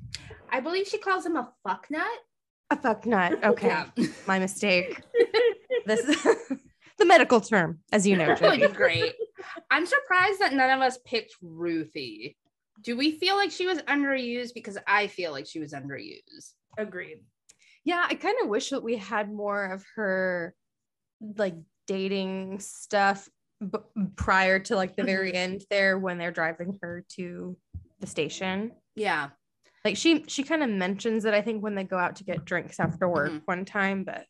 I 0.52 0.60
believe 0.60 0.86
she 0.86 0.98
calls 0.98 1.26
him 1.26 1.34
a 1.34 1.52
fuck 1.66 1.88
nut. 1.90 2.06
A 2.70 2.76
fuck 2.76 3.04
nut. 3.04 3.40
Okay, 3.44 3.66
Yeah. 3.66 3.86
my 4.26 4.38
mistake. 4.38 5.02
This 5.86 6.00
is 6.00 6.22
the 6.98 7.06
medical 7.06 7.40
term, 7.40 7.78
as 7.90 8.06
you 8.06 8.14
know. 8.16 8.26
That 8.26 8.38
Jody. 8.38 8.68
great. 8.68 9.14
I'm 9.70 9.86
surprised 9.86 10.40
that 10.40 10.52
none 10.52 10.70
of 10.70 10.80
us 10.80 10.98
picked 11.06 11.34
Ruthie. 11.40 12.36
Do 12.82 12.96
we 12.96 13.12
feel 13.12 13.34
like 13.36 13.50
she 13.50 13.66
was 13.66 13.78
underused? 13.82 14.52
Because 14.52 14.76
I 14.86 15.06
feel 15.06 15.32
like 15.32 15.46
she 15.46 15.58
was 15.58 15.72
underused. 15.72 16.52
Agreed. 16.76 17.22
Yeah, 17.84 18.04
I 18.06 18.14
kind 18.14 18.36
of 18.42 18.48
wish 18.48 18.70
that 18.70 18.82
we 18.82 18.96
had 18.96 19.32
more 19.32 19.72
of 19.72 19.84
her 19.96 20.54
like 21.36 21.56
dating 21.86 22.60
stuff 22.60 23.26
b- 23.60 23.78
prior 24.16 24.58
to 24.58 24.76
like 24.76 24.96
the 24.96 25.04
very 25.04 25.28
mm-hmm. 25.28 25.36
end 25.54 25.64
there 25.70 25.98
when 25.98 26.18
they're 26.18 26.30
driving 26.30 26.78
her 26.82 27.04
to 27.16 27.56
the 28.00 28.06
station. 28.06 28.72
Yeah. 28.96 29.30
Like 29.84 29.96
she 29.96 30.24
she 30.26 30.42
kind 30.42 30.62
of 30.62 30.68
mentions 30.70 31.24
it 31.24 31.32
I 31.34 31.40
think 31.42 31.62
when 31.62 31.74
they 31.74 31.84
go 31.84 31.96
out 31.98 32.16
to 32.16 32.24
get 32.24 32.44
drinks 32.44 32.80
after 32.80 33.08
work 33.08 33.30
Mhm. 33.30 33.42
one 33.46 33.64
time, 33.64 34.04
but 34.04 34.26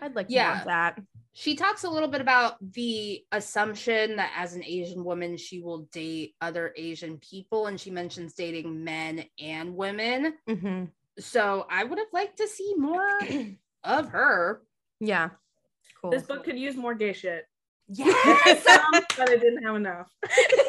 I'd 0.00 0.14
like 0.14 0.28
more 0.30 0.36
Yeah. 0.36 0.60
of 0.60 0.66
that. 0.66 0.98
She 1.32 1.54
talks 1.54 1.84
a 1.84 1.90
little 1.90 2.08
bit 2.08 2.22
about 2.22 2.56
the 2.72 3.22
assumption 3.30 4.16
that 4.16 4.32
as 4.36 4.54
an 4.54 4.64
Asian 4.64 5.04
woman, 5.04 5.36
she 5.36 5.60
will 5.60 5.80
date 5.92 6.34
other 6.40 6.72
Asian 6.76 7.18
people. 7.18 7.66
And 7.66 7.78
she 7.78 7.90
mentions 7.90 8.32
dating 8.32 8.82
men 8.84 9.24
and 9.38 9.76
women. 9.76 10.34
Mhm. 10.48 10.90
So 11.18 11.66
I 11.70 11.84
would 11.84 11.98
have 11.98 12.08
liked 12.12 12.38
to 12.38 12.48
see 12.48 12.74
more 12.76 13.18
of 13.84 14.08
her. 14.10 14.62
Yeah. 15.00 15.30
Cool. 16.00 16.10
This 16.10 16.22
book 16.22 16.44
could 16.44 16.58
use 16.58 16.74
more 16.76 16.94
gay 16.94 17.12
shit. 17.12 17.46
Yes. 17.88 18.64
But 19.16 19.28
it 19.30 19.40
didn't 19.40 19.62
have 19.62 19.76
enough. 19.76 20.10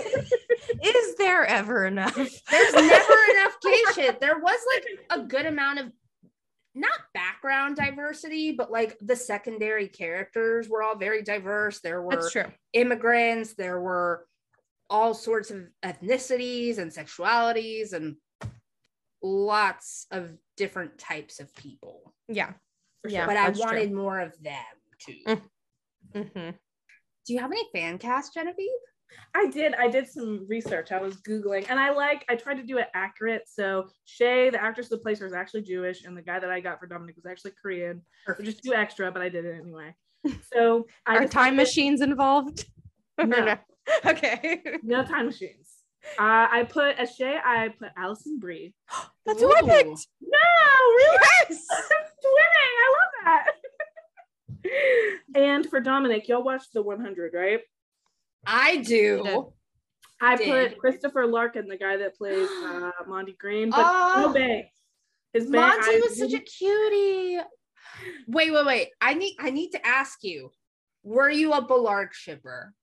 Is 0.83 1.15
there 1.17 1.45
ever 1.45 1.85
enough? 1.85 2.13
There's 2.15 2.73
never 2.73 3.15
enough 3.31 3.57
gay 3.63 3.81
shit. 3.95 4.19
There 4.19 4.39
was 4.39 4.59
like 4.75 5.19
a 5.19 5.23
good 5.23 5.45
amount 5.45 5.79
of 5.79 5.91
not 6.75 6.99
background 7.13 7.75
diversity, 7.75 8.51
but 8.51 8.71
like 8.71 8.97
the 9.01 9.15
secondary 9.15 9.87
characters 9.87 10.69
were 10.69 10.83
all 10.83 10.95
very 10.95 11.23
diverse. 11.23 11.79
There 11.79 12.01
were 12.01 12.11
That's 12.15 12.31
true. 12.31 12.45
immigrants, 12.73 13.53
there 13.55 13.79
were 13.79 14.25
all 14.89 15.13
sorts 15.13 15.49
of 15.51 15.67
ethnicities 15.83 16.77
and 16.77 16.91
sexualities 16.91 17.93
and 17.93 18.15
lots 19.21 20.05
of 20.11 20.29
different 20.55 20.97
types 20.97 21.39
of 21.39 21.53
people. 21.55 22.13
Yeah. 22.27 22.53
For 23.01 23.09
Yeah. 23.09 23.25
but 23.25 23.37
I 23.37 23.47
that's 23.47 23.59
true. 23.59 23.65
wanted 23.67 23.91
more 23.91 24.19
of 24.19 24.33
them 24.41 24.53
too. 24.99 25.15
Mm. 25.27 25.41
Mhm. 26.13 26.55
Do 27.25 27.33
you 27.33 27.39
have 27.39 27.51
any 27.51 27.67
fan 27.73 27.97
cast, 27.97 28.33
Genevieve? 28.33 28.69
I 29.35 29.47
did. 29.47 29.73
I 29.75 29.87
did 29.87 30.07
some 30.07 30.45
research. 30.49 30.91
I 30.91 30.99
was 31.01 31.17
googling, 31.17 31.65
and 31.69 31.79
I 31.79 31.91
like. 31.91 32.25
I 32.29 32.35
tried 32.35 32.55
to 32.55 32.63
do 32.63 32.77
it 32.77 32.87
accurate. 32.93 33.43
So 33.47 33.87
Shay, 34.05 34.49
the 34.49 34.61
actress 34.61 34.87
who 34.89 34.97
plays 34.97 35.19
her, 35.19 35.25
is 35.25 35.33
actually 35.33 35.61
Jewish, 35.63 36.03
and 36.05 36.15
the 36.17 36.21
guy 36.21 36.39
that 36.39 36.49
I 36.49 36.59
got 36.59 36.79
for 36.79 36.87
Dominic 36.87 37.15
was 37.15 37.25
actually 37.25 37.51
Korean. 37.61 38.01
Just 38.41 38.63
do 38.63 38.73
extra, 38.73 39.11
but 39.11 39.21
I 39.21 39.29
did 39.29 39.45
it 39.45 39.55
anyway. 39.61 39.93
So 40.53 40.87
I 41.05 41.17
Are 41.17 41.27
time 41.27 41.55
machines 41.55 42.01
involved? 42.01 42.65
Or 43.17 43.25
No. 43.25 43.55
Okay. 44.05 44.61
No 44.83 45.03
time 45.03 45.27
machines. 45.27 45.69
Uh, 46.19 46.47
I 46.51 46.63
put 46.69 46.97
as 46.97 47.15
Shay. 47.15 47.37
I 47.43 47.69
put 47.79 47.89
Alison 47.97 48.39
Brie. 48.39 48.73
That's 49.25 49.41
who 49.41 49.53
I 49.53 49.61
picked. 49.61 50.07
No, 50.21 50.47
really, 50.97 51.17
Yes. 51.49 51.65
twinning. 52.25 52.73
I 52.83 52.95
love 52.97 53.13
that. 53.25 53.45
and 55.35 55.65
for 55.69 55.79
Dominic, 55.79 56.27
y'all 56.27 56.43
watched 56.43 56.73
the 56.73 56.81
100, 56.81 57.33
right? 57.33 57.59
I 58.45 58.77
do. 58.77 59.51
I 60.21 60.35
Did. 60.35 60.71
put 60.71 60.79
Christopher 60.79 61.27
Larkin, 61.27 61.67
the 61.67 61.77
guy 61.77 61.97
that 61.97 62.15
plays 62.17 62.47
uh, 62.63 62.91
Monty 63.07 63.33
Green, 63.39 63.69
but 63.69 63.79
Oh. 63.85 64.13
no 64.27 64.33
Bay. 64.33 64.71
His 65.33 65.45
Bay, 65.49 65.59
Monty 65.59 65.91
I 65.91 66.01
was 66.03 66.17
such 66.17 66.33
a 66.33 66.39
cutie. 66.39 67.39
Wait, 68.27 68.51
wait, 68.51 68.65
wait. 68.65 68.89
I 69.01 69.13
need 69.13 69.35
I 69.39 69.49
need 69.51 69.71
to 69.71 69.85
ask 69.85 70.23
you. 70.23 70.51
Were 71.03 71.29
you 71.29 71.53
a 71.53 71.61
Bellarke 71.65 72.13
shipper? 72.13 72.73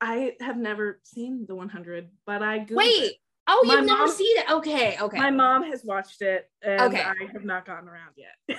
I 0.00 0.34
have 0.40 0.56
never 0.58 1.00
seen 1.04 1.46
the 1.48 1.54
100, 1.54 2.10
but 2.26 2.42
I 2.42 2.60
Googled 2.60 2.76
Wait. 2.76 2.88
it. 3.12 3.16
Oh, 3.46 3.62
My 3.66 3.74
you've 3.76 3.86
never 3.86 4.08
seen 4.08 4.36
it. 4.38 4.50
Okay, 4.50 4.96
okay. 5.00 5.18
My 5.18 5.30
mom 5.30 5.64
has 5.64 5.82
watched 5.84 6.20
it, 6.22 6.50
and 6.62 6.80
Okay. 6.82 7.02
I 7.02 7.14
have 7.32 7.44
not 7.44 7.64
gotten 7.66 7.88
around 7.88 8.12
yet. 8.16 8.58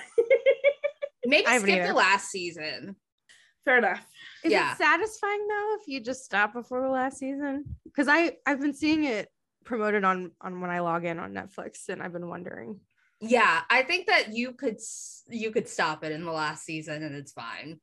Maybe 1.24 1.46
I 1.46 1.52
haven't 1.54 1.68
skip 1.68 1.78
either. 1.82 1.88
the 1.92 1.94
last 1.98 2.28
season. 2.30 2.96
Fair 3.66 3.78
enough. 3.78 4.06
Is 4.44 4.52
Yeah. 4.52 4.72
it 4.72 4.78
satisfying 4.78 5.44
though 5.48 5.76
if 5.80 5.88
you 5.88 6.00
just 6.00 6.24
stop 6.24 6.52
before 6.54 6.80
the 6.82 6.88
last 6.88 7.18
season? 7.18 7.64
Because 7.84 8.06
I 8.08 8.36
I've 8.46 8.60
been 8.60 8.72
seeing 8.72 9.02
it 9.04 9.28
promoted 9.64 10.04
on 10.04 10.30
on 10.40 10.60
when 10.60 10.70
I 10.70 10.78
log 10.78 11.04
in 11.04 11.18
on 11.18 11.32
Netflix, 11.34 11.88
and 11.88 12.00
I've 12.00 12.12
been 12.12 12.28
wondering. 12.28 12.78
Yeah, 13.20 13.62
I 13.68 13.82
think 13.82 14.06
that 14.06 14.32
you 14.36 14.52
could 14.52 14.78
you 15.28 15.50
could 15.50 15.68
stop 15.68 16.04
it 16.04 16.12
in 16.12 16.24
the 16.24 16.30
last 16.30 16.64
season 16.64 17.02
and 17.02 17.14
it's 17.16 17.32
fine. 17.32 17.80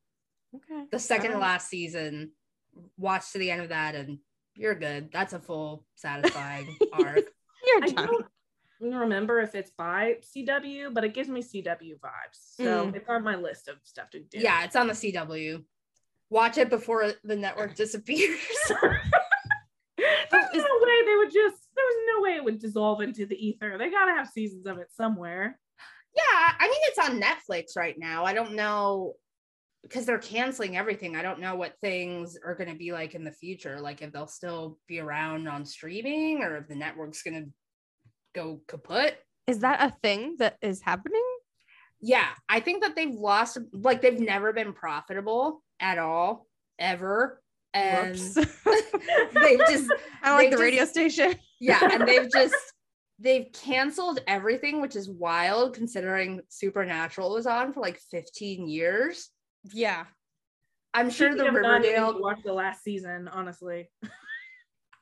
Okay. 0.55 0.85
The 0.89 0.99
second 0.99 1.31
to 1.31 1.35
Alright. 1.35 1.49
last 1.49 1.67
season, 1.69 2.31
watch 2.97 3.33
to 3.33 3.39
the 3.39 3.51
end 3.51 3.61
of 3.61 3.69
that 3.69 3.93
and 3.95 4.19
you're 4.55 4.75
good. 4.75 5.11
That's 5.11 5.33
a 5.33 5.39
full 5.39 5.85
satisfying 5.95 6.77
arc. 6.93 7.25
You're 7.65 7.83
I 7.83 7.87
done. 7.89 8.07
don't 8.79 8.93
remember 8.95 9.39
if 9.39 9.55
it's 9.55 9.71
by 9.71 10.17
CW, 10.21 10.93
but 10.93 11.03
it 11.03 11.13
gives 11.13 11.27
me 11.27 11.41
CW 11.41 11.99
vibes. 11.99 12.37
So 12.55 12.85
Mm. 12.87 12.95
it's 12.95 13.09
on 13.09 13.23
my 13.23 13.35
list 13.35 13.67
of 13.67 13.77
stuff 13.83 14.09
to 14.11 14.19
do. 14.19 14.37
Yeah, 14.39 14.63
it's 14.63 14.75
on 14.75 14.87
the 14.87 14.93
CW. 14.93 15.63
Watch 16.29 16.57
it 16.57 16.69
before 16.69 17.13
the 17.23 17.35
network 17.35 17.75
disappears. 17.83 18.39
There's 19.97 20.55
no 20.55 20.79
way 20.81 21.05
they 21.05 21.15
would 21.17 21.31
just, 21.31 21.67
there 21.75 21.85
was 21.85 21.97
no 22.15 22.21
way 22.23 22.35
it 22.35 22.43
would 22.43 22.59
dissolve 22.59 23.01
into 23.01 23.25
the 23.25 23.35
ether. 23.35 23.77
They 23.77 23.89
got 23.89 24.05
to 24.05 24.13
have 24.13 24.27
seasons 24.27 24.65
of 24.65 24.77
it 24.77 24.87
somewhere. 24.91 25.59
yeah, 26.15 26.53
I 26.59 26.67
mean 26.67 26.79
it's 26.83 26.99
on 26.99 27.21
Netflix 27.21 27.77
right 27.77 27.95
now. 27.97 28.25
I 28.25 28.33
don't 28.33 28.53
know 28.53 29.13
because 29.83 30.05
they're 30.05 30.17
canceling 30.17 30.77
everything. 30.77 31.15
I 31.15 31.21
don't 31.21 31.39
know 31.39 31.55
what 31.55 31.77
things 31.81 32.37
are 32.43 32.55
going 32.55 32.69
to 32.69 32.75
be 32.75 32.93
like 32.93 33.15
in 33.15 33.23
the 33.23 33.31
future. 33.31 33.79
Like 33.79 34.01
if 34.01 34.11
they'll 34.11 34.27
still 34.27 34.79
be 34.87 34.99
around 34.99 35.47
on 35.47 35.65
streaming 35.65 36.41
or 36.41 36.57
if 36.57 36.67
the 36.67 36.75
network's 36.75 37.21
going 37.21 37.43
to 37.43 37.49
go 38.33 38.61
kaput. 38.67 39.17
Is 39.45 39.59
that 39.59 39.83
a 39.83 39.93
thing 40.01 40.37
that 40.39 40.57
is 40.61 40.81
happening? 40.81 41.23
Yeah, 42.01 42.27
I 42.49 42.59
think 42.61 42.83
that 42.83 42.95
they've 42.95 43.13
lost 43.13 43.57
like 43.71 44.01
they've 44.01 44.19
never 44.19 44.53
been 44.53 44.73
profitable 44.73 45.63
at 45.79 45.97
all 45.97 46.47
ever. 46.79 47.41
And 47.73 48.15
they've 48.15 49.59
just 49.67 49.91
I 50.23 50.35
like 50.35 50.49
the 50.49 50.57
just- 50.57 50.61
radio 50.61 50.85
station. 50.85 51.35
yeah, 51.59 51.79
and 51.91 52.07
they've 52.07 52.29
just 52.31 52.55
they've 53.19 53.47
canceled 53.53 54.19
everything, 54.27 54.81
which 54.81 54.95
is 54.95 55.09
wild 55.09 55.73
considering 55.75 56.41
Supernatural 56.49 57.33
was 57.33 57.47
on 57.47 57.73
for 57.73 57.79
like 57.79 57.99
15 58.11 58.67
years. 58.67 59.29
Yeah. 59.71 60.05
I'm 60.93 61.09
sure 61.09 61.29
the 61.29 61.39
Speaking 61.39 61.55
of 61.55 61.61
not 61.63 61.81
needing 61.81 61.95
to 61.95 62.01
Riverdale 62.01 62.21
watch 62.21 62.39
the 62.43 62.53
last 62.53 62.83
season, 62.83 63.27
honestly. 63.27 63.89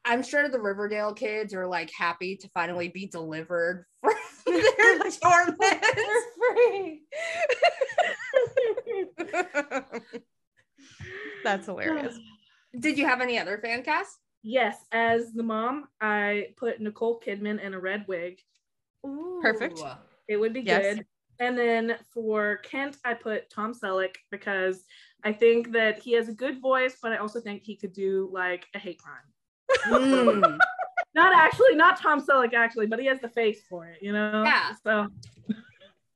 I'm 0.05 0.23
sure 0.23 0.47
the 0.49 0.59
Riverdale 0.59 1.13
kids 1.13 1.53
are 1.53 1.67
like 1.67 1.91
happy 1.95 2.37
to 2.37 2.47
finally 2.49 2.87
be 2.87 3.07
delivered 3.07 3.85
from 4.01 4.13
their 4.45 4.97
torment. 5.21 5.57
They're 5.59 6.21
free. 6.55 7.01
That's 11.43 11.65
hilarious. 11.65 12.19
Did 12.79 12.97
you 12.97 13.05
have 13.05 13.21
any 13.21 13.37
other 13.37 13.57
fan 13.57 13.83
cast? 13.83 14.17
yes, 14.43 14.75
as 14.91 15.33
the 15.33 15.43
mom, 15.43 15.87
I 16.01 16.47
put 16.57 16.81
Nicole 16.81 17.19
Kidman 17.19 17.61
in 17.61 17.73
a 17.75 17.79
red 17.79 18.05
wig. 18.07 18.39
Perfect. 19.41 19.79
It 20.27 20.37
would 20.37 20.53
be 20.53 20.61
Yes. 20.61 20.95
good. 20.95 21.05
And 21.39 21.57
then 21.57 21.97
for 22.13 22.57
Kent, 22.57 22.97
I 23.05 23.13
put 23.13 23.49
Tom 23.49 23.73
Selleck 23.73 24.15
because 24.31 24.83
I 25.23 25.31
think 25.33 25.71
that 25.73 25.99
he 25.99 26.13
has 26.13 26.27
a 26.29 26.33
good 26.33 26.61
voice, 26.61 26.97
but 27.01 27.11
I 27.11 27.17
also 27.17 27.39
think 27.39 27.63
he 27.63 27.75
could 27.75 27.93
do 27.93 28.29
like 28.31 28.67
a 28.73 28.79
hate 28.79 28.99
crime. 28.99 29.27
Mm. 29.87 30.57
Not 31.13 31.33
actually, 31.35 31.75
not 31.75 31.99
Tom 31.99 32.25
Selleck 32.25 32.53
actually, 32.53 32.87
but 32.87 32.97
he 32.99 33.05
has 33.07 33.19
the 33.19 33.27
face 33.27 33.61
for 33.69 33.85
it, 33.87 33.97
you 34.01 34.13
know? 34.13 34.43
Yeah. 34.45 34.71
So 34.81 35.07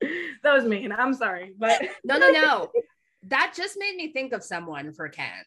that 0.42 0.54
was 0.54 0.64
mean. 0.64 0.90
I'm 0.90 1.12
sorry. 1.12 1.52
But 1.58 1.82
No, 2.02 2.16
no, 2.18 2.30
no. 2.30 2.72
That 3.28 3.54
just 3.56 3.76
made 3.78 3.96
me 3.96 4.12
think 4.12 4.32
of 4.32 4.42
someone 4.42 4.92
for 4.92 5.08
Kent. 5.08 5.46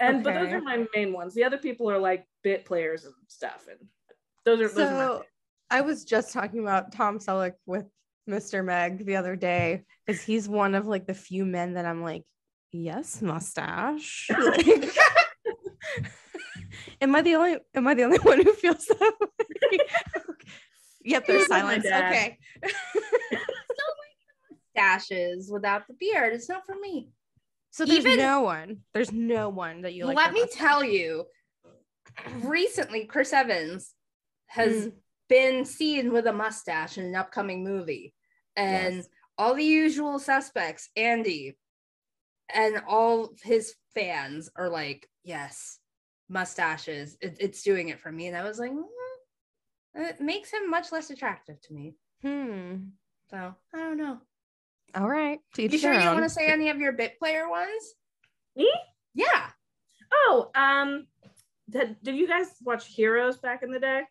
and 0.00 0.24
but 0.24 0.34
those 0.34 0.52
are 0.52 0.60
my 0.60 0.86
main 0.94 1.12
ones. 1.12 1.34
The 1.34 1.44
other 1.44 1.58
people 1.58 1.90
are 1.90 1.98
like 1.98 2.26
bit 2.42 2.64
players 2.64 3.04
and 3.04 3.14
stuff. 3.28 3.66
And 3.68 3.78
those 4.44 4.60
are 4.60 4.68
those 4.68 4.78
are 4.88 4.94
my 4.94 5.06
So 5.06 5.24
I 5.70 5.80
was 5.82 6.04
just 6.04 6.32
talking 6.32 6.60
about 6.60 6.92
Tom 6.92 7.18
Selleck 7.18 7.54
with 7.66 7.86
Mr. 8.28 8.64
Meg 8.64 9.04
the 9.06 9.16
other 9.16 9.36
day 9.36 9.84
because 10.06 10.22
he's 10.22 10.48
one 10.48 10.74
of 10.74 10.86
like 10.86 11.06
the 11.06 11.14
few 11.14 11.44
men 11.44 11.74
that 11.74 11.84
I'm 11.86 12.02
like, 12.02 12.24
yes, 12.72 13.22
mustache. 13.22 14.28
Like- 14.38 14.66
am 17.00 17.14
I 17.14 17.22
the 17.22 17.34
only 17.34 17.56
am 17.74 17.86
I 17.86 17.94
the 17.94 18.04
only 18.04 18.18
one 18.22 18.42
who 18.42 18.52
feels 18.52 18.84
that 18.86 19.12
way? 19.20 19.78
yep, 21.04 21.26
there's 21.26 21.42
He's 21.42 21.50
like 21.50 21.60
silence. 21.62 21.86
Okay. 21.86 22.38
Dashes 24.74 25.50
without 25.50 25.86
the 25.86 25.94
beard. 25.94 26.32
It's 26.32 26.48
not 26.48 26.64
for 26.66 26.76
me. 26.78 27.10
So 27.70 27.84
there's 27.84 28.00
Even- 28.00 28.18
no 28.18 28.42
one. 28.42 28.82
There's 28.92 29.12
no 29.12 29.48
one 29.48 29.82
that 29.82 29.94
you 29.94 30.04
like. 30.06 30.16
Let 30.16 30.32
me 30.32 30.40
mustache. 30.42 30.58
tell 30.58 30.84
you, 30.84 31.26
recently 32.42 33.04
Chris 33.06 33.32
Evans 33.32 33.94
has 34.48 34.86
Mm. 34.88 34.92
been 35.28 35.64
seen 35.64 36.12
with 36.12 36.26
a 36.26 36.32
mustache 36.32 36.98
in 36.98 37.04
an 37.04 37.14
upcoming 37.14 37.62
movie. 37.62 38.14
And 38.56 38.96
Yes. 38.96 39.08
all 39.38 39.54
the 39.54 39.64
usual 39.64 40.18
suspects, 40.18 40.90
Andy, 40.96 41.56
and 42.52 42.82
all 42.88 43.32
his 43.42 43.76
fans 43.94 44.50
are 44.56 44.68
like, 44.68 45.08
yes, 45.22 45.78
mustaches. 46.28 47.16
It, 47.20 47.36
it's 47.38 47.62
doing 47.62 47.88
it 47.90 48.00
for 48.00 48.10
me. 48.10 48.26
And 48.26 48.36
I 48.36 48.42
was 48.42 48.58
like, 48.58 48.72
"Mm, 48.72 48.88
it 49.94 50.20
makes 50.20 50.50
him 50.50 50.68
much 50.68 50.90
less 50.92 51.10
attractive 51.10 51.60
to 51.62 51.72
me. 51.72 51.94
Hmm. 52.22 52.88
So 53.30 53.54
I 53.72 53.76
don't 53.78 53.96
know. 53.96 54.20
All 54.94 55.08
right. 55.08 55.38
To 55.54 55.62
You 55.62 55.68
sure 55.78 55.92
their 55.92 56.00
you 56.00 56.06
don't 56.06 56.14
want 56.16 56.24
to 56.26 56.30
say 56.34 56.46
any 56.46 56.68
of 56.70 56.78
your 56.78 56.92
bit 56.92 57.18
player 57.18 57.48
ones? 57.48 57.94
Me? 58.56 58.70
Yeah. 59.14 59.46
Oh, 60.12 60.50
um 60.54 61.06
did, 61.68 61.96
did 62.02 62.16
you 62.16 62.26
guys 62.26 62.48
watch 62.62 62.86
Heroes 62.88 63.38
back 63.38 63.62
in 63.62 63.70
the 63.70 63.78
day? 63.78 64.02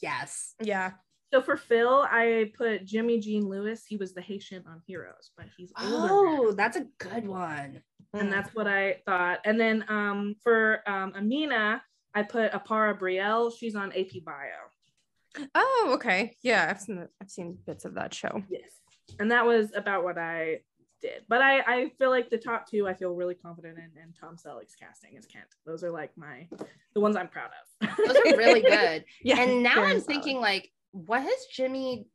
Yes. 0.00 0.54
Yeah. 0.62 0.92
So 1.32 1.42
for 1.42 1.56
Phil, 1.56 2.06
I 2.10 2.52
put 2.56 2.84
Jimmy 2.84 3.18
Jean-Louis. 3.20 3.82
He 3.86 3.96
was 3.96 4.14
the 4.14 4.22
Haitian 4.22 4.64
on 4.66 4.80
Heroes, 4.86 5.30
but 5.36 5.46
he's 5.56 5.72
older. 5.78 5.96
now. 5.96 6.08
Oh, 6.10 6.52
that's 6.52 6.76
a 6.76 6.86
good 6.98 7.26
one. 7.26 7.82
and 8.14 8.32
that's 8.32 8.54
what 8.54 8.66
I 8.66 8.98
thought. 9.04 9.40
And 9.44 9.58
then 9.60 9.84
um, 9.88 10.36
for 10.42 10.80
um, 10.88 11.12
Amina, 11.16 11.82
I 12.14 12.22
put 12.22 12.52
Aparna 12.52 12.98
Brielle. 12.98 13.52
She's 13.58 13.74
on 13.74 13.90
AP 13.92 14.24
Bio. 14.24 15.48
Oh, 15.54 15.90
okay. 15.94 16.36
Yeah, 16.42 16.68
I've 16.70 16.80
seen 16.80 17.06
I've 17.20 17.30
seen 17.30 17.58
bits 17.66 17.84
of 17.84 17.94
that 17.94 18.14
show. 18.14 18.42
Yes, 18.48 18.70
and 19.18 19.30
that 19.30 19.46
was 19.46 19.72
about 19.74 20.04
what 20.04 20.18
I 20.18 20.60
did. 21.04 21.22
But 21.28 21.42
I, 21.42 21.60
I 21.60 21.92
feel 21.98 22.10
like 22.10 22.30
the 22.30 22.38
top 22.38 22.68
two 22.68 22.88
I 22.88 22.94
feel 22.94 23.14
really 23.14 23.34
confident 23.34 23.78
in 23.78 23.90
and 24.02 24.14
Tom 24.18 24.36
Selleck's 24.36 24.74
casting 24.74 25.16
as 25.16 25.26
Kent. 25.26 25.44
Those 25.66 25.84
are 25.84 25.90
like 25.90 26.16
my 26.16 26.48
the 26.94 27.00
ones 27.00 27.16
I'm 27.16 27.28
proud 27.28 27.50
of. 27.80 27.96
Those 27.96 28.16
are 28.16 28.36
really 28.36 28.62
good. 28.62 29.04
Yeah. 29.22 29.40
and 29.40 29.62
now 29.62 29.82
I'm 29.82 30.00
thinking 30.00 30.40
like, 30.40 30.70
what 30.92 31.22
has 31.22 31.46
Jimmy 31.52 32.06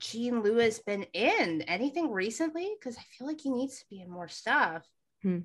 Jean-Louis 0.00 0.78
been 0.80 1.04
in? 1.12 1.62
Anything 1.62 2.10
recently? 2.10 2.74
Because 2.78 2.98
I 2.98 3.02
feel 3.16 3.26
like 3.26 3.40
he 3.40 3.50
needs 3.50 3.78
to 3.78 3.84
be 3.88 4.00
in 4.00 4.10
more 4.10 4.28
stuff. 4.28 4.82
Hmm. 5.22 5.40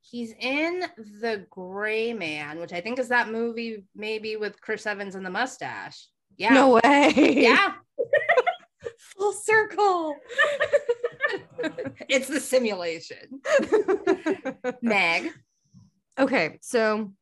He's 0.00 0.34
in 0.38 0.84
The 1.20 1.46
Gray 1.50 2.12
Man, 2.12 2.58
which 2.58 2.72
I 2.72 2.80
think 2.80 2.98
is 2.98 3.08
that 3.08 3.30
movie 3.30 3.86
maybe 3.94 4.36
with 4.36 4.60
Chris 4.60 4.86
Evans 4.86 5.14
and 5.14 5.24
the 5.24 5.30
mustache. 5.30 6.08
Yeah. 6.36 6.52
No 6.52 6.80
way. 6.82 7.12
Yeah. 7.16 7.74
Full 9.18 9.32
circle. 9.32 10.16
it's 12.08 12.28
the 12.28 12.40
simulation. 12.40 13.40
Meg. 14.82 15.30
okay, 16.18 16.58
so 16.62 17.12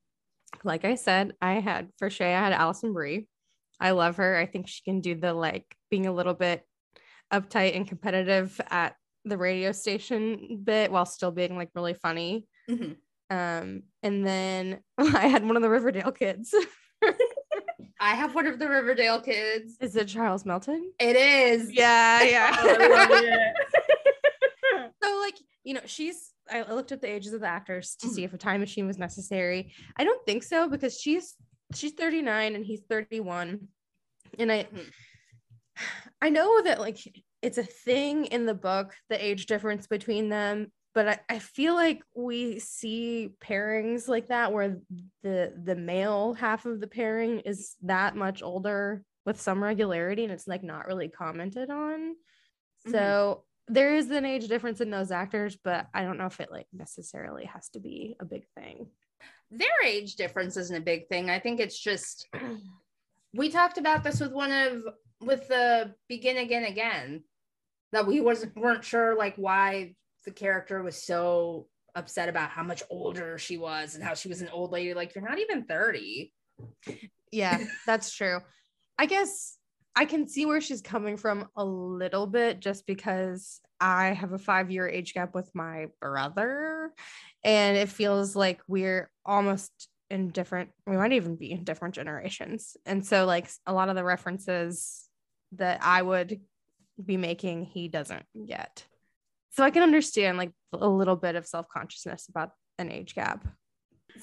like 0.64 0.84
I 0.84 0.95
said, 0.95 1.34
I 1.40 1.55
had 1.55 1.90
for 1.99 2.11
Shay, 2.11 2.34
I 2.34 2.40
had 2.40 2.53
Alison 2.53 2.93
Brie. 2.93 3.26
I 3.80 3.90
love 3.93 4.16
her. 4.16 4.36
I 4.36 4.47
think 4.47 4.68
she 4.68 4.82
can 4.82 5.01
do 5.01 5.14
the 5.14 5.32
like 5.34 5.66
being 5.90 6.07
a 6.07 6.12
little 6.12 6.34
bit 6.34 6.62
uptight 7.32 7.74
and 7.76 7.86
competitive 7.86 8.61
at 8.70 8.95
the 9.24 9.36
radio 9.38 9.72
station 9.72 10.61
bit 10.62 10.90
while 10.93 11.07
still 11.07 11.30
being 11.30 11.57
like 11.57 11.70
really 11.74 11.95
funny. 11.95 12.47
Mhm. 12.70 12.97
Um, 13.30 13.82
and 14.03 14.26
then 14.26 14.80
I 14.99 15.26
had 15.28 15.45
one 15.45 15.57
of 15.57 15.62
the 15.62 15.70
Riverdale 15.70 16.12
kids. 16.12 16.55
I 18.05 18.15
have 18.17 18.35
one 18.35 18.49
of 18.49 18.59
the 18.59 18.69
Riverdale 18.69 19.21
kids. 19.21 19.77
Is 19.81 19.95
it 19.95 20.09
Charles 20.09 20.45
Melton? 20.45 20.91
It 20.99 21.15
is. 21.15 21.73
Yeah, 21.73 22.19
Oh, 22.61 22.77
I 22.81 22.89
love 22.89 23.09
it. 23.13 24.93
so 25.03 25.21
like 25.21 25.37
you 25.65 25.75
know 25.75 25.81
she's 25.87 26.33
i 26.51 26.63
looked 26.73 26.91
at 26.91 27.01
the 27.01 27.09
ages 27.09 27.33
of 27.33 27.41
the 27.41 27.47
actors 27.47 27.95
to 28.01 28.09
see 28.09 28.25
if 28.25 28.33
a 28.35 28.39
time 28.39 28.59
machine 28.61 28.87
was 28.87 28.99
necessary 28.99 29.73
i 29.97 30.03
don't 30.03 30.25
think 30.27 30.43
so 30.43 30.69
because 30.69 30.99
she's 30.99 31.37
she's 31.75 31.93
39 31.93 32.57
and 32.57 32.65
he's 32.67 32.81
31 32.89 33.69
and 34.41 34.51
i 34.53 34.65
Mhm. 34.65 34.91
i 36.21 36.29
know 36.31 36.63
that 36.63 36.81
like 36.81 36.99
it's 37.43 37.59
a 37.59 37.63
thing 37.65 38.25
in 38.27 38.45
the 38.47 38.55
book 38.55 38.95
the 39.09 39.25
age 39.25 39.47
difference 39.47 39.87
between 39.87 40.29
them 40.31 40.73
but 40.95 41.09
I, 41.09 41.18
I 41.28 41.38
feel 41.38 41.74
like 41.74 42.03
we 42.14 42.59
see 42.59 43.30
pairings 43.43 44.09
like 44.09 44.28
that 44.28 44.53
where 44.53 44.78
the 45.22 45.53
the 45.64 45.76
male 45.76 46.34
half 46.34 46.66
of 46.66 46.80
the 46.80 46.86
pairing 46.86 47.40
is 47.40 47.76
that 47.82 48.14
much 48.16 48.43
older 48.43 49.03
with 49.24 49.40
some 49.40 49.62
regularity 49.62 50.24
and 50.24 50.32
it's 50.32 50.49
like 50.49 50.62
not 50.62 50.86
really 50.86 51.09
commented 51.09 51.70
on 51.70 52.14
Mhm. 52.86 52.90
so 52.90 53.45
there 53.68 53.95
is 53.95 54.11
an 54.11 54.24
age 54.24 54.49
difference 54.49 54.80
in 54.80 54.90
those 54.90 55.12
actors 55.12 55.57
but 55.62 55.86
i 55.95 56.03
don't 56.03 56.18
know 56.18 56.26
if 56.26 56.40
it 56.40 56.51
like 56.51 56.66
necessarily 56.72 57.45
has 57.45 57.68
to 57.70 57.78
be 57.80 58.16
a 58.18 58.24
big 58.24 58.45
thing 58.57 58.88
Their 59.53 59.84
age 59.86 60.16
difference 60.16 60.57
isn't 60.57 60.76
a 60.76 60.80
big 60.80 61.09
thing. 61.09 61.28
I 61.30 61.38
think 61.38 61.61
it's 61.61 61.78
just 61.78 62.26
we 63.34 63.51
talked 63.51 63.78
about 63.78 64.03
this 64.03 64.18
with 64.18 64.32
one 64.32 64.51
of 64.51 64.82
with 65.20 65.47
the 65.47 65.95
begin 66.09 66.38
again 66.38 66.64
again 66.64 67.22
that 67.93 68.07
we 68.07 68.20
wasn't 68.20 68.57
weren't 68.57 68.82
sure 68.84 69.14
like 69.16 69.36
why 69.36 69.95
the 70.25 70.31
character 70.31 70.83
was 70.83 70.97
so 70.97 71.66
upset 71.95 72.29
about 72.29 72.51
how 72.51 72.62
much 72.62 72.83
older 72.91 73.39
she 73.39 73.59
was 73.59 73.95
and 73.95 74.03
how 74.03 74.14
she 74.14 74.29
was 74.29 74.41
an 74.41 74.49
old 74.49 74.73
lady 74.73 74.95
like 74.95 75.14
you're 75.14 75.29
not 75.29 75.39
even 75.39 75.64
30 75.64 76.33
yeah 77.31 77.59
that's 77.87 78.14
true. 78.14 78.39
I 78.99 79.07
guess 79.07 79.59
i 79.95 80.05
can 80.05 80.29
see 80.29 80.47
where 80.47 80.61
she's 80.61 80.81
coming 80.81 81.16
from 81.16 81.49
a 81.57 81.64
little 81.64 82.27
bit 82.27 82.61
just 82.61 82.87
because 82.87 83.61
i 83.81 84.07
have 84.12 84.33
a 84.33 84.39
five 84.39 84.70
year 84.70 84.89
age 84.89 85.12
gap 85.12 85.35
with 85.35 85.51
my 85.55 85.87
brother 86.01 86.93
and 87.45 87.77
it 87.77 87.89
feels 87.89 88.35
like 88.35 88.61
we're 88.68 89.11
almost 89.27 89.89
in 90.12 90.29
different 90.29 90.70
we 90.87 90.97
might 90.97 91.12
even 91.12 91.37
be 91.37 91.53
in 91.53 91.64
different 91.64 91.95
generations. 91.95 92.77
And 92.85 93.05
so 93.05 93.25
like 93.25 93.49
a 93.66 93.73
lot 93.73 93.89
of 93.89 93.97
the 93.97 94.05
references 94.05 95.09
that 95.53 95.81
i 95.83 96.01
would 96.01 96.41
be 97.03 97.16
making 97.16 97.64
he 97.64 97.89
doesn't 97.89 98.25
get 98.47 98.85
so 99.53 99.63
i 99.63 99.71
can 99.71 99.83
understand 99.83 100.37
like 100.39 100.51
a 100.73 100.89
little 100.89 101.17
bit 101.17 101.37
of 101.37 101.47
self-consciousness 101.47 102.29
about 102.29 102.51
an 102.79 102.91
age 102.91 103.15
gap. 103.15 103.47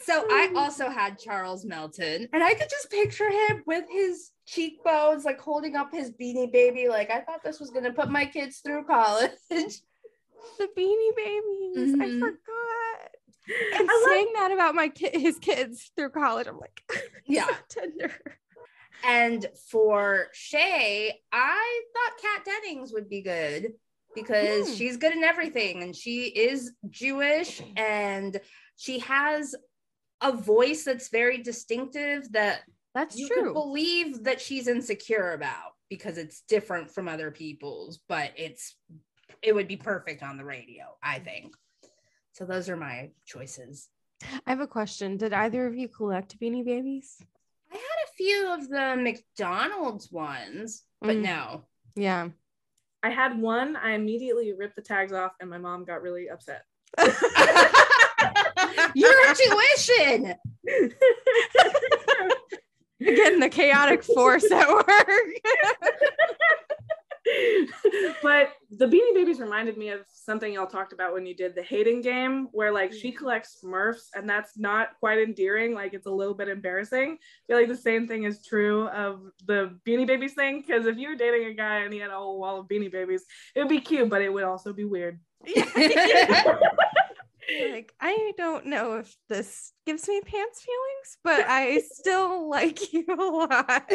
So 0.04 0.26
i 0.30 0.52
also 0.56 0.90
had 0.90 1.18
charles 1.18 1.66
melton 1.66 2.28
and 2.34 2.44
i 2.44 2.54
could 2.54 2.70
just 2.70 2.90
picture 2.92 3.30
him 3.30 3.64
with 3.66 3.86
his 3.90 4.32
cheekbones 4.46 5.26
like 5.26 5.40
holding 5.40 5.76
up 5.76 5.92
his 5.94 6.12
beanie 6.12 6.52
baby. 6.52 6.88
Like 6.90 7.10
i 7.12 7.22
thought 7.22 7.44
this 7.44 7.60
was 7.60 7.70
going 7.70 7.86
to 7.86 7.92
put 7.94 8.10
my 8.10 8.26
kids 8.26 8.60
through 8.60 8.84
college. 8.86 9.32
The 10.58 10.68
beanie 10.78 11.16
babies 11.18 11.94
i 12.00 12.06
Mhm. 12.08 12.20
forgot. 12.20 13.12
And 13.76 13.90
I 13.90 14.04
saying 14.08 14.32
that 14.36 14.52
about 14.52 14.74
my 14.76 14.88
kid 14.90 15.14
his 15.20 15.38
kids 15.40 15.92
through 15.96 16.10
college 16.12 16.48
i'm 16.48 16.58
like 16.60 16.82
Yeah. 17.26 17.46
so 17.48 17.54
tender. 17.82 18.12
And 19.06 19.46
for 19.72 20.28
Shay, 20.34 21.22
I 21.32 21.82
thought 21.94 22.22
Kat 22.22 22.46
Dennings 22.46 22.92
would 22.94 23.08
be 23.10 23.22
good 23.22 23.74
because 24.16 24.70
Hmm. 24.70 24.76
she's 24.76 24.98
good 24.98 25.14
in 25.14 25.24
everything 25.24 25.84
and 25.84 25.96
she 25.96 26.26
is 26.26 26.74
Jewish 26.90 27.62
and 27.78 28.40
she 28.76 29.00
has 29.00 29.56
a 30.22 30.32
voice 30.32 30.84
that's 30.84 31.10
very 31.10 31.38
distinctive 31.38 32.32
that 32.34 32.62
that's 32.94 33.18
you 33.18 33.28
true 33.28 33.44
could 33.46 33.54
believe 33.54 34.24
that 34.24 34.42
she's 34.42 34.68
insecure 34.68 35.32
about 35.34 35.74
because 35.90 36.18
it's 36.18 36.42
different 36.42 36.92
from 36.92 37.08
other 37.08 37.32
people's, 37.32 38.00
but 38.08 38.32
it's 38.36 38.76
it 39.42 39.54
would 39.56 39.68
be 39.68 39.78
perfect 39.78 40.22
on 40.24 40.38
the 40.38 40.44
radio, 40.46 40.84
I 41.02 41.20
think. 41.20 41.56
So 42.34 42.46
those 42.46 42.68
are 42.70 42.76
my 42.78 43.12
choices. 43.26 43.90
i 44.46 44.50
have 44.50 44.60
a 44.60 44.68
question 44.68 45.16
did 45.18 45.32
either 45.34 45.66
of 45.66 45.76
you 45.78 45.88
collect 45.88 46.38
beanie 46.40 46.66
babies 46.66 47.16
I 47.72 47.76
had 47.76 47.82
a 47.82 48.14
few 48.18 48.54
of 48.54 48.68
the 48.68 48.96
McDonald's 49.02 50.12
ones, 50.12 50.84
but 51.02 51.16
Mm. 51.18 51.22
no. 51.22 51.64
yeah 51.96 52.30
I 53.04 53.10
had 53.10 53.40
one. 53.40 53.76
I 53.76 53.92
immediately 53.92 54.54
ripped 54.54 54.76
the 54.76 54.82
tags 54.82 55.14
off, 55.14 55.34
and 55.40 55.50
my 55.50 55.58
mom 55.58 55.86
got 55.86 56.02
really 56.02 56.30
upset. 56.30 56.64
Your 58.96 59.14
tuition. 59.34 60.36
again 63.02 63.40
the 63.40 63.50
chaotic 63.50 64.04
force 64.04 64.52
at 64.52 64.68
work 64.68 64.86
but 68.24 68.54
the 68.72 68.86
Beanie 68.86 69.14
Babies 69.14 69.40
reminded 69.40 69.78
me 69.78 69.90
of 69.90 70.02
something 70.14 70.54
y'all 70.54 70.68
talked 70.68 70.94
about 70.94 71.14
when 71.14 71.26
you 71.26 71.36
did 71.36 71.56
the 71.56 71.64
hating 71.64 72.02
game, 72.02 72.48
where 72.52 72.72
like 72.72 72.94
she 72.94 73.12
collects 73.12 73.60
Smurfs, 73.64 74.08
and 74.16 74.30
that's 74.30 74.58
not 74.58 74.90
quite 75.00 75.20
endearing. 75.20 75.74
Like 75.74 75.94
it's 75.94 76.08
a 76.08 76.12
little 76.12 76.34
bit 76.34 76.50
embarrassing. 76.50 77.18
I 77.20 77.44
feel 77.48 77.58
like 77.58 77.68
the 77.68 77.76
same 77.76 78.08
thing 78.08 78.24
is 78.24 78.46
true 78.46 78.88
of 78.90 79.22
the 79.46 79.78
Beanie 79.88 80.08
Babies 80.08 80.34
thing. 80.34 80.64
Because 80.66 80.86
if 80.86 80.98
you 80.98 81.10
were 81.10 81.16
dating 81.16 81.48
a 81.48 81.54
guy 81.54 81.80
and 81.80 81.94
he 81.94 82.00
had 82.00 82.12
a 82.12 82.16
whole 82.16 82.40
wall 82.40 82.60
of 82.60 82.68
Beanie 82.68 82.92
Babies, 82.92 83.26
it 83.56 83.60
would 83.60 83.70
be 83.70 83.82
cute, 83.82 84.10
but 84.10 84.22
it 84.22 84.32
would 84.32 84.44
also 84.44 84.74
be 84.74 84.86
weird. 84.86 85.20
like 87.72 87.94
I 88.00 88.32
don't 88.38 88.66
know 88.68 88.98
if 88.98 89.16
this 89.28 89.74
gives 89.86 90.08
me 90.08 90.22
pants 90.22 90.62
feelings, 90.64 91.18
but 91.24 91.46
I 91.48 91.82
still 91.92 92.50
like 92.50 92.94
you 92.94 93.06
a 93.08 93.16
lot. 93.16 93.92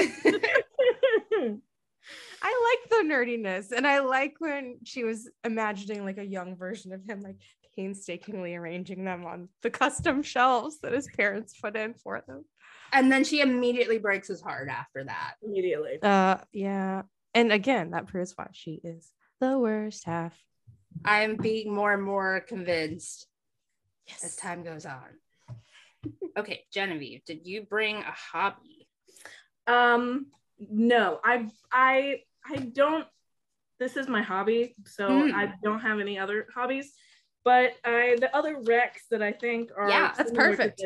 I 2.46 2.78
like 2.82 2.90
the 2.90 3.14
nerdiness, 3.14 3.72
and 3.72 3.86
I 3.86 4.00
like 4.00 4.34
when 4.38 4.76
she 4.84 5.02
was 5.02 5.30
imagining 5.44 6.04
like 6.04 6.18
a 6.18 6.26
young 6.26 6.56
version 6.56 6.92
of 6.92 7.00
him, 7.08 7.22
like 7.22 7.36
painstakingly 7.74 8.54
arranging 8.54 9.02
them 9.04 9.24
on 9.24 9.48
the 9.62 9.70
custom 9.70 10.22
shelves 10.22 10.78
that 10.80 10.92
his 10.92 11.08
parents 11.16 11.54
put 11.58 11.74
in 11.74 11.94
for 11.94 12.22
them. 12.26 12.44
and 12.92 13.10
then 13.10 13.24
she 13.24 13.40
immediately 13.40 13.96
breaks 13.98 14.28
his 14.28 14.42
heart 14.42 14.68
after 14.68 15.04
that. 15.04 15.34
Immediately. 15.42 16.02
Uh, 16.02 16.36
yeah, 16.52 17.02
and 17.32 17.50
again, 17.50 17.92
that 17.92 18.08
proves 18.08 18.34
why 18.36 18.48
she 18.52 18.78
is 18.84 19.10
the 19.40 19.58
worst 19.58 20.04
half. 20.04 20.34
I'm 21.02 21.36
being 21.36 21.74
more 21.74 21.94
and 21.94 22.02
more 22.02 22.40
convinced 22.46 23.26
as 24.22 24.36
time 24.36 24.64
goes 24.64 24.84
on. 24.84 25.08
Okay, 26.36 26.64
Genevieve, 26.70 27.24
did 27.24 27.46
you 27.46 27.62
bring 27.62 27.96
a 27.96 28.12
hobby? 28.12 28.86
Um, 29.66 30.26
no, 30.58 31.20
I 31.24 31.48
I 31.72 32.20
I 32.46 32.56
don't. 32.56 33.06
This 33.78 33.96
is 33.96 34.08
my 34.08 34.22
hobby, 34.22 34.74
so 34.86 35.22
Hmm. 35.22 35.34
I 35.34 35.52
don't 35.62 35.80
have 35.80 35.98
any 36.00 36.18
other 36.18 36.46
hobbies. 36.54 36.94
But 37.44 37.74
I 37.84 38.16
the 38.18 38.34
other 38.34 38.56
recs 38.56 39.08
that 39.10 39.22
I 39.22 39.32
think 39.32 39.70
are 39.76 39.88
Yeah, 39.88 40.12
that's 40.16 40.32
perfect. 40.32 40.82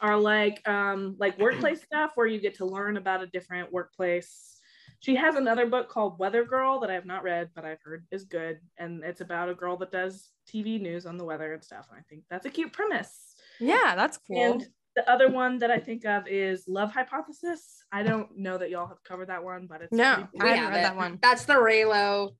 Are 0.00 0.18
like 0.18 0.66
um 0.68 1.16
like 1.18 1.38
workplace 1.38 1.82
stuff 1.82 2.12
where 2.14 2.26
you 2.26 2.40
get 2.40 2.54
to 2.56 2.64
learn 2.66 2.96
about 2.96 3.22
a 3.22 3.26
different 3.26 3.72
workplace. 3.72 4.60
She 5.00 5.14
has 5.16 5.36
another 5.36 5.66
book 5.66 5.88
called 5.88 6.18
Weather 6.18 6.44
Girl 6.44 6.80
that 6.80 6.90
I 6.90 6.94
have 6.94 7.04
not 7.04 7.22
read, 7.22 7.50
but 7.54 7.64
I've 7.64 7.82
heard 7.82 8.06
is 8.10 8.24
good, 8.24 8.58
and 8.78 9.04
it's 9.04 9.20
about 9.20 9.50
a 9.50 9.54
girl 9.54 9.76
that 9.76 9.92
does 9.92 10.30
TV 10.48 10.80
news 10.80 11.04
on 11.06 11.16
the 11.18 11.24
weather 11.24 11.52
and 11.52 11.62
stuff. 11.62 11.88
And 11.90 11.98
I 11.98 12.02
think 12.08 12.24
that's 12.30 12.46
a 12.46 12.50
cute 12.50 12.72
premise. 12.72 13.34
Yeah, 13.60 13.94
that's 13.94 14.18
cool. 14.18 14.52
And 14.52 14.66
the 14.96 15.08
other 15.10 15.28
one 15.30 15.58
that 15.58 15.70
I 15.70 15.78
think 15.78 16.04
of 16.04 16.26
is 16.28 16.64
Love 16.68 16.92
Hypothesis. 16.92 17.82
I 17.92 18.02
don't 18.02 18.36
know 18.36 18.58
that 18.58 18.70
y'all 18.70 18.86
have 18.86 19.02
covered 19.02 19.28
that 19.28 19.42
one, 19.42 19.66
but 19.66 19.82
it's 19.82 19.92
No, 19.92 20.28
I 20.40 20.48
haven't 20.54 20.70
read 20.70 20.80
it. 20.80 20.82
that 20.82 20.96
one. 20.96 21.18
That's 21.20 21.44
the 21.44 21.54
Reylo 21.54 22.34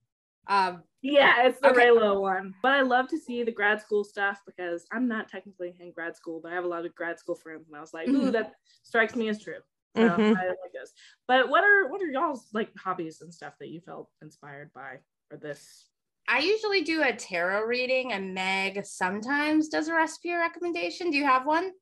Um, 0.47 0.83
Yeah, 1.03 1.47
it's 1.47 1.61
the 1.61 1.71
Okay. 1.71 1.87
Reylo 1.87 2.21
one. 2.21 2.55
But 2.63 2.73
I 2.73 2.83
love 2.83 3.09
to 3.09 3.19
see 3.19 3.43
the 3.43 3.53
grad 3.53 3.81
school 3.81 4.05
stuff 4.05 4.41
because 4.47 4.87
I'm 4.93 5.09
not 5.09 5.29
technically 5.29 5.75
in 5.81 5.93
grad 5.93 6.17
school, 6.17 6.41
but 6.43 6.53
I 6.53 6.55
have 6.55 6.65
a 6.65 6.69
lot 6.69 6.87
of 6.87 6.95
grad 6.95 7.19
school 7.19 7.35
friends, 7.35 7.67
and 7.67 7.77
I 7.77 7.81
was 7.81 7.93
like, 7.95 8.09
ooh, 8.09 8.31
Mhm. 8.31 8.33
that 8.33 8.53
strikes 8.83 9.17
me 9.17 9.29
as 9.29 9.43
true. 9.43 9.59
So 9.97 10.03
Mhm. 10.03 10.37
I 10.37 10.49
like 10.49 10.73
this. 10.73 10.93
But 11.27 11.49
what 11.49 11.63
are 11.65 11.89
what 11.89 12.03
are 12.03 12.07
y'all's 12.07 12.53
like 12.53 12.75
hobbies 12.77 13.21
and 13.21 13.33
stuff 13.33 13.55
that 13.59 13.69
you 13.69 13.81
felt 13.81 14.11
inspired 14.23 14.73
by 14.73 15.01
for 15.29 15.37
this? 15.37 15.89
I 16.27 16.39
usually 16.41 16.83
do 16.83 17.03
a 17.03 17.15
tarot 17.15 17.63
reading, 17.65 18.13
and 18.13 18.35
Meg 18.35 18.85
sometimes 18.85 19.69
does 19.69 19.89
a 19.89 19.95
recipe 19.95 20.33
recommendation. 20.33 21.11
Do 21.11 21.17
you 21.17 21.25
have 21.27 21.47
one? 21.47 21.73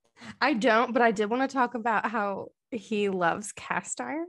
I 0.40 0.54
don't, 0.54 0.92
but 0.92 1.02
I 1.02 1.10
did 1.10 1.26
want 1.30 1.48
to 1.48 1.52
talk 1.52 1.74
about 1.74 2.06
how 2.10 2.48
he 2.70 3.08
loves 3.08 3.52
cast 3.52 4.00
iron. 4.00 4.26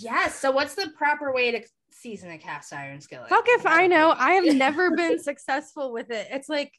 Yes. 0.00 0.38
So, 0.38 0.50
what's 0.50 0.74
the 0.74 0.90
proper 0.96 1.32
way 1.32 1.50
to 1.52 1.62
season 1.90 2.30
a 2.30 2.38
cast 2.38 2.72
iron 2.72 3.00
skillet? 3.00 3.28
Fuck 3.28 3.44
if 3.48 3.66
I 3.66 3.86
know. 3.86 4.14
I 4.16 4.32
have 4.32 4.44
never 4.56 4.94
been 4.96 5.18
successful 5.22 5.92
with 5.92 6.10
it. 6.10 6.28
It's 6.30 6.48
like 6.48 6.72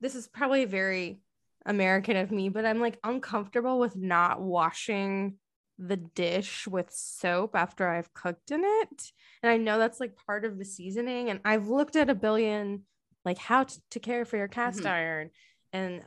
this 0.00 0.14
is 0.14 0.28
probably 0.28 0.64
very 0.64 1.20
American 1.66 2.16
of 2.16 2.30
me, 2.30 2.48
but 2.48 2.64
I'm 2.64 2.80
like 2.80 2.98
uncomfortable 3.04 3.78
with 3.78 3.96
not 3.96 4.40
washing 4.40 5.36
the 5.78 5.96
dish 5.96 6.66
with 6.66 6.90
soap 6.90 7.54
after 7.54 7.88
I've 7.88 8.12
cooked 8.12 8.50
in 8.50 8.62
it. 8.64 9.12
And 9.42 9.50
I 9.50 9.56
know 9.56 9.78
that's 9.78 10.00
like 10.00 10.16
part 10.26 10.44
of 10.44 10.58
the 10.58 10.64
seasoning. 10.64 11.30
And 11.30 11.40
I've 11.44 11.68
looked 11.68 11.96
at 11.96 12.10
a 12.10 12.14
billion 12.14 12.82
like 13.24 13.38
how 13.38 13.64
t- 13.64 13.76
to 13.90 14.00
care 14.00 14.24
for 14.24 14.36
your 14.36 14.48
cast 14.48 14.80
Mhm. 14.80 14.90
iron. 14.90 15.30
And 15.72 16.02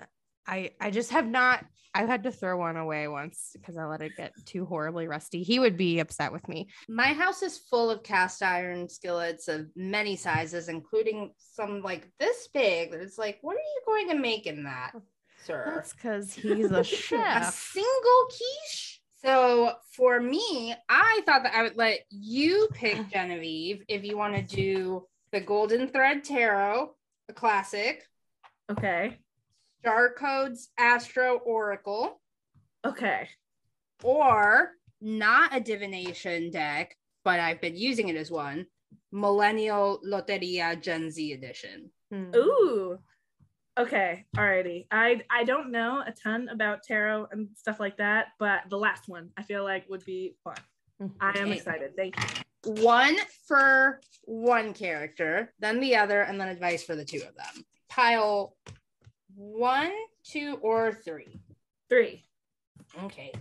I 0.47 0.71
I 0.79 0.91
just 0.91 1.11
have 1.11 1.27
not 1.27 1.65
I've 1.95 2.09
had 2.09 2.23
to 2.23 2.31
throw 2.31 2.57
one 2.57 2.75
away 2.75 3.07
once 3.07 3.51
because 3.53 3.77
I 3.77 3.85
let 3.85 4.01
it 4.01 4.17
get 4.17 4.33
too 4.45 4.65
horribly 4.65 5.07
rusty. 5.07 5.43
He 5.43 5.59
would 5.59 5.77
be 5.77 5.99
upset 5.99 6.31
with 6.31 6.47
me. 6.47 6.67
My 6.89 7.13
house 7.13 7.43
is 7.43 7.59
full 7.59 7.91
of 7.91 8.01
cast 8.01 8.41
iron 8.41 8.89
skillets 8.89 9.47
of 9.47 9.67
many 9.75 10.15
sizes, 10.15 10.69
including 10.69 11.33
some 11.37 11.83
like 11.83 12.09
this 12.19 12.49
big. 12.51 12.93
It's 12.93 13.19
like, 13.19 13.37
what 13.41 13.55
are 13.55 13.59
you 13.59 13.81
going 13.85 14.09
to 14.09 14.15
make 14.15 14.47
in 14.47 14.63
that, 14.63 14.93
sir? 15.45 15.73
That's 15.75 15.93
because 15.93 16.33
he's 16.33 16.71
a 16.71 16.83
chef. 16.83 17.49
a 17.49 17.51
single 17.51 18.25
quiche. 18.25 19.01
So 19.23 19.73
for 19.95 20.19
me, 20.19 20.73
I 20.89 21.21
thought 21.27 21.43
that 21.43 21.55
I 21.55 21.61
would 21.61 21.77
let 21.77 21.99
you 22.09 22.69
pick 22.73 23.07
Genevieve 23.11 23.83
if 23.87 24.03
you 24.03 24.17
want 24.17 24.35
to 24.35 24.55
do 24.55 25.05
the 25.31 25.41
Golden 25.41 25.87
Thread 25.87 26.23
Tarot, 26.23 26.89
a 27.29 27.33
classic, 27.33 28.03
Okay. 28.71 29.17
Jar 29.83 30.13
Codes 30.13 30.69
Astro 30.77 31.37
Oracle, 31.45 32.21
Okay. 32.85 33.27
or 34.03 34.71
not 35.01 35.55
a 35.55 35.59
divination 35.59 36.51
deck, 36.51 36.95
but 37.23 37.39
I've 37.39 37.61
been 37.61 37.75
using 37.75 38.09
it 38.09 38.15
as 38.15 38.31
one, 38.31 38.65
Millennial 39.11 39.99
Loteria 40.05 40.81
Gen 40.81 41.11
Z 41.11 41.33
edition. 41.33 41.91
Hmm. 42.11 42.31
Ooh. 42.35 42.97
Okay. 43.77 44.25
Alrighty. 44.37 44.85
I 44.91 45.21
I 45.29 45.43
don't 45.43 45.71
know 45.71 46.03
a 46.05 46.11
ton 46.11 46.47
about 46.49 46.83
tarot 46.83 47.27
and 47.31 47.49
stuff 47.55 47.79
like 47.79 47.97
that, 47.97 48.27
but 48.39 48.61
the 48.69 48.77
last 48.77 49.07
one 49.07 49.31
I 49.35 49.43
feel 49.43 49.63
like 49.63 49.89
would 49.89 50.05
be 50.05 50.35
fun. 50.43 50.55
I 51.19 51.37
am 51.39 51.51
excited. 51.51 51.95
Thank 51.97 52.15
you. 52.65 52.73
One 52.83 53.17
for 53.47 53.99
one 54.23 54.73
character, 54.73 55.53
then 55.59 55.79
the 55.79 55.95
other, 55.97 56.21
and 56.21 56.39
then 56.39 56.47
advice 56.47 56.83
for 56.83 56.95
the 56.95 57.03
two 57.03 57.17
of 57.17 57.35
them. 57.35 57.65
Pile 57.89 58.55
one, 59.35 59.91
two, 60.23 60.57
or 60.61 60.93
three. 60.93 61.39
Three. 61.89 62.23
Okay. 63.03 63.31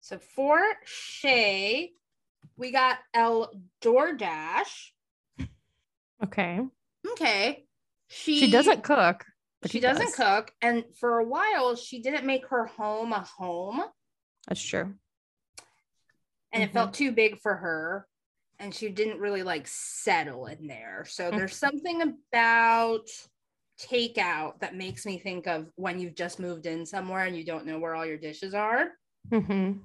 So 0.00 0.18
for 0.18 0.60
Shay, 0.84 1.92
we 2.56 2.70
got 2.72 2.98
El 3.14 3.52
DoorDash. 3.82 4.90
Okay. 6.22 6.60
Okay. 7.12 7.66
She, 8.08 8.38
She 8.40 8.50
doesn't 8.50 8.82
cook. 8.82 9.24
But 9.62 9.70
she 9.70 9.78
he 9.78 9.82
doesn't 9.82 10.06
does. 10.06 10.14
cook. 10.16 10.52
And 10.60 10.84
for 10.98 11.18
a 11.18 11.24
while, 11.24 11.74
she 11.74 12.00
didn't 12.00 12.26
make 12.26 12.46
her 12.48 12.66
home 12.66 13.12
a 13.12 13.20
home. 13.20 13.82
That's 14.48 14.62
true. 14.62 14.94
and 16.52 16.62
Mhm. 16.62 16.66
it 16.66 16.72
felt 16.72 16.94
too 16.94 17.10
big 17.10 17.40
for 17.40 17.56
her 17.56 18.06
and 18.60 18.72
she 18.72 18.88
didn't 18.88 19.18
really 19.18 19.42
like 19.42 19.66
settle 19.66 20.46
in 20.46 20.68
there 20.68 21.04
so 21.04 21.28
Mm. 21.32 21.36
there's 21.36 21.56
something 21.56 22.00
about 22.02 23.08
takeout 23.80 24.58
that 24.60 24.76
makes 24.76 25.04
me 25.04 25.18
think 25.18 25.46
of 25.46 25.70
when 25.76 25.98
you've 25.98 26.14
just 26.14 26.38
moved 26.38 26.66
in 26.66 26.86
somewhere 26.86 27.24
and 27.24 27.36
you 27.36 27.44
don't 27.44 27.66
know 27.66 27.78
where 27.78 27.94
all 27.94 28.06
your 28.06 28.18
dishes 28.18 28.54
are 28.54 28.88
Mm-hmm. 29.32 29.78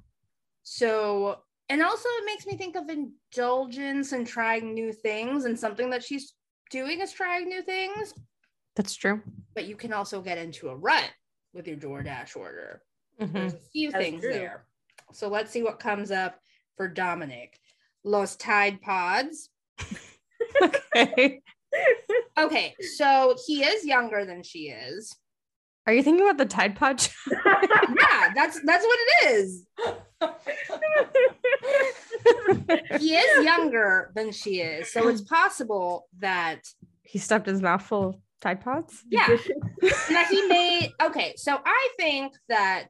so 0.63 1.39
and 1.69 1.81
also 1.83 2.07
it 2.09 2.25
makes 2.25 2.45
me 2.45 2.55
think 2.57 2.75
of 2.75 2.89
indulgence 2.89 4.11
and 4.11 4.27
trying 4.27 4.73
new 4.73 4.91
things 4.91 5.45
and 5.45 5.57
something 5.59 5.89
that 5.91 6.03
she's 6.03 6.33
doing 6.71 6.99
is 7.01 7.11
trying 7.11 7.47
new 7.47 7.61
things 7.61 8.13
That's 8.75 8.95
true. 8.95 9.21
but 9.55 9.65
you 9.65 9.75
can 9.75 9.93
also 9.93 10.21
get 10.21 10.37
into 10.37 10.69
a 10.69 10.75
rut 10.75 11.09
with 11.53 11.67
your 11.67 11.77
DoorDash 11.77 12.35
order 12.35 12.81
Mhm. 13.21 13.33
There's 13.33 13.53
a 13.53 13.59
few 13.73 13.91
That's 13.91 14.03
things 14.05 14.21
true. 14.21 14.31
there. 14.31 14.65
So 15.11 15.27
let's 15.27 15.51
see 15.51 15.61
what 15.61 15.77
comes 15.79 16.09
up 16.09 16.39
for 16.77 16.87
Dominic. 16.87 17.59
Los 18.05 18.35
Tide 18.37 18.81
Pods. 18.81 19.49
Okay. 20.61 21.41
Okay, 22.37 22.75
so 22.97 23.35
he 23.45 23.63
is 23.63 23.85
younger 23.85 24.25
than 24.25 24.43
she 24.43 24.69
is. 24.69 25.15
Are 25.85 25.93
you 25.93 26.03
thinking 26.03 26.25
about 26.25 26.37
the 26.37 26.45
Tide 26.45 26.75
Pod? 26.75 27.05
Yeah, 28.01 28.31
that's 28.35 28.59
that's 28.63 28.85
what 28.85 28.99
it 29.01 29.29
is. 29.31 29.65
He 32.99 33.15
is 33.15 33.43
younger 33.45 34.11
than 34.15 34.31
she 34.31 34.61
is, 34.61 34.91
so 34.91 35.07
it's 35.07 35.21
possible 35.21 36.07
that 36.19 36.61
he 37.03 37.17
stuffed 37.17 37.45
his 37.47 37.61
mouth 37.61 37.81
full 37.81 38.09
of 38.09 38.15
Tide 38.41 38.61
Pods. 38.61 39.03
yeah, 39.09 39.27
that 39.81 40.27
he 40.29 40.47
made. 40.47 40.91
Okay, 41.01 41.33
so 41.37 41.59
I 41.65 41.89
think 41.97 42.33
that 42.49 42.89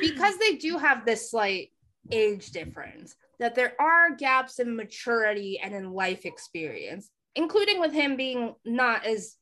because 0.00 0.36
they 0.38 0.56
do 0.56 0.78
have 0.78 1.04
this 1.04 1.30
slight 1.30 1.70
age 2.10 2.50
difference, 2.50 3.14
that 3.38 3.54
there 3.54 3.74
are 3.80 4.14
gaps 4.16 4.58
in 4.58 4.76
maturity 4.76 5.60
and 5.62 5.74
in 5.74 5.92
life 5.92 6.24
experience, 6.24 7.10
including 7.34 7.80
with 7.80 7.92
him 7.92 8.16
being 8.16 8.54
not 8.64 9.06
as 9.06 9.36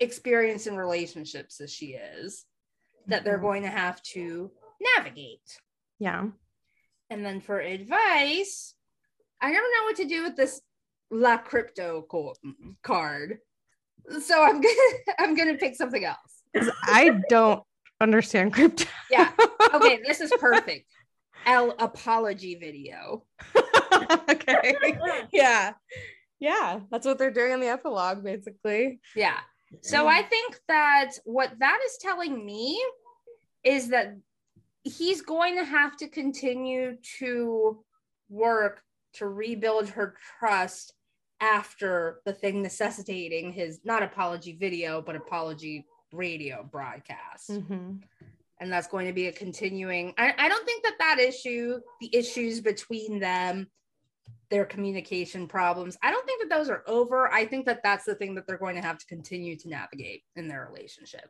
experienced 0.00 0.66
in 0.66 0.76
relationships 0.76 1.60
as 1.60 1.72
she 1.72 1.94
is, 1.94 2.44
that 3.06 3.24
they're 3.24 3.38
Mhm. 3.38 3.42
going 3.42 3.62
to 3.62 3.68
have 3.70 4.02
to 4.02 4.50
navigate. 4.96 5.58
Yeah. 5.98 6.26
And 7.10 7.24
then 7.24 7.40
for 7.40 7.60
advice, 7.60 8.74
I 9.40 9.50
never 9.50 9.66
know 9.66 9.84
what 9.84 9.96
to 9.96 10.04
do 10.04 10.22
with 10.22 10.36
this 10.36 10.60
La 11.10 11.36
Crypto 11.38 12.02
co- 12.02 12.34
card. 12.82 13.38
So 14.20 14.42
I'm 14.42 14.60
gonna 14.60 14.74
I'm 15.18 15.34
gonna 15.34 15.56
pick 15.58 15.74
something 15.76 16.04
else. 16.04 16.42
I 16.84 17.20
don't 17.28 17.62
understand 18.00 18.52
crypto. 18.54 18.84
Yeah. 19.10 19.32
Okay, 19.74 20.00
this 20.06 20.20
is 20.20 20.30
perfect. 20.38 20.86
L 21.46 21.74
apology 21.78 22.56
video. 22.56 23.24
okay. 24.28 24.74
Yeah. 25.32 25.72
Yeah. 26.42 26.80
That's 26.90 27.06
what 27.06 27.18
they're 27.18 27.30
doing 27.30 27.52
in 27.52 27.60
the 27.60 27.68
epilogue, 27.68 28.24
basically. 28.24 28.98
Yeah. 29.14 29.38
So 29.80 30.08
I 30.08 30.22
think 30.22 30.58
that 30.66 31.12
what 31.24 31.52
that 31.60 31.78
is 31.86 31.96
telling 31.98 32.44
me 32.44 32.84
is 33.62 33.88
that 33.90 34.16
he's 34.82 35.22
going 35.22 35.56
to 35.56 35.64
have 35.64 35.96
to 35.98 36.08
continue 36.08 36.96
to 37.20 37.84
work 38.28 38.82
to 39.14 39.28
rebuild 39.28 39.88
her 39.90 40.16
trust 40.38 40.94
after 41.40 42.20
the 42.24 42.32
thing 42.32 42.60
necessitating 42.60 43.52
his 43.52 43.80
not 43.84 44.02
apology 44.02 44.56
video, 44.58 45.00
but 45.00 45.14
apology 45.14 45.86
radio 46.12 46.68
broadcast. 46.70 47.50
Mm-hmm. 47.50 47.98
and 48.60 48.72
that's 48.72 48.88
going 48.88 49.06
to 49.06 49.12
be 49.12 49.28
a 49.28 49.32
continuing 49.32 50.12
I, 50.18 50.34
I 50.36 50.48
don't 50.48 50.66
think 50.66 50.82
that 50.82 50.96
that 50.98 51.18
issue 51.18 51.80
the 52.00 52.14
issues 52.14 52.60
between 52.60 53.18
them 53.18 53.68
their 54.52 54.66
communication 54.66 55.48
problems 55.48 55.96
i 56.02 56.10
don't 56.10 56.26
think 56.26 56.42
that 56.42 56.54
those 56.54 56.68
are 56.68 56.84
over 56.86 57.32
i 57.32 57.44
think 57.46 57.64
that 57.64 57.82
that's 57.82 58.04
the 58.04 58.14
thing 58.14 58.34
that 58.34 58.46
they're 58.46 58.58
going 58.58 58.76
to 58.76 58.82
have 58.82 58.98
to 58.98 59.06
continue 59.06 59.56
to 59.56 59.68
navigate 59.68 60.22
in 60.36 60.46
their 60.46 60.68
relationship 60.70 61.28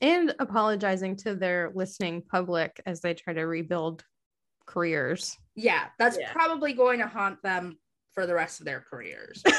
And 0.00 0.34
apologizing 0.38 1.16
to 1.24 1.34
their 1.34 1.70
listening 1.74 2.22
public 2.22 2.80
as 2.86 3.00
they 3.02 3.12
try 3.14 3.34
to 3.34 3.42
rebuild 3.42 4.02
careers. 4.66 5.36
yeah 5.54 5.84
that's 5.98 6.16
Yeah. 6.18 6.32
probably 6.32 6.72
going 6.72 6.98
to 7.00 7.06
haunt 7.06 7.42
them 7.42 7.78
for 8.14 8.26
the 8.26 8.34
rest 8.34 8.60
of 8.60 8.66
their 8.66 8.80
careers 8.90 9.42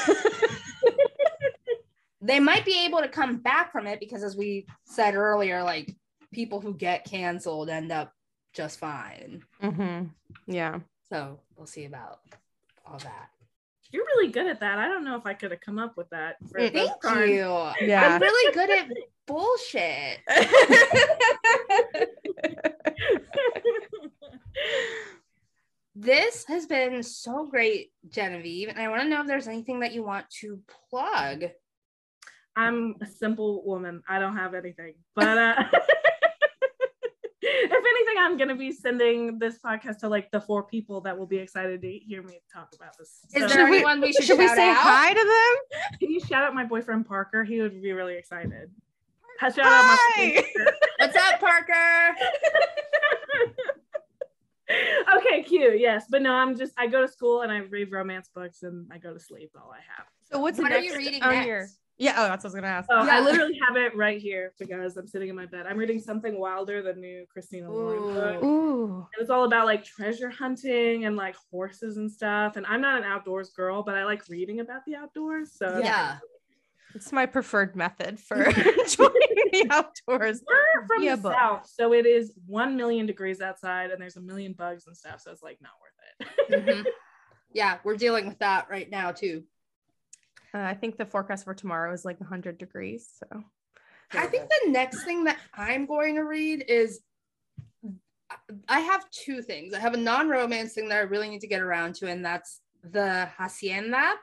they 2.20 2.40
might 2.40 2.64
be 2.64 2.84
able 2.86 2.98
to 3.00 3.08
come 3.08 3.36
back 3.38 3.70
from 3.72 3.86
it 3.86 4.00
because 4.00 4.22
as 4.24 4.36
we 4.36 4.66
said 4.84 5.14
earlier 5.14 5.62
like 5.62 5.94
people 6.32 6.60
who 6.60 6.74
get 6.74 7.04
canceled 7.04 7.70
end 7.70 7.92
up 7.92 8.12
just 8.52 8.78
fine 8.80 9.42
mm-hmm. 9.62 10.06
Yeah. 10.46 10.80
so 11.08 11.38
we'll 11.56 11.66
see 11.66 11.84
about 11.84 12.18
all 12.90 12.98
that 12.98 13.28
You're 13.92 14.04
really 14.04 14.32
good 14.32 14.46
at 14.46 14.60
that. 14.60 14.78
I 14.78 14.88
don't 14.88 15.04
know 15.04 15.16
if 15.16 15.26
I 15.26 15.34
could 15.34 15.50
have 15.50 15.60
come 15.60 15.78
up 15.78 15.96
with 15.96 16.10
that. 16.10 16.36
for 16.50 16.58
Thank 16.58 16.90
you. 17.04 17.70
Yeah. 17.80 18.14
I'm 18.14 18.20
really 18.20 18.54
good 18.58 18.70
at 18.70 18.88
bullshit. 19.26 20.18
This 26.00 26.46
has 26.48 26.64
been 26.64 27.02
so 27.02 27.46
great 27.46 27.92
Genevieve, 28.08 28.68
and 28.70 28.78
I 28.78 28.88
want 28.88 29.02
to 29.02 29.08
know 29.08 29.20
if 29.20 29.26
there's 29.26 29.48
anything 29.48 29.80
that 29.80 29.92
you 29.92 30.02
want 30.02 30.30
to 30.40 30.58
plug. 30.88 31.44
I'm 32.56 32.94
a 33.02 33.06
simple 33.06 33.62
woman. 33.66 34.02
I 34.08 34.18
don't 34.18 34.36
have 34.36 34.54
anything, 34.54 34.94
but 35.14 35.36
uh, 35.36 35.54
if 35.72 35.86
anything, 38.00 38.16
I'm 38.18 38.36
gonna 38.36 38.54
be 38.54 38.72
sending 38.72 39.38
this 39.38 39.58
podcast 39.58 39.98
to 39.98 40.08
like 40.08 40.30
the 40.30 40.40
four 40.40 40.62
people 40.62 41.00
that 41.02 41.16
will 41.18 41.26
be 41.26 41.36
excited 41.38 41.82
to 41.82 41.90
hear 41.90 42.22
me 42.22 42.40
talk 42.52 42.72
about 42.74 42.96
this. 42.98 43.20
Is 43.32 43.32
So- 43.32 43.38
there 43.40 43.48
Should 43.48 43.70
we- 43.70 43.76
anyone 43.76 44.00
we 44.00 44.12
should, 44.12 44.24
Should 44.24 44.38
we 44.38 44.48
say 44.48 44.70
out? 44.70 44.76
hi 44.76 45.12
to 45.12 45.20
them? 45.20 45.98
Can 45.98 46.10
you 46.10 46.20
shout 46.20 46.42
out 46.44 46.54
my 46.54 46.64
boyfriend 46.64 47.06
Parker? 47.06 47.44
He 47.44 47.60
would 47.60 47.80
be 47.82 47.92
really 47.92 48.16
excited. 48.16 48.70
Shout 49.40 49.58
out 49.60 49.64
my 49.64 49.96
Hi. 50.16 50.44
What's 50.98 51.16
up, 51.16 51.40
Parker? 51.40 52.14
okay, 55.16 55.42
cute. 55.42 55.80
Yes, 55.80 56.04
but 56.10 56.20
no, 56.22 56.32
I'm 56.34 56.56
just 56.56 56.74
I 56.76 56.86
go 56.86 57.00
to 57.00 57.08
school 57.08 57.40
and 57.42 57.50
I 57.50 57.58
read 57.58 57.90
romance 57.90 58.28
books 58.34 58.62
and 58.62 58.86
I 58.92 58.98
go 58.98 59.12
to 59.14 59.20
sleep. 59.20 59.50
All 59.56 59.70
I 59.72 59.80
have. 59.96 60.06
So 60.30 60.38
what's 60.40 60.58
What 60.58 60.70
are 60.72 60.80
next 60.80 60.92
you 60.92 60.96
reading 60.98 61.22
on 61.22 61.30
next? 61.32 61.46
your? 61.46 61.66
Yeah. 62.00 62.14
Oh, 62.16 62.22
that's 62.24 62.42
what 62.42 62.48
I 62.50 62.52
was 62.52 62.54
gonna 62.54 62.66
ask. 62.66 62.88
Oh, 62.90 63.04
Yeah. 63.04 63.16
I 63.16 63.20
literally 63.20 63.60
have 63.68 63.76
it 63.76 63.94
right 63.94 64.20
here 64.20 64.52
because 64.58 64.96
I'm 64.96 65.06
sitting 65.06 65.28
in 65.28 65.36
my 65.36 65.46
bed. 65.46 65.66
I'm 65.68 65.76
reading 65.76 66.00
something 66.00 66.38
wilder, 66.40 66.82
than 66.82 67.00
new 67.00 67.26
Christina 67.30 67.70
Lauren 67.70 68.14
book. 68.14 68.42
Ooh. 68.42 68.46
Ooh. 68.46 68.96
And 69.14 69.20
it's 69.20 69.30
all 69.30 69.44
about 69.44 69.66
like 69.66 69.84
treasure 69.84 70.30
hunting 70.30 71.04
and 71.04 71.14
like 71.16 71.36
horses 71.50 71.98
and 71.98 72.10
stuff. 72.10 72.56
And 72.56 72.64
I'm 72.66 72.80
not 72.80 72.96
an 72.98 73.04
outdoors 73.04 73.50
girl, 73.50 73.82
but 73.82 73.94
I 73.96 74.04
like 74.04 74.26
reading 74.28 74.60
about 74.60 74.84
the 74.86 74.96
outdoors. 74.96 75.52
So 75.52 75.78
Yeah. 75.78 76.18
It's 76.94 77.12
my 77.12 77.26
preferred 77.26 77.76
method 77.76 78.18
for 78.18 78.42
enjoying 78.44 79.12
the 79.52 79.66
outdoors. 79.70 80.42
we're 80.48 80.86
from 80.88 81.02
Yeah, 81.04 81.16
the 81.16 81.22
but- 81.22 81.34
south, 81.34 81.70
so 81.72 81.92
it 81.92 82.06
is 82.06 82.32
one 82.46 82.76
million 82.76 83.06
degrees 83.06 83.40
outside, 83.40 83.90
and 83.90 84.00
there's 84.02 84.16
a 84.16 84.20
million 84.20 84.54
bugs 84.54 84.86
and 84.88 84.96
stuff. 84.96 85.20
So 85.20 85.30
it's 85.30 85.42
like 85.42 85.58
not 85.60 85.72
worth 85.80 86.28
it. 86.50 86.66
Mhm. 86.66 86.86
Yeah, 87.52 87.78
we're 87.82 87.96
dealing 87.96 88.28
with 88.28 88.38
that 88.38 88.68
right 88.70 88.88
now 88.88 89.10
too. 89.10 89.42
Uh, 90.54 90.58
I 90.58 90.74
think 90.74 90.96
the 90.96 91.06
forecast 91.06 91.44
for 91.44 91.54
tomorrow 91.54 91.92
is 91.92 92.04
like 92.04 92.20
100 92.20 92.58
degrees. 92.58 93.08
So 93.18 93.44
I 94.12 94.26
think 94.26 94.48
the 94.48 94.70
next 94.70 95.04
thing 95.04 95.24
that 95.24 95.38
I'm 95.54 95.86
going 95.86 96.16
to 96.16 96.22
read 96.22 96.64
is 96.68 97.00
I 98.68 98.80
have 98.80 99.08
two 99.10 99.42
things. 99.42 99.74
I 99.74 99.80
have 99.80 99.94
a 99.94 99.98
non-romance 99.98 100.72
thing 100.72 100.88
that 100.88 100.98
I 100.98 101.02
really 101.02 101.28
need 101.28 101.40
to 101.40 101.46
get 101.46 101.62
around 101.62 101.96
to, 101.96 102.08
and 102.08 102.24
that's 102.24 102.60
the 102.82 103.28
Hacienda, 103.36 104.14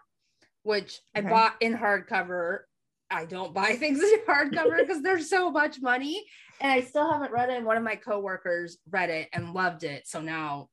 which 0.63 0.99
I 1.15 1.21
bought 1.21 1.55
in 1.61 1.77
hardcover. 1.77 2.59
I 3.09 3.25
don't 3.25 3.53
buy 3.53 3.73
things 3.79 4.01
in 4.01 4.19
hardcover 4.27 4.77
because 4.85 5.01
there's 5.01 5.29
so 5.29 5.51
much 5.51 5.81
money, 5.81 6.25
and 6.61 6.71
I 6.71 6.81
still 6.81 7.09
haven't 7.11 7.31
read 7.31 7.49
it. 7.49 7.57
And 7.57 7.65
one 7.65 7.77
of 7.77 7.83
my 7.83 7.95
coworkers 7.95 8.77
read 8.89 9.09
it 9.09 9.29
and 9.33 9.53
loved 9.53 9.83
it, 9.83 10.07
so 10.07 10.21
now 10.21 10.69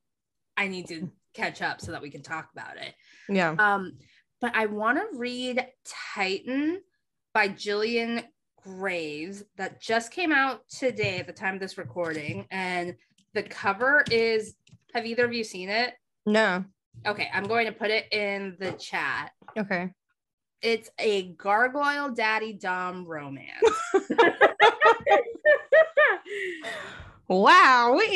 I 0.57 0.69
need 0.69 0.89
to 0.89 1.11
catch 1.35 1.63
up 1.63 1.81
so 1.81 1.93
that 1.93 2.03
we 2.03 2.11
can 2.11 2.23
talk 2.23 2.49
about 2.53 2.77
it. 2.77 2.95
yeah. 3.29 3.55
Um, 3.59 3.99
but 4.45 4.55
I 4.55 4.67
want 4.67 4.99
to 4.99 5.07
read 5.19 5.67
Titan 5.87 6.83
by 7.33 7.49
Jillian 7.49 8.25
Graves 8.63 9.43
that 9.57 9.81
just 9.81 10.11
came 10.13 10.33
out 10.33 10.69
today 10.69 11.17
at 11.19 11.27
the 11.27 11.33
time 11.33 11.55
of 11.55 11.61
this 11.61 11.79
recording. 11.79 12.45
And 12.51 12.95
the 13.33 13.45
cover 13.45 14.05
is 14.11 14.55
have 14.93 15.07
either 15.07 15.25
of 15.25 15.33
you 15.33 15.45
seen 15.45 15.71
it? 15.71 15.95
No. 16.27 16.63
Okay, 17.07 17.31
I'm 17.33 17.45
going 17.45 17.65
to 17.65 17.73
put 17.73 17.91
it 17.91 18.13
in 18.13 18.59
the 18.61 18.73
chat. 18.73 19.33
Okay. 19.57 19.91
It's 20.61 20.91
a 20.99 21.33
gargoyle 21.33 22.11
daddy 22.11 22.53
dom 22.53 23.07
romance. 23.07 23.49
Wow. 27.27 27.99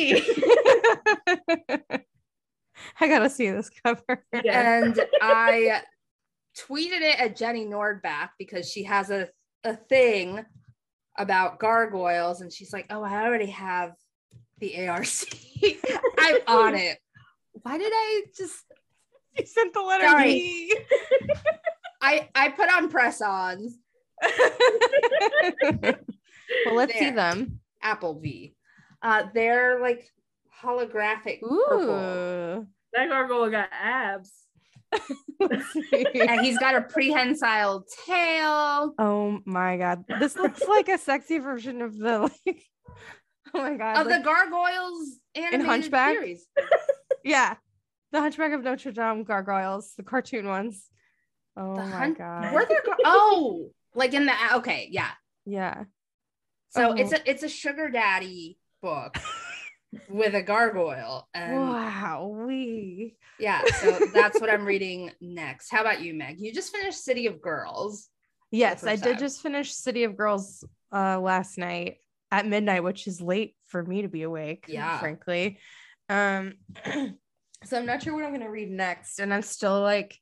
I 3.01 3.09
gotta 3.09 3.31
see 3.31 3.49
this 3.51 3.71
cover. 3.83 4.23
and 4.33 5.01
I 5.23 5.81
tweeted 6.59 7.01
it 7.01 7.21
at 7.21 7.37
Jenny 7.37 7.67
Nordbak 7.67 8.31
because 8.39 8.71
she 8.71 8.85
has 8.85 9.11
a, 9.11 9.29
a 9.65 9.77
thing 9.77 10.45
about 11.17 11.59
gargoyles, 11.59 12.41
and 12.41 12.53
she's 12.53 12.73
like, 12.73 12.87
"Oh, 12.91 13.03
I 13.03 13.25
already 13.25 13.51
have 13.51 13.93
the 14.59 14.89
ARC. 14.89 15.07
I'm 16.19 16.37
on 16.47 16.75
it." 16.75 16.99
Why 17.63 17.79
did 17.79 17.93
I 17.93 18.23
just? 18.37 18.65
You 19.39 19.47
sent 19.47 19.73
the 19.73 19.81
letter 19.81 20.05
Sorry. 20.05 20.33
B. 20.33 20.77
I 22.01 22.29
I 22.35 22.49
put 22.51 22.73
on 22.73 22.89
press 22.89 23.21
ons 23.21 23.79
well, 25.71 26.75
let's 26.75 26.99
see 26.99 27.11
them. 27.11 27.61
Apple 27.83 28.19
V. 28.21 28.55
Uh, 29.03 29.25
they're 29.35 29.81
like 29.81 30.09
holographic 30.63 31.41
purple, 31.41 31.95
Ooh. 31.95 32.67
that 32.93 33.09
gargoyle 33.09 33.51
got 33.51 33.69
abs. 33.73 34.33
And 35.41 36.41
he's 36.41 36.59
got 36.59 36.75
a 36.75 36.83
prehensile 36.83 37.85
tail. 38.07 38.95
Oh 38.99 39.39
my 39.45 39.77
god. 39.77 40.05
This 40.21 40.37
looks 40.37 40.63
like 40.67 40.89
a 40.89 40.99
sexy 40.99 41.39
version 41.39 41.83
of 41.83 41.97
the 41.97 42.19
like 42.47 42.63
Oh 43.55 43.61
my 43.63 43.77
god. 43.77 43.99
Of 43.99 44.07
like- 44.07 44.19
the 44.19 44.25
gargoyles 44.25 45.19
animated 45.35 45.67
Hunchback? 45.67 46.15
series. 46.15 46.47
yeah. 47.25 47.55
The 48.13 48.21
Hunchback 48.21 48.53
of 48.53 48.63
Notre 48.65 48.93
Dame 48.93 49.23
gargoyles, 49.25 49.93
the 49.97 50.03
cartoon 50.03 50.49
ones. 50.49 50.87
Oh 51.57 51.75
The 51.77 51.83
my 51.83 51.91
hun- 51.91 52.15
god. 52.15 52.53
Were 52.55 52.65
there 52.69 52.83
gar- 52.85 52.97
oh, 53.05 53.71
like 53.95 54.15
in 54.15 54.27
the 54.27 54.33
okay, 54.57 54.89
yeah. 54.91 55.11
yeah. 55.47 55.85
So 56.71 56.91
Oh. 56.91 56.93
it's 56.95 57.13
a 57.13 57.31
it's 57.31 57.43
a 57.43 57.49
sugar 57.49 57.89
daddy 57.91 58.59
book 58.83 59.17
with 60.09 60.35
a 60.35 60.43
gargoyle. 60.43 61.29
And 61.35 61.69
Wow. 61.69 62.35
We 62.47 63.17
yeah, 63.39 63.65
so 63.71 64.01
that's 64.13 64.41
what 64.41 64.51
I'm 64.51 64.65
reading 64.65 65.13
next. 65.21 65.71
How 65.71 65.81
about 65.83 66.03
you, 66.03 66.13
Meg? 66.13 66.41
You 66.41 66.53
just 66.53 66.75
finished 66.75 67.05
City 67.05 67.27
of 67.27 67.41
Girls. 67.41 68.09
Yes, 68.51 68.85
I 68.85 68.97
did 68.97 69.19
just 69.19 69.43
finish 69.43 69.73
City 69.73 70.05
of 70.05 70.17
Girls 70.17 70.65
uh 70.93 71.21
last 71.21 71.59
night 71.59 71.97
at 72.31 72.47
midnight, 72.47 72.83
which 72.83 73.07
is 73.07 73.21
late 73.21 73.55
for 73.67 73.83
me 73.85 74.03
to 74.03 74.09
be 74.09 74.23
awake, 74.23 74.65
Yeah. 74.69 74.99
frankly. 74.99 75.59
Um 76.09 76.55
so 77.65 77.77
I'm 77.77 77.87
not 77.87 78.03
sure 78.03 78.15
what 78.15 78.25
I'm 78.25 78.33
gonna 78.33 78.51
read 78.51 78.71
next. 78.71 79.21
And 79.21 79.33
I'm 79.33 79.43
still 79.43 79.81
like, 79.81 80.19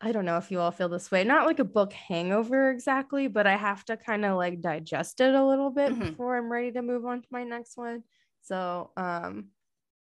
I 0.00 0.12
don't 0.12 0.24
know 0.24 0.36
if 0.36 0.50
you 0.50 0.60
all 0.60 0.70
feel 0.70 0.88
this 0.88 1.10
way. 1.10 1.24
Not 1.24 1.46
like 1.46 1.58
a 1.58 1.64
book 1.64 1.92
hangover 1.92 2.70
exactly, 2.70 3.26
but 3.26 3.46
I 3.46 3.56
have 3.56 3.84
to 3.86 3.96
kind 3.96 4.24
of 4.24 4.36
like 4.36 4.60
digest 4.60 5.20
it 5.20 5.34
a 5.34 5.44
little 5.44 5.70
bit 5.70 5.92
Mhm. 5.92 6.10
before 6.10 6.36
I'm 6.36 6.52
ready 6.52 6.72
to 6.72 6.82
move 6.82 7.06
on 7.06 7.22
to 7.22 7.28
my 7.30 7.44
next 7.44 7.76
one. 7.76 8.04
So 8.44 8.90
um 8.96 9.48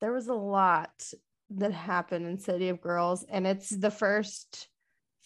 there 0.01 0.13
was 0.13 0.27
a 0.27 0.33
lot 0.33 0.91
that 1.51 1.73
happened 1.73 2.25
in 2.25 2.39
City 2.39 2.69
of 2.69 2.79
Girls, 2.81 3.25
and 3.29 3.45
it's 3.45 3.69
the 3.69 3.91
first 3.91 4.67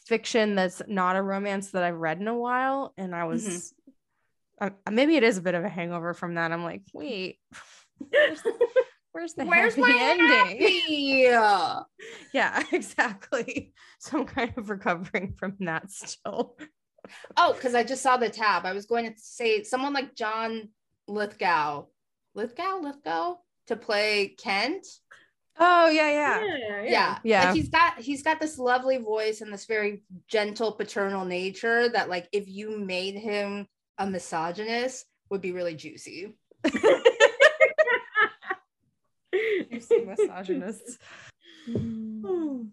fiction 0.08 0.56
that's 0.56 0.82
not 0.88 1.16
a 1.16 1.22
romance 1.22 1.72
that 1.72 1.84
I've 1.84 1.98
read 1.98 2.20
in 2.20 2.28
a 2.28 2.38
while. 2.38 2.94
And 2.98 3.16
I 3.16 3.26
was 3.26 3.74
uh, 4.60 4.70
maybe 4.90 5.16
it 5.16 5.24
is 5.24 5.38
a 5.38 5.42
bit 5.42 5.56
of 5.56 5.64
a 5.64 5.70
hangover 5.70 6.14
from 6.14 6.36
that. 6.36 6.52
I'm 6.52 6.64
like, 6.64 6.82
wait, 6.94 7.40
where's, 7.98 8.42
where's 9.12 9.34
the 9.34 9.46
Where's 9.46 9.76
happy 9.76 9.82
my 9.82 9.98
ending? 10.00 10.28
happy? 10.30 11.84
Yeah, 12.34 12.64
exactly. 12.72 13.74
So 14.00 14.20
I'm 14.20 14.26
kind 14.26 14.54
of 14.58 14.70
recovering 14.70 15.36
from 15.38 15.56
that 15.62 15.92
still. 15.92 16.58
Oh, 17.38 17.54
because 17.54 17.76
I 17.76 17.84
just 17.84 18.02
saw 18.02 18.18
the 18.18 18.30
tab. 18.30 18.66
I 18.66 18.74
was 18.74 18.86
going 18.86 19.06
to 19.06 19.14
say 19.18 19.64
someone 19.64 19.94
like 19.94 20.16
John 20.16 20.70
Lithgow, 21.08 21.86
Lithgow, 22.36 22.80
Lithgow 22.82 23.36
to 23.68 23.76
play 23.76 24.36
Kent. 24.38 24.86
Oh 25.60 25.88
yeah, 25.88 26.10
yeah. 26.10 26.44
yeah, 26.44 26.82
yeah 26.82 27.18
Yeah. 27.24 27.46
like 27.46 27.56
he's 27.56 27.70
got 27.70 28.00
he's 28.00 28.24
got 28.24 28.40
this 28.40 28.58
lovely 28.58 28.98
voice 28.98 29.42
and 29.42 29.54
this 29.54 29.66
very 29.66 30.02
gentle 30.28 30.72
paternal 30.72 31.26
nature 31.26 31.90
that 31.90 32.10
like 32.10 32.28
if 32.32 32.48
you 32.48 32.80
made 32.80 33.16
him 33.16 33.68
a 34.00 34.08
misogynist 34.08 35.06
would 35.30 35.42
be 35.42 35.52
really 35.52 35.76
juicy 35.76 36.34
You 39.70 39.80
see 39.80 40.06
misogynists. 40.06 40.98
Mm. 41.68 42.70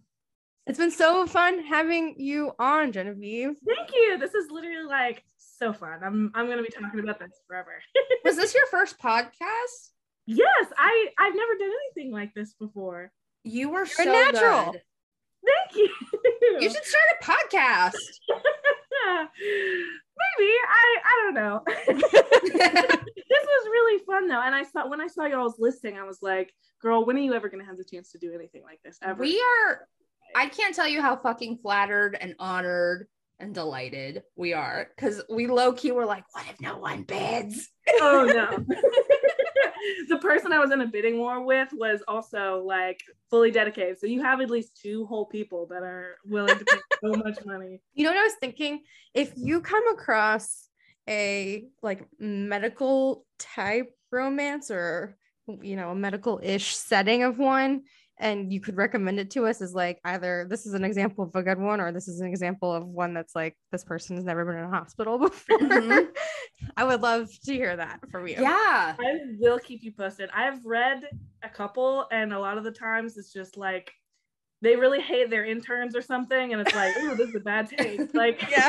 It's 0.67 0.79
been 0.79 0.91
so 0.91 1.27
fun 1.27 1.65
having 1.65 2.17
you 2.19 2.53
on, 2.59 2.93
Genevieve. 2.93 3.57
Thank 3.67 3.95
you. 3.95 4.19
This 4.19 4.35
is 4.35 4.51
literally 4.51 4.87
like 4.87 5.25
so 5.61 5.73
fun. 5.73 6.01
I'm 6.03 6.33
I'm 6.35 6.49
gonna 6.49 6.63
be 6.63 6.71
talking 6.71 7.01
about 7.01 7.19
this 7.19 7.41
forever. 7.47 7.83
was 8.25 8.37
this 8.37 8.55
your 8.55 8.67
first 8.67 8.99
podcast 8.99 9.91
yes, 10.27 10.67
I 10.77 11.09
I've 11.19 11.35
never 11.35 11.55
done 11.59 11.71
anything 11.95 12.13
like 12.13 12.35
this 12.35 12.55
before. 12.55 13.13
you 13.45 13.71
were 13.71 13.83
a 13.83 13.87
so 13.87 14.05
natural. 14.05 14.73
good. 14.73 14.83
Thank 15.43 15.77
you. 15.77 15.89
you 16.61 16.71
should 16.71 16.85
start 16.85 17.05
a 17.19 17.25
podcast 17.25 17.97
Maybe 20.39 20.53
I 20.69 20.99
I 21.07 21.23
don't 21.23 21.35
know. 21.35 21.63
this 21.67 23.43
was 23.47 23.67
really 23.67 24.05
fun 24.05 24.29
though, 24.29 24.43
and 24.43 24.55
I 24.55 24.65
saw 24.65 24.87
when 24.89 25.01
I 25.01 25.07
saw 25.07 25.25
y'all's 25.25 25.59
listing, 25.59 25.97
I 25.97 26.05
was 26.05 26.19
like, 26.21 26.53
"Girl, 26.83 27.07
when 27.07 27.17
are 27.17 27.21
you 27.21 27.33
ever 27.33 27.49
gonna 27.49 27.65
have 27.65 27.79
the 27.79 27.85
chance 27.85 28.13
to 28.13 28.19
do 28.19 28.35
anything 28.35 28.63
like 28.63 28.81
this 28.85 28.99
ever?" 29.03 29.21
we 29.21 29.41
are 29.41 29.89
i 30.37 30.47
can't 30.47 30.77
tell 30.77 30.87
you 30.87 31.03
how 31.03 31.17
fucking 31.17 31.59
flattered 31.59 32.17
and 32.21 32.37
honored 32.39 33.09
and 33.41 33.55
delighted 33.55 34.23
we 34.37 34.53
are 34.53 34.89
because 34.95 35.23
we 35.31 35.47
low-key 35.47 35.93
were 35.93 36.07
like 36.07 36.25
what 36.33 36.45
if 36.49 36.61
no 36.61 36.79
one 36.79 37.03
bids 37.03 37.69
oh 38.01 38.25
no. 38.27 38.77
the 40.09 40.19
person 40.19 40.53
I 40.53 40.59
was 40.59 40.71
in 40.71 40.81
a 40.81 40.87
bidding 40.87 41.19
war 41.19 41.45
with 41.45 41.69
was 41.73 42.03
also 42.07 42.63
like 42.65 43.01
fully 43.31 43.51
dedicated. 43.51 43.99
So 43.99 44.07
you 44.07 44.23
have 44.23 44.41
at 44.41 44.51
least 44.51 44.79
two 44.81 45.07
whole 45.07 45.27
people 45.27 45.67
that 45.71 45.83
are 45.83 46.17
willing 46.25 46.59
to 46.59 46.65
pay 46.65 46.79
so 47.03 47.13
much 47.13 47.39
money. 47.45 47.81
You 47.95 48.05
know 48.05 48.11
what 48.11 48.19
I 48.19 48.25
was 48.25 48.35
thinking? 48.41 48.83
If 49.15 49.33
you 49.37 49.61
come 49.61 49.89
across 49.89 50.69
a 51.09 51.65
like 51.83 52.07
medical 52.19 53.27
type 53.39 53.91
romance 54.13 54.71
or 54.71 55.17
you 55.63 55.77
know 55.77 55.91
a 55.91 55.95
medical-ish 55.95 56.77
setting 56.77 57.23
of 57.23 57.39
one 57.39 57.83
and 58.21 58.53
you 58.53 58.61
could 58.61 58.77
recommend 58.77 59.19
it 59.19 59.31
to 59.31 59.47
us 59.47 59.61
as 59.61 59.75
like 59.75 59.99
either 60.05 60.47
this 60.49 60.67
is 60.67 60.75
an 60.75 60.85
example 60.85 61.25
of 61.25 61.35
a 61.35 61.43
good 61.43 61.59
one 61.59 61.81
or 61.81 61.91
this 61.91 62.07
is 62.07 62.21
an 62.21 62.27
example 62.27 62.73
of 62.73 62.87
one 62.87 63.15
that's 63.15 63.35
like 63.35 63.57
this 63.73 63.83
person 63.83 64.15
has 64.17 64.25
never 64.25 64.45
been 64.45 64.59
in 64.59 64.65
a 64.65 64.71
hospital 64.71 65.19
before. 65.19 65.59
Mm-hmm. 65.59 66.05
i 66.77 66.85
would 66.85 67.01
love 67.01 67.29
to 67.45 67.53
hear 67.53 67.77
that 67.77 68.01
from 68.11 68.29
you. 68.29 68.37
Yeah. 68.39 68.95
I 68.99 69.19
will 69.39 69.59
keep 69.59 69.83
you 69.83 69.93
posted. 69.93 70.31
I've 70.35 70.65
read 70.65 71.05
a 71.43 71.49
couple 71.49 72.07
and 72.13 72.33
a 72.33 72.39
lot 72.39 72.59
of 72.59 72.65
the 72.65 72.71
times 72.71 73.17
it's 73.17 73.33
just 73.33 73.57
like 73.57 73.91
they 74.63 74.77
really 74.77 75.01
hate 75.01 75.31
their 75.31 75.47
interns 75.47 75.97
or 75.97 76.03
something 76.03 76.53
and 76.53 76.61
it's 76.61 76.75
like 76.75 76.93
oh 76.99 77.15
this 77.15 77.31
is 77.31 77.35
a 77.35 77.41
bad 77.41 77.69
taste 77.69 78.15
like 78.15 78.45
yeah. 78.51 78.69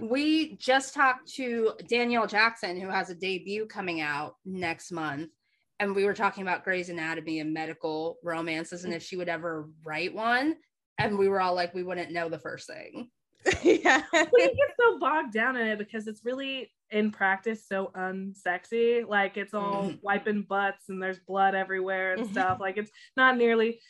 We 0.00 0.56
just 0.56 0.94
talked 0.94 1.32
to 1.34 1.72
danielle 1.88 2.26
jackson 2.26 2.80
who 2.80 2.88
has 2.88 3.10
a 3.10 3.14
debut 3.14 3.66
coming 3.66 4.00
out 4.00 4.34
next 4.44 4.90
month 4.90 5.30
and 5.82 5.96
we 5.96 6.04
were 6.04 6.14
talking 6.14 6.42
about 6.42 6.62
Grey's 6.62 6.90
Anatomy 6.90 7.40
and 7.40 7.52
medical 7.52 8.16
romances 8.22 8.84
and 8.84 8.94
if 8.94 9.02
she 9.02 9.16
would 9.16 9.28
ever 9.28 9.68
write 9.84 10.14
one. 10.14 10.54
And 10.96 11.18
we 11.18 11.26
were 11.26 11.40
all 11.40 11.54
like, 11.54 11.74
we 11.74 11.82
wouldn't 11.82 12.12
know 12.12 12.28
the 12.28 12.38
first 12.38 12.68
thing. 12.68 13.10
yeah. 13.64 14.02
well, 14.12 14.28
you 14.38 14.46
get 14.46 14.76
so 14.78 15.00
bogged 15.00 15.32
down 15.32 15.56
in 15.56 15.66
it 15.66 15.80
because 15.80 16.06
it's 16.06 16.24
really 16.24 16.70
in 16.90 17.10
practice 17.10 17.66
so 17.66 17.90
unsexy. 17.96 19.04
Like 19.04 19.36
it's 19.36 19.54
all 19.54 19.86
mm-hmm. 19.86 19.96
wiping 20.02 20.42
butts 20.48 20.88
and 20.88 21.02
there's 21.02 21.18
blood 21.18 21.56
everywhere 21.56 22.12
and 22.12 22.22
mm-hmm. 22.22 22.32
stuff. 22.32 22.58
Like 22.60 22.76
it's 22.76 22.92
not 23.16 23.36
nearly 23.36 23.80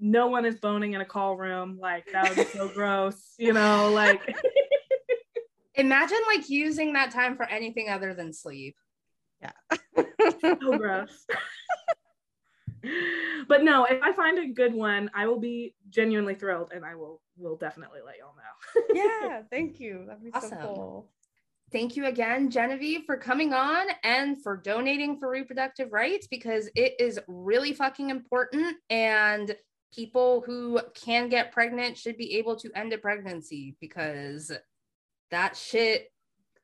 no 0.00 0.26
one 0.26 0.46
is 0.46 0.56
boning 0.56 0.94
in 0.94 1.00
a 1.00 1.04
call 1.04 1.36
room. 1.36 1.78
Like 1.80 2.10
that 2.10 2.28
would 2.28 2.38
be 2.38 2.58
so 2.58 2.66
gross, 2.66 3.34
you 3.38 3.52
know, 3.52 3.92
like 3.92 4.34
imagine 5.76 6.18
like 6.26 6.50
using 6.50 6.94
that 6.94 7.12
time 7.12 7.36
for 7.36 7.44
anything 7.44 7.88
other 7.88 8.14
than 8.14 8.32
sleep. 8.32 8.74
Yeah. 9.40 9.52
so 10.40 10.78
gross. 10.78 11.26
but 13.48 13.62
no, 13.62 13.84
if 13.84 14.02
I 14.02 14.12
find 14.12 14.38
a 14.38 14.46
good 14.46 14.74
one, 14.74 15.10
I 15.14 15.26
will 15.26 15.40
be 15.40 15.74
genuinely 15.90 16.34
thrilled 16.34 16.72
and 16.74 16.84
I 16.84 16.94
will 16.94 17.20
will 17.36 17.56
definitely 17.56 18.00
let 18.04 18.16
y'all 18.18 18.34
know. 18.34 18.82
yeah, 18.94 19.42
thank 19.50 19.78
you. 19.80 20.04
That'd 20.06 20.24
be 20.24 20.32
awesome. 20.32 20.50
so 20.50 20.56
cool. 20.56 21.10
Thank 21.72 21.96
you 21.96 22.06
again, 22.06 22.48
Genevieve, 22.48 23.04
for 23.06 23.16
coming 23.16 23.52
on 23.52 23.86
and 24.04 24.40
for 24.40 24.56
donating 24.56 25.18
for 25.18 25.28
reproductive 25.28 25.92
rights 25.92 26.28
because 26.28 26.70
it 26.76 26.94
is 27.00 27.18
really 27.26 27.72
fucking 27.72 28.10
important. 28.10 28.76
And 28.88 29.54
people 29.92 30.42
who 30.46 30.80
can 30.94 31.28
get 31.28 31.52
pregnant 31.52 31.98
should 31.98 32.16
be 32.16 32.36
able 32.36 32.54
to 32.56 32.70
end 32.76 32.92
a 32.92 32.98
pregnancy 32.98 33.76
because 33.80 34.52
that 35.30 35.56
shit 35.56 36.12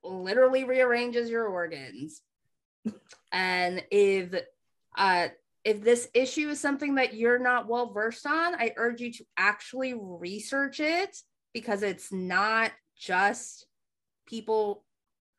literally 0.04 0.64
rearranges 0.64 1.28
your 1.28 1.46
organs 1.46 2.22
and 3.32 3.82
if 3.90 4.34
uh 4.96 5.28
if 5.64 5.82
this 5.82 6.08
issue 6.12 6.48
is 6.48 6.60
something 6.60 6.96
that 6.96 7.14
you're 7.14 7.38
not 7.38 7.68
well 7.68 7.92
versed 7.92 8.26
on, 8.26 8.54
I 8.56 8.72
urge 8.76 9.00
you 9.00 9.12
to 9.12 9.24
actually 9.36 9.94
research 9.96 10.80
it 10.80 11.16
because 11.54 11.82
it's 11.82 12.12
not 12.12 12.72
just 12.96 13.66
people 14.26 14.84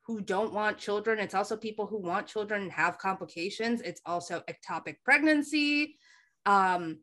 who 0.05 0.21
don't 0.21 0.53
want 0.53 0.77
children. 0.77 1.19
It's 1.19 1.33
also 1.33 1.57
people 1.57 1.87
who 1.87 1.97
want 1.97 2.27
children 2.27 2.61
and 2.61 2.71
have 2.71 2.97
complications. 2.97 3.81
It's 3.81 4.01
also 4.05 4.43
ectopic 4.49 4.95
pregnancy. 5.03 5.97
Um, 6.45 6.99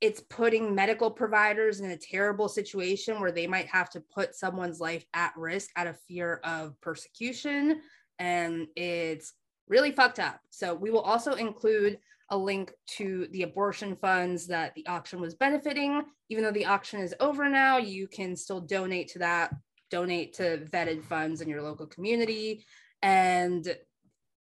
it's 0.00 0.20
putting 0.20 0.74
medical 0.74 1.10
providers 1.10 1.80
in 1.80 1.90
a 1.90 1.96
terrible 1.96 2.48
situation 2.48 3.20
where 3.20 3.32
they 3.32 3.46
might 3.46 3.66
have 3.66 3.90
to 3.90 4.00
put 4.00 4.34
someone's 4.34 4.80
life 4.80 5.04
at 5.12 5.32
risk 5.36 5.70
out 5.76 5.88
of 5.88 6.00
fear 6.02 6.40
of 6.44 6.80
persecution. 6.80 7.80
And 8.18 8.68
it's 8.76 9.32
really 9.68 9.92
fucked 9.92 10.18
up. 10.18 10.40
So 10.50 10.74
we 10.74 10.90
will 10.90 11.00
also 11.00 11.32
include 11.32 11.98
a 12.30 12.36
link 12.36 12.72
to 12.86 13.26
the 13.32 13.42
abortion 13.42 13.96
funds 13.96 14.46
that 14.48 14.74
the 14.74 14.86
auction 14.86 15.20
was 15.20 15.34
benefiting. 15.34 16.02
Even 16.28 16.44
though 16.44 16.52
the 16.52 16.66
auction 16.66 17.00
is 17.00 17.14
over 17.20 17.48
now, 17.48 17.78
you 17.78 18.06
can 18.06 18.36
still 18.36 18.60
donate 18.60 19.08
to 19.08 19.18
that, 19.20 19.54
donate 19.90 20.34
to 20.34 20.66
vetted 20.70 21.02
funds 21.04 21.40
in 21.40 21.48
your 21.48 21.62
local 21.62 21.86
community, 21.86 22.64
and 23.02 23.76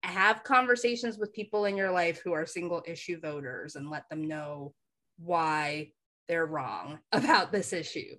have 0.03 0.43
conversations 0.43 1.17
with 1.17 1.33
people 1.33 1.65
in 1.65 1.75
your 1.75 1.91
life 1.91 2.21
who 2.23 2.33
are 2.33 2.45
single 2.45 2.83
issue 2.85 3.19
voters 3.19 3.75
and 3.75 3.89
let 3.89 4.07
them 4.09 4.27
know 4.27 4.73
why 5.17 5.91
they're 6.27 6.45
wrong 6.45 6.99
about 7.11 7.51
this 7.51 7.73
issue 7.73 8.15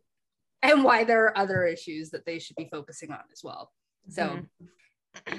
and 0.63 0.85
why 0.85 1.05
there 1.05 1.25
are 1.25 1.39
other 1.39 1.65
issues 1.65 2.11
that 2.11 2.25
they 2.25 2.39
should 2.39 2.57
be 2.57 2.69
focusing 2.71 3.11
on 3.11 3.21
as 3.33 3.41
well. 3.43 3.71
So, 4.09 4.25
mm-hmm 4.25 4.65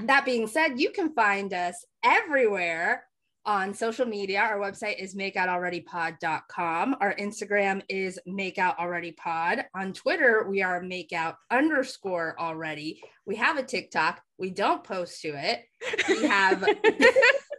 that 0.04 0.26
being 0.26 0.48
said, 0.48 0.80
you 0.80 0.92
can 0.92 1.14
find 1.14 1.54
us 1.54 1.86
everywhere 2.04 3.04
on 3.46 3.74
social 3.74 4.06
media. 4.06 4.40
Our 4.40 4.60
website 4.60 4.98
is 5.00 5.16
makeoutalreadypod.com. 5.16 6.96
Our 7.00 7.16
Instagram 7.16 7.82
is 7.90 8.20
makeoutalreadypod. 8.28 9.66
On 9.76 9.94
Twitter, 9.94 10.48
we 10.50 10.64
are 10.64 10.82
makeout 10.82 11.36
underscore 11.52 12.36
already. 12.40 13.02
We 13.26 13.36
have 13.36 13.58
a 13.58 13.64
TikTok. 13.64 14.22
We 14.38 14.50
don't 14.50 14.84
post 14.84 15.22
to 15.22 15.34
it. 15.36 15.64
We 16.10 16.28
have 16.28 16.68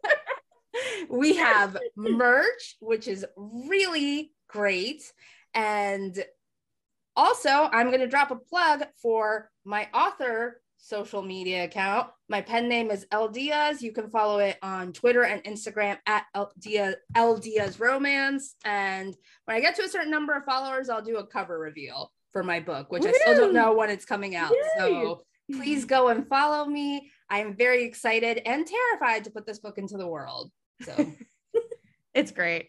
we 1.09 1.36
have 1.36 1.76
merch, 1.97 2.76
which 2.80 3.06
is 3.06 3.24
really 3.36 4.32
great. 4.48 5.02
And 5.55 6.22
also, 7.14 7.48
I'm 7.48 7.88
going 7.88 8.01
to 8.01 8.09
drop 8.09 8.30
a 8.30 8.36
plug 8.36 8.84
for 9.01 9.51
my 9.64 9.88
author 9.94 10.60
social 10.78 11.23
media 11.23 11.65
account. 11.65 12.09
My 12.28 12.40
pen 12.40 12.69
name 12.69 12.90
is 12.90 13.07
El 13.11 13.28
Diaz. 13.28 13.82
You 13.82 13.93
can 13.93 14.09
follow 14.11 14.39
it 14.39 14.57
on 14.62 14.93
Twitter 14.93 15.24
and 15.24 15.43
Instagram 15.44 15.98
at 16.07 16.24
El 16.35 16.53
Diaz, 16.59 16.94
El 17.15 17.36
Diaz 17.39 17.81
Romance. 17.81 18.55
And 18.65 19.16
when 19.44 19.57
I 19.57 19.61
get 19.61 19.77
to 19.77 19.82
a 19.82 19.89
certain 19.89 20.11
number 20.11 20.35
of 20.35 20.44
followers, 20.44 20.89
I'll 20.89 21.03
do 21.03 21.16
a 21.19 21.27
cover 21.27 21.59
reveal 21.59 22.12
for 22.32 22.43
my 22.43 22.61
book, 22.61 22.93
which 22.93 23.03
Woo! 23.03 23.09
I 23.09 23.12
still 23.12 23.36
don't 23.36 23.55
know 23.55 23.74
when 23.74 23.90
it's 23.90 24.05
coming 24.05 24.36
out. 24.36 24.51
Yay! 24.51 24.62
So 24.78 25.23
please 25.53 25.85
go 25.85 26.09
and 26.09 26.28
follow 26.28 26.66
me. 26.66 27.11
I 27.31 27.40
am 27.40 27.57
very 27.57 27.85
excited 27.85 28.43
and 28.47 28.66
terrified 28.66 29.24
to 29.24 29.31
put 29.31 29.47
this 29.47 29.59
book 29.59 29.78
into 29.78 29.97
the 29.97 30.07
world. 30.07 30.51
So 30.82 31.12
it's 32.15 32.31
great. 32.31 32.69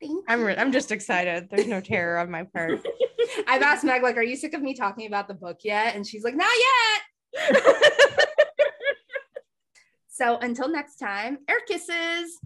Thank 0.00 0.24
I'm 0.28 0.42
re- 0.42 0.56
I'm 0.56 0.72
just 0.72 0.90
excited. 0.90 1.48
There's 1.50 1.66
no 1.66 1.80
terror 1.80 2.18
on 2.18 2.30
my 2.30 2.44
part. 2.44 2.80
I've 3.46 3.62
asked 3.62 3.84
Meg 3.84 4.02
like, 4.02 4.16
"Are 4.16 4.22
you 4.22 4.36
sick 4.36 4.54
of 4.54 4.62
me 4.62 4.74
talking 4.74 5.06
about 5.06 5.28
the 5.28 5.34
book 5.34 5.58
yet?" 5.62 5.94
And 5.94 6.06
she's 6.06 6.24
like, 6.24 6.34
"Not 6.34 6.52
yet." 6.56 7.02
so 10.08 10.38
until 10.38 10.68
next 10.68 10.96
time, 10.96 11.38
air 11.48 11.60
kisses. 11.66 12.40